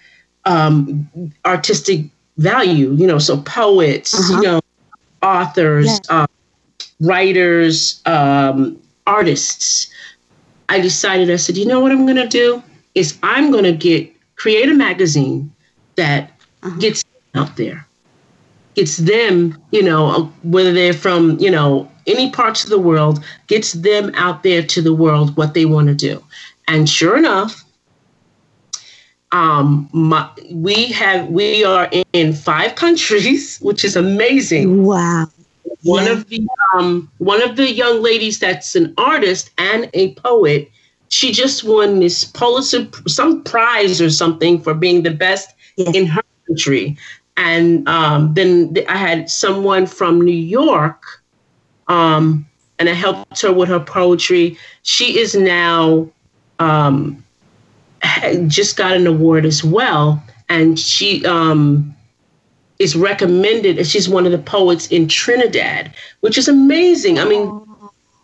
um, 0.46 1.10
artistic 1.46 2.06
value. 2.38 2.94
You 2.94 3.08
know, 3.08 3.20
so 3.20 3.42
poets, 3.42 4.14
Uh-huh. 4.14 4.42
you 4.42 4.42
know, 4.48 4.60
authors, 5.22 5.86
Yeah. 5.88 6.00
uh, 6.10 6.28
writers, 7.02 8.02
um, 8.06 8.78
artists. 9.08 9.88
I 10.70 10.80
decided. 10.80 11.32
I 11.32 11.36
said, 11.38 11.58
you 11.58 11.66
know 11.66 11.80
what 11.80 11.92
I'm 11.92 12.06
going 12.06 12.18
to 12.18 12.28
do 12.28 12.62
is 12.96 13.18
I'm 13.24 13.52
going 13.52 13.64
to 13.66 13.74
get 13.74 14.12
create 14.36 14.70
a 14.70 14.74
magazine 14.74 15.52
that 15.96 16.32
Uh-huh. 16.64 16.78
gets 16.80 17.04
out 17.40 17.58
there 17.58 17.86
gets 18.76 18.98
them, 18.98 19.62
you 19.72 19.84
know, 19.84 20.32
whether 20.44 20.74
they're 20.74 20.94
from, 20.94 21.38
you 21.40 21.52
know, 21.52 21.90
any 22.08 22.32
parts 22.32 22.64
of 22.64 22.70
the 22.70 22.80
world, 22.80 23.24
gets 23.48 23.74
them 23.74 24.12
out 24.16 24.44
there 24.44 24.64
to 24.64 24.82
the 24.82 24.94
world 24.94 25.36
what 25.38 25.54
they 25.54 25.66
want 25.66 25.88
to 25.88 25.96
do. 25.96 26.24
And 26.68 26.90
sure 26.90 27.18
enough, 27.18 27.64
um, 29.32 29.90
my, 29.94 30.30
we 30.52 30.88
have 30.88 31.28
we 31.30 31.64
are 31.64 31.90
in 32.14 32.34
five 32.34 32.76
countries, 32.76 33.60
which 33.62 33.84
is 33.84 33.96
amazing. 33.96 34.84
Wow. 34.84 35.28
One 35.84 36.06
Yeah. 36.06 36.14
of 36.14 36.28
the 36.30 36.48
um, 36.74 37.12
one 37.18 37.42
of 37.42 37.56
the 37.56 37.72
young 37.72 38.02
ladies 38.02 38.40
that's 38.40 38.76
an 38.76 38.94
artist 38.98 39.52
and 39.58 39.90
a 39.94 40.14
poet, 40.16 40.70
she 41.10 41.32
just 41.32 41.64
won 41.64 42.00
this 42.00 42.26
Pulitzer 42.26 42.88
some 43.08 43.44
prize 43.44 44.02
or 44.02 44.10
something 44.10 44.62
for 44.62 44.74
being 44.74 45.04
the 45.04 45.12
best 45.12 45.50
Yes. 45.78 45.96
in 45.96 46.06
her 46.08 46.24
country. 46.48 46.98
And 47.40 47.88
um, 47.88 48.34
then 48.34 48.76
I 48.90 48.98
had 48.98 49.30
someone 49.30 49.88
from 49.88 50.20
New 50.20 50.32
York, 50.32 51.02
um, 51.88 52.46
and 52.78 52.90
I 52.90 52.94
helped 52.94 53.42
her 53.42 53.54
with 53.54 53.70
her 53.70 53.80
poetry. 53.80 54.58
She 54.84 55.18
is 55.18 55.36
now 55.36 56.10
um, 56.60 57.24
just 58.48 58.76
got 58.76 58.98
an 58.98 59.08
award 59.08 59.46
as 59.46 59.64
well, 59.64 60.22
and 60.50 60.78
she 60.78 61.26
um, 61.26 61.96
is 62.78 62.98
recommended. 62.98 63.88
She's 63.88 64.10
one 64.10 64.26
of 64.26 64.34
the 64.34 64.38
poets 64.38 64.88
in 64.88 65.08
Trinidad, 65.08 65.94
which 66.20 66.38
is 66.38 66.50
amazing. 66.50 67.20
I 67.20 67.24
mean, 67.24 67.50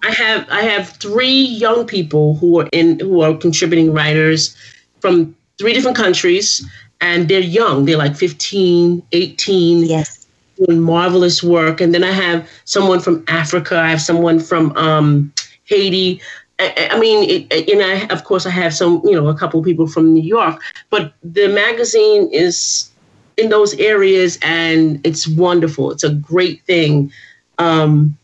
I 0.03 0.11
have 0.11 0.45
I 0.49 0.61
have 0.63 0.89
three 0.89 1.41
young 1.41 1.88
people 1.88 2.36
who 2.36 2.59
are 2.59 2.68
in 2.74 2.99
who 2.99 3.22
are 3.22 3.34
contributing 3.34 3.93
writers 3.93 4.57
from 4.99 5.34
three 5.57 5.72
different 5.72 5.95
countries 5.95 6.68
and 7.01 7.27
they're 7.27 7.39
young 7.39 7.85
they're 7.85 7.97
like 7.97 8.15
15 8.15 9.01
18 9.11 9.83
Yes. 9.85 10.27
doing 10.57 10.79
marvelous 10.79 11.43
work 11.43 11.81
and 11.81 11.93
then 11.93 12.03
i 12.03 12.11
have 12.11 12.47
someone 12.65 12.99
from 12.99 13.23
africa 13.27 13.77
i 13.79 13.89
have 13.89 14.01
someone 14.01 14.39
from 14.39 14.75
um, 14.77 15.31
haiti 15.65 16.21
I, 16.59 16.87
I 16.91 16.99
mean, 16.99 17.29
it, 17.51 17.69
and 17.69 17.83
I, 17.83 18.05
of 18.13 18.23
course, 18.23 18.45
I 18.45 18.49
have 18.49 18.73
some, 18.73 19.01
you 19.03 19.11
know, 19.11 19.27
a 19.27 19.35
couple 19.37 19.59
of 19.59 19.65
people 19.65 19.87
from 19.87 20.13
New 20.13 20.23
York, 20.23 20.61
but 20.89 21.13
the 21.21 21.49
magazine 21.49 22.29
is 22.31 22.89
in 23.35 23.49
those 23.49 23.73
areas 23.75 24.39
and 24.41 25.01
it's 25.05 25.27
wonderful. 25.27 25.91
It's 25.91 26.05
a 26.05 26.13
great 26.13 26.63
thing. 26.63 27.11
Um, 27.57 28.17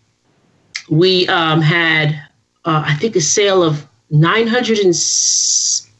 we 0.89 1.27
um, 1.27 1.61
had, 1.61 2.11
uh, 2.65 2.83
I 2.85 2.93
think, 2.95 3.15
a 3.17 3.21
sale 3.21 3.63
of 3.63 3.85
900 4.11 4.79
and 4.79 4.89
s- 4.89 5.90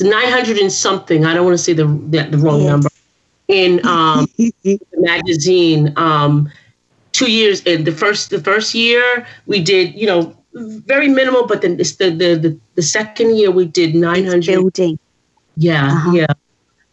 it's 0.00 0.10
900 0.10 0.58
and 0.58 0.72
something. 0.72 1.24
I 1.24 1.34
don't 1.34 1.44
want 1.44 1.58
to 1.58 1.62
say 1.62 1.72
the 1.72 1.86
the, 1.86 2.28
the 2.30 2.38
wrong 2.38 2.60
Yes. 2.62 2.70
number 2.70 2.88
in 3.48 3.86
um, 3.86 4.26
the 4.38 4.80
magazine. 4.96 5.92
Um, 5.96 6.50
two 7.12 7.30
years 7.30 7.62
in 7.62 7.84
the 7.84 7.92
first 7.92 8.30
the 8.30 8.40
first 8.40 8.74
year 8.74 9.26
we 9.46 9.60
did 9.62 9.94
you 9.94 10.06
know 10.06 10.36
very 10.54 11.08
minimal, 11.08 11.46
but 11.46 11.62
then 11.62 11.78
it's 11.80 11.96
the 11.96 12.10
the 12.10 12.34
the, 12.36 12.60
the 12.76 12.82
second 12.82 13.36
year 13.36 13.50
we 13.50 13.66
did 13.66 13.94
900. 13.94 14.46
Building. 14.46 14.98
Yeah, 15.56 15.92
Uh-huh. 15.92 16.12
yeah. 16.12 16.26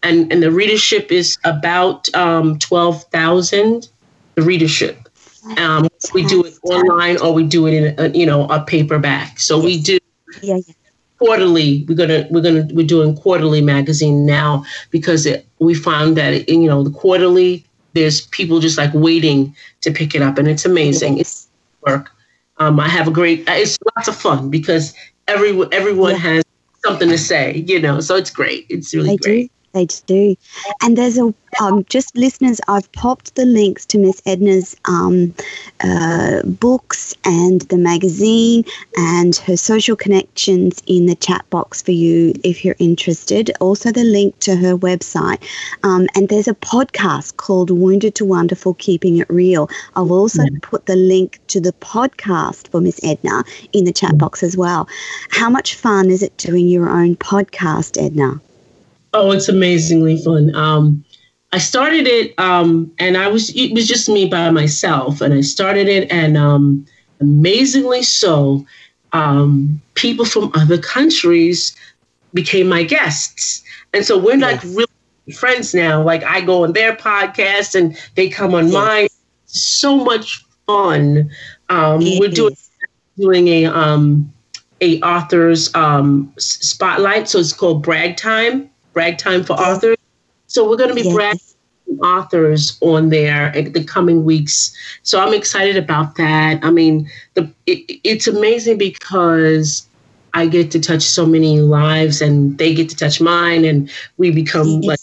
And 0.04 0.32
and 0.32 0.44
the 0.44 0.52
readership 0.52 1.12
is 1.12 1.38
about 1.44 2.14
um, 2.16 2.60
twelve 2.60 3.04
thousand. 3.06 3.90
The 4.36 4.44
readership. 4.44 5.10
Um, 5.58 5.88
we 6.14 6.24
do 6.26 6.44
it 6.44 6.56
online 6.64 7.18
or 7.20 7.34
we 7.34 7.44
do 7.44 7.68
it 7.68 7.74
in 7.74 7.96
a, 7.98 8.10
you 8.18 8.26
know 8.26 8.48
a 8.50 8.62
paperback. 8.62 9.40
So 9.40 9.60
we 9.60 9.82
do 9.82 9.98
Yeah, 10.42 10.58
yeah. 10.68 10.74
Quarterly. 11.20 11.86
We're 11.88 11.96
gonna 11.96 12.28
we're 12.30 12.42
gonna 12.42 12.68
we're 12.74 12.86
doing 12.86 13.16
quarterly 13.16 13.62
magazine 13.62 14.26
now 14.26 14.64
because 14.92 15.26
it, 15.26 15.46
we 15.60 15.74
found 15.74 16.18
that 16.18 16.34
it, 16.34 16.50
you 16.50 16.68
know 16.68 16.84
the 16.84 16.92
quarterly 16.92 17.64
there's 17.94 18.28
people 18.28 18.60
just 18.60 18.78
like 18.78 18.92
waiting 18.94 19.56
to 19.82 19.92
pick 19.92 20.14
it 20.14 20.22
up 20.22 20.38
and 20.38 20.48
it's 20.48 20.66
amazing. 20.66 21.18
It's 21.18 21.48
work. 21.82 22.12
Um, 22.58 22.80
I 22.80 22.88
have 22.90 23.08
a 23.08 23.12
great. 23.12 23.44
It's 23.48 23.78
lots 23.96 24.08
of 24.08 24.16
fun 24.16 24.50
because 24.50 24.94
every 25.28 25.52
everyone 25.72 26.12
Yeah. 26.12 26.18
has 26.18 26.44
something 26.86 27.10
to 27.10 27.18
say. 27.18 27.64
You 27.68 27.80
know, 27.80 28.00
so 28.00 28.16
it's 28.16 28.30
great. 28.30 28.66
It's 28.70 28.94
really 28.94 29.10
They 29.10 29.18
great. 29.18 29.52
They 29.74 29.86
do. 29.86 30.36
And 30.82 30.98
there's 30.98 31.18
a, 31.18 31.34
um, 31.62 31.86
just 31.86 32.16
listeners, 32.16 32.60
I've 32.68 32.92
popped 32.94 33.36
the 33.36 33.46
links 33.46 33.86
to 33.88 33.98
Miss 33.98 34.22
Edna's 34.26 34.76
um, 34.86 35.34
uh, 35.82 36.42
books 36.44 37.14
and 37.24 37.62
the 37.62 37.78
magazine 37.78 38.64
and 38.96 39.36
her 39.36 39.58
social 39.58 39.96
connections 39.96 40.82
in 40.88 41.06
the 41.06 41.16
chat 41.16 41.48
box 41.50 41.82
for 41.82 41.92
you 41.92 42.34
if 42.44 42.66
you're 42.66 42.76
interested. 42.80 43.52
Also, 43.60 43.92
the 43.92 44.04
link 44.04 44.40
to 44.40 44.56
her 44.56 44.78
website. 44.78 45.44
Um, 45.84 46.08
and 46.16 46.30
there's 46.30 46.48
a 46.48 46.56
podcast 46.56 47.38
called 47.38 47.70
Wounded 47.70 48.16
to 48.16 48.26
Wonderful 48.26 48.74
Keeping 48.76 49.18
It 49.18 49.30
Real. 49.30 49.70
I've 49.96 50.12
also 50.12 50.44
mm-hmm. 50.44 50.58
put 50.60 50.86
the 50.86 50.96
link 50.96 51.40
to 51.48 51.60
the 51.60 51.74
podcast 51.74 52.70
for 52.70 52.82
Miss 52.82 53.00
Edna 53.04 53.44
in 53.74 53.84
the 53.84 53.94
chat 53.94 54.12
mm-hmm. 54.12 54.20
box 54.20 54.44
as 54.44 54.58
well. 54.58 54.88
How 55.30 55.50
much 55.50 55.76
fun 55.76 56.10
is 56.10 56.24
it 56.24 56.36
doing 56.38 56.68
your 56.68 56.90
own 56.90 57.16
podcast, 57.16 58.02
Edna? 58.02 58.42
Oh, 59.20 59.32
it's 59.32 59.50
amazingly 59.50 60.22
fun. 60.22 60.54
Um, 60.54 61.04
I 61.52 61.58
started 61.58 62.06
it, 62.06 62.38
um, 62.40 62.92
and 63.00 63.18
I 63.18 63.28
was 63.28 63.50
it 63.56 63.74
was 63.74 63.88
just 63.88 64.08
me 64.08 64.28
by 64.28 64.52
myself, 64.52 65.22
and 65.22 65.34
I 65.34 65.42
started 65.42 65.88
it, 65.88 66.12
and 66.12 66.38
um, 66.38 66.86
amazingly 67.20 68.04
so, 68.04 68.64
um, 69.14 69.82
people 69.96 70.24
from 70.24 70.52
other 70.54 70.78
countries 70.78 71.76
became 72.36 72.70
my 72.70 72.84
guests, 72.84 73.64
and 73.92 74.06
so 74.06 74.20
we're 74.20 74.38
yes. 74.38 74.64
like 74.64 74.76
really 74.76 75.34
friends 75.36 75.74
now. 75.74 76.00
Like 76.04 76.24
I 76.24 76.42
go 76.42 76.64
on 76.64 76.74
their 76.74 76.96
podcast, 76.96 77.74
and 77.74 77.98
they 78.14 78.30
come 78.30 78.54
on 78.54 78.66
yes. 78.66 78.74
mine. 78.74 79.08
So 79.48 79.98
much 79.98 80.46
fun. 80.68 81.32
Um, 81.70 82.02
we're 82.20 82.30
doing 82.30 82.56
doing 83.18 83.48
a 83.48 83.66
um, 83.66 84.32
a 84.80 85.02
author's 85.02 85.74
um, 85.74 86.32
spotlight, 86.38 87.30
so 87.30 87.40
it's 87.40 87.52
called 87.52 87.82
Brag 87.82 88.16
Time 88.16 88.70
Ragtime 88.98 89.44
for 89.44 89.54
Authors. 89.54 89.98
So 90.48 90.68
we're 90.68 90.78
going 90.78 90.90
to 90.90 90.96
be 90.96 91.04
yes. 91.04 91.14
bragging 91.14 92.00
authors 92.04 92.78
on 92.82 93.10
there 93.10 93.56
eh, 93.56 93.60
in 93.60 93.74
the 93.74 93.84
coming 93.84 94.26
weeks. 94.26 94.76
So 95.04 95.20
I'm 95.20 95.34
excited 95.34 95.78
about 95.78 96.16
that. 96.16 96.64
I 96.64 96.72
mean, 96.72 97.10
the 97.36 97.50
it, 97.66 98.00
it's 98.04 98.28
amazing 98.28 98.78
because 98.78 99.88
I 100.34 100.48
get 100.48 100.72
to 100.72 100.80
touch 100.80 101.04
so 101.04 101.26
many 101.26 101.62
lives 101.62 102.22
and 102.22 102.58
they 102.58 102.74
get 102.74 102.90
to 102.90 102.96
touch 102.96 103.22
mine 103.22 103.66
and 103.66 103.90
we 104.18 104.32
become 104.32 104.82
like 104.82 105.00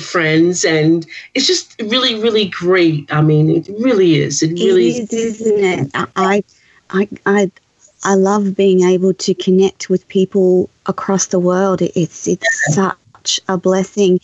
friends 0.00 0.64
and 0.64 1.06
it's 1.34 1.46
just 1.46 1.80
really 1.82 2.14
really 2.14 2.46
great. 2.46 3.12
I 3.12 3.20
mean, 3.20 3.50
it 3.50 3.68
really 3.78 4.16
is. 4.16 4.42
It 4.42 4.52
really 4.52 4.88
it 4.88 5.12
is, 5.12 5.40
isn't 5.40 5.64
it? 5.64 5.90
I 6.16 6.42
I 6.90 7.08
I 7.26 7.50
I 8.04 8.14
love 8.14 8.54
being 8.54 8.82
able 8.82 9.14
to 9.14 9.34
connect 9.34 9.88
with 9.88 10.06
people 10.08 10.68
across 10.86 11.26
the 11.26 11.38
world. 11.38 11.82
It's 11.82 12.28
it's 12.28 12.74
such 12.74 12.96
such 13.24 13.40
a 13.48 13.56
blessing. 13.56 14.20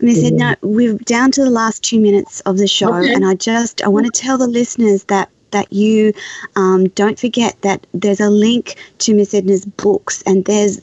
And 0.00 0.08
they 0.08 0.14
said, 0.14 0.34
no, 0.34 0.54
we're 0.62 0.94
down 0.94 1.30
to 1.32 1.44
the 1.44 1.50
last 1.50 1.82
two 1.82 2.00
minutes 2.00 2.40
of 2.40 2.58
the 2.58 2.66
show, 2.66 2.94
okay. 2.94 3.12
and 3.12 3.24
I 3.24 3.34
just 3.34 3.82
I 3.82 3.88
want 3.88 4.06
to 4.06 4.20
tell 4.20 4.38
the 4.38 4.46
listeners 4.46 5.04
that 5.04 5.28
that 5.50 5.72
you 5.72 6.12
um, 6.56 6.88
don't 6.88 7.18
forget 7.18 7.56
that 7.62 7.86
there's 7.94 8.20
a 8.20 8.28
link 8.28 8.76
to 8.98 9.14
Miss 9.14 9.32
Edna's 9.34 9.64
books, 9.64 10.22
and 10.26 10.44
there's 10.44 10.80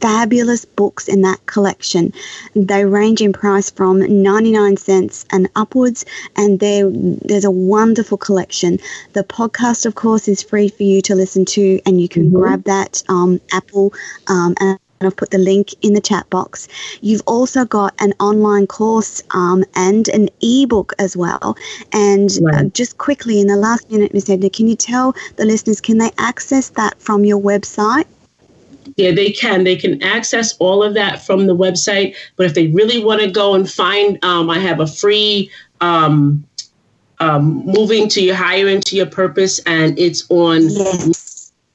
fabulous 0.00 0.64
books 0.64 1.08
in 1.08 1.22
that 1.22 1.44
collection. 1.46 2.12
They 2.54 2.84
range 2.84 3.22
in 3.22 3.32
price 3.32 3.70
from 3.70 4.22
99 4.22 4.76
cents 4.76 5.24
and 5.30 5.48
upwards, 5.56 6.04
and 6.36 6.60
there's 6.60 7.44
a 7.44 7.50
wonderful 7.50 8.18
collection. 8.18 8.78
The 9.14 9.24
podcast, 9.24 9.86
of 9.86 9.94
course, 9.94 10.28
is 10.28 10.42
free 10.42 10.68
for 10.68 10.84
you 10.84 11.02
to 11.02 11.14
listen 11.14 11.44
to, 11.46 11.80
and 11.86 12.00
you 12.00 12.08
can 12.08 12.26
mm-hmm. 12.26 12.36
grab 12.36 12.64
that 12.64 13.02
um, 13.08 13.40
Apple 13.52 13.92
um, 14.28 14.54
and 14.60 14.78
and 14.78 14.78
I've 15.00 15.16
put 15.16 15.30
the 15.30 15.38
link 15.38 15.74
in 15.82 15.92
the 15.92 16.00
chat 16.00 16.28
box. 16.30 16.68
You've 17.02 17.22
also 17.26 17.64
got 17.64 17.94
an 18.00 18.14
online 18.18 18.66
course 18.66 19.22
um, 19.32 19.64
and 19.74 20.08
an 20.08 20.30
ebook 20.40 20.94
as 20.98 21.16
well. 21.16 21.56
And 21.92 22.30
uh, 22.30 22.44
right. 22.44 22.54
uh, 22.66 22.68
just 22.70 22.98
quickly, 22.98 23.40
in 23.40 23.46
the 23.46 23.56
last 23.56 23.90
minute, 23.90 24.14
Ms. 24.14 24.30
Edna, 24.30 24.48
can 24.48 24.68
you 24.68 24.76
tell 24.76 25.14
the 25.36 25.44
listeners 25.44 25.80
can 25.80 25.98
they 25.98 26.10
access 26.18 26.70
that 26.70 27.00
from 27.00 27.24
your 27.24 27.40
website? 27.40 28.06
Yeah, 28.96 29.10
they 29.10 29.30
can. 29.30 29.64
They 29.64 29.76
can 29.76 30.02
access 30.02 30.56
all 30.58 30.82
of 30.82 30.94
that 30.94 31.20
from 31.26 31.46
the 31.46 31.56
website. 31.56 32.14
But 32.36 32.46
if 32.46 32.54
they 32.54 32.68
really 32.68 33.04
want 33.04 33.20
to 33.20 33.30
go 33.30 33.54
and 33.54 33.70
find, 33.70 34.24
um, 34.24 34.48
I 34.48 34.58
have 34.60 34.80
a 34.80 34.86
free 34.86 35.50
um, 35.80 36.44
um, 37.18 37.66
moving 37.66 38.08
to 38.10 38.22
your 38.22 38.36
higher 38.36 38.68
into 38.68 38.96
your 38.96 39.06
purpose, 39.06 39.58
and 39.66 39.98
it's 39.98 40.24
on. 40.30 40.62
Yes 40.62 41.25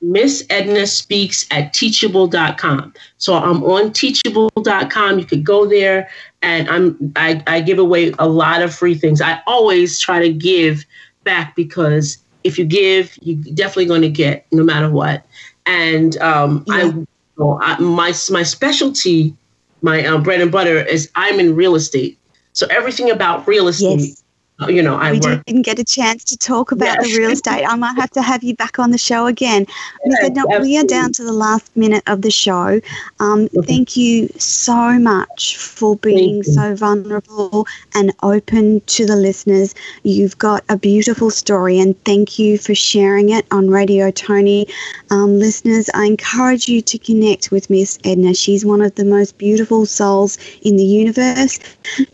Miss 0.01 0.45
Edna 0.49 0.87
Speaks 0.87 1.45
at 1.51 1.73
teachable.com. 1.73 2.93
So 3.17 3.35
I'm 3.35 3.63
on 3.63 3.93
teachable.com. 3.93 5.19
You 5.19 5.25
could 5.25 5.43
go 5.43 5.65
there 5.65 6.09
and 6.41 6.69
I'm 6.69 7.13
I, 7.15 7.43
I 7.47 7.61
give 7.61 7.79
away 7.79 8.13
a 8.17 8.27
lot 8.27 8.61
of 8.61 8.73
free 8.73 8.95
things. 8.95 9.21
I 9.21 9.39
always 9.45 9.99
try 9.99 10.19
to 10.19 10.33
give 10.33 10.85
back 11.23 11.55
because 11.55 12.17
if 12.43 12.57
you 12.57 12.65
give, 12.65 13.17
you're 13.21 13.41
definitely 13.53 13.85
going 13.85 14.01
to 14.01 14.09
get 14.09 14.47
no 14.51 14.63
matter 14.63 14.89
what. 14.89 15.25
And 15.67 16.17
um, 16.17 16.63
yeah. 16.67 16.73
I, 16.73 16.81
you 16.83 17.07
know, 17.37 17.59
I, 17.61 17.79
my 17.79 18.13
my 18.31 18.43
specialty, 18.43 19.35
my 19.83 20.03
um, 20.05 20.23
bread 20.23 20.41
and 20.41 20.51
butter 20.51 20.77
is 20.77 21.11
I'm 21.15 21.39
in 21.39 21.55
real 21.55 21.75
estate. 21.75 22.17
So 22.53 22.67
everything 22.71 23.11
about 23.11 23.47
real 23.47 23.67
estate 23.67 23.99
yes 23.99 24.20
you 24.67 24.81
know, 24.81 24.95
I 24.95 25.11
we 25.11 25.19
work. 25.19 25.45
didn't 25.45 25.63
get 25.63 25.79
a 25.79 25.83
chance 25.83 26.23
to 26.25 26.37
talk 26.37 26.71
about 26.71 26.97
yes. 27.01 27.07
the 27.07 27.17
real 27.17 27.31
estate. 27.31 27.65
I 27.65 27.75
might 27.75 27.95
have 27.95 28.11
to 28.11 28.21
have 28.21 28.43
you 28.43 28.55
back 28.55 28.79
on 28.79 28.91
the 28.91 28.97
show 28.97 29.27
again. 29.27 29.65
Yes, 30.03 30.31
no, 30.31 30.59
we 30.59 30.77
are 30.77 30.83
down 30.83 31.13
to 31.13 31.23
the 31.23 31.31
last 31.31 31.75
minute 31.77 32.03
of 32.07 32.21
the 32.21 32.31
show. 32.31 32.81
Um, 33.19 33.47
mm-hmm. 33.47 33.61
Thank 33.61 33.95
you 33.95 34.27
so 34.37 34.99
much 34.99 35.57
for 35.57 35.95
being 35.97 36.43
so 36.43 36.75
vulnerable 36.75 37.65
and 37.95 38.11
open 38.23 38.81
to 38.81 39.05
the 39.05 39.15
listeners. 39.15 39.73
You've 40.03 40.37
got 40.37 40.63
a 40.69 40.77
beautiful 40.77 41.29
story, 41.29 41.79
and 41.79 41.95
thank 42.03 42.39
you 42.39 42.57
for 42.57 42.75
sharing 42.75 43.29
it 43.29 43.45
on 43.51 43.69
Radio 43.69 44.11
Tony. 44.11 44.67
Um, 45.11 45.39
listeners, 45.39 45.89
I 45.93 46.05
encourage 46.05 46.67
you 46.67 46.81
to 46.81 46.97
connect 46.97 47.51
with 47.51 47.69
Miss 47.69 47.99
Edna. 48.03 48.33
She's 48.33 48.65
one 48.65 48.81
of 48.81 48.95
the 48.95 49.05
most 49.05 49.37
beautiful 49.37 49.85
souls 49.85 50.37
in 50.61 50.75
the 50.75 50.83
universe. 50.83 51.59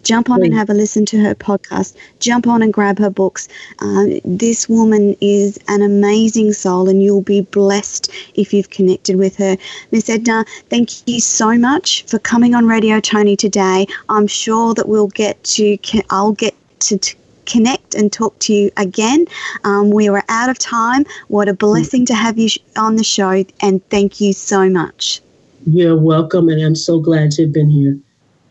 Jump 0.04 0.30
on 0.30 0.44
and 0.44 0.54
have 0.54 0.70
a 0.70 0.74
listen 0.74 1.06
to 1.08 1.20
her 1.20 1.36
podcast. 1.36 1.96
Jump 2.20 2.37
jump 2.38 2.48
on 2.48 2.62
and 2.62 2.72
grab 2.72 3.00
her 3.00 3.10
books. 3.10 3.48
Uh, 3.80 4.06
this 4.24 4.70
woman 4.70 5.16
is 5.22 5.58
an 5.68 5.82
amazing 5.82 6.54
soul, 6.54 6.88
and 6.88 7.02
you'll 7.02 7.22
be 7.22 7.42
blessed 7.42 8.12
if 8.36 8.54
you've 8.54 8.70
connected 8.70 9.16
with 9.16 9.36
her. 9.38 9.58
Miss 9.92 10.08
Edna, 10.08 10.46
thank 10.70 10.90
you 11.08 11.20
so 11.20 11.58
much 11.58 12.04
for 12.04 12.20
coming 12.20 12.54
on 12.54 12.68
Radio 12.68 13.00
Tony 13.00 13.36
today. 13.36 13.88
I'm 14.10 14.28
sure 14.28 14.76
that 14.76 14.88
we'll 14.88 15.08
get 15.08 15.44
to, 15.56 15.78
I'll 16.12 16.34
get 16.34 16.54
to. 16.82 16.98
to 16.98 17.16
connect 17.48 17.96
and 17.96 18.12
talk 18.12 18.38
to 18.40 18.52
you 18.52 18.70
again. 18.76 19.26
Um, 19.64 19.90
we 19.90 20.10
were 20.10 20.22
out 20.28 20.50
of 20.50 20.60
time. 20.60 21.06
What 21.30 21.48
a 21.48 21.54
blessing 21.54 22.06
to 22.08 22.14
have 22.14 22.38
you 22.38 22.50
on 22.76 22.98
the 22.98 23.06
show, 23.06 23.46
and 23.62 23.82
thank 23.90 24.20
you 24.20 24.34
so 24.34 24.70
much. 24.70 25.22
You're 25.66 25.96
welcome, 25.96 26.50
and 26.50 26.62
I'm 26.62 26.76
so 26.76 27.00
glad 27.00 27.32
to 27.32 27.44
have 27.44 27.54
been 27.54 27.70
here. 27.70 27.98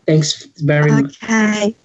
Thanks 0.07 0.47
very 0.63 0.89
okay. 0.91 1.01
much. 1.03 1.23
Okay. 1.23 1.75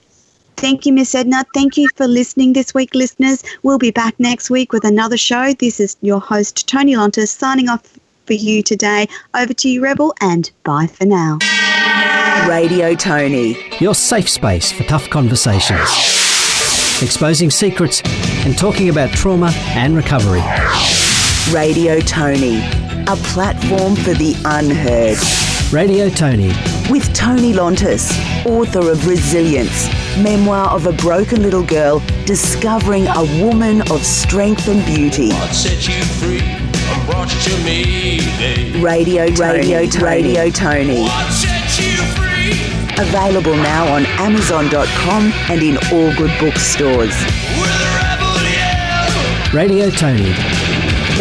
Thank 0.57 0.87
you, 0.87 0.93
Miss 0.93 1.15
Edna. 1.15 1.45
Thank 1.55 1.77
you 1.77 1.89
for 1.97 2.07
listening 2.07 2.53
this 2.53 2.73
week, 2.73 2.95
listeners. 2.95 3.43
We'll 3.63 3.79
be 3.79 3.91
back 3.91 4.15
next 4.19 4.51
week 4.51 4.73
with 4.73 4.85
another 4.85 5.17
show. 5.17 5.53
This 5.55 5.81
is 5.81 5.97
your 6.03 6.21
host, 6.21 6.69
Tony 6.69 6.95
Lontis, 6.95 7.29
signing 7.29 7.69
off 7.69 7.99
for 8.27 8.35
you 8.35 8.63
today. 8.63 9.09
Over 9.35 9.53
to 9.55 9.69
you, 9.69 9.83
Rebel, 9.83 10.15
and 10.21 10.51
bye 10.65 10.87
for 10.87 11.05
now. 11.05 11.39
Radio 12.49 12.95
Tony, 12.95 13.57
your 13.79 13.95
safe 13.95 14.29
space 14.29 14.73
for 14.73 14.83
tough 14.85 15.09
conversations, 15.11 15.81
exposing 17.03 17.51
secrets 17.51 18.03
and 18.45 18.57
talking 18.57 18.89
about 18.89 19.11
trauma 19.11 19.53
and 19.75 19.97
recovery. 19.97 20.43
Radio 21.53 22.01
Tony, 22.01 22.59
a 23.07 23.17
platform 23.17 23.97
for 23.97 24.15
the 24.15 24.35
unheard. 24.45 25.19
Radio 25.73 26.11
Tony. 26.11 26.49
With 26.91 27.15
Tony 27.15 27.55
Lontis, 27.55 28.13
author 28.45 28.91
of 28.91 29.07
Resilience 29.07 29.89
memoir 30.19 30.69
of 30.69 30.87
a 30.87 30.93
broken 30.93 31.43
little 31.43 31.63
girl 31.63 32.01
discovering 32.27 33.07
a 33.07 33.23
woman 33.43 33.81
of 33.91 34.05
strength 34.05 34.69
and 34.69 34.85
beauty. 34.85 35.31
Radio, 38.83 39.25
Radio, 39.37 39.89
Radio 39.99 40.51
Tony. 40.51 41.09
Available 42.99 43.57
now 43.57 43.95
on 43.95 44.05
Amazon.com 44.05 45.33
and 45.49 45.63
in 45.63 45.79
all 45.91 46.15
good 46.17 46.39
bookstores. 46.39 47.15
Radio 49.55 49.89
Tony. 49.89 50.62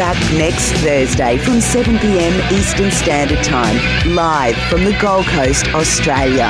Back 0.01 0.33
next 0.33 0.71
Thursday 0.81 1.37
from 1.37 1.59
7pm 1.59 2.51
Eastern 2.51 2.89
Standard 2.89 3.43
Time, 3.43 3.77
live 4.15 4.55
from 4.67 4.83
the 4.83 4.97
Gold 4.99 5.27
Coast, 5.27 5.67
Australia. 5.75 6.49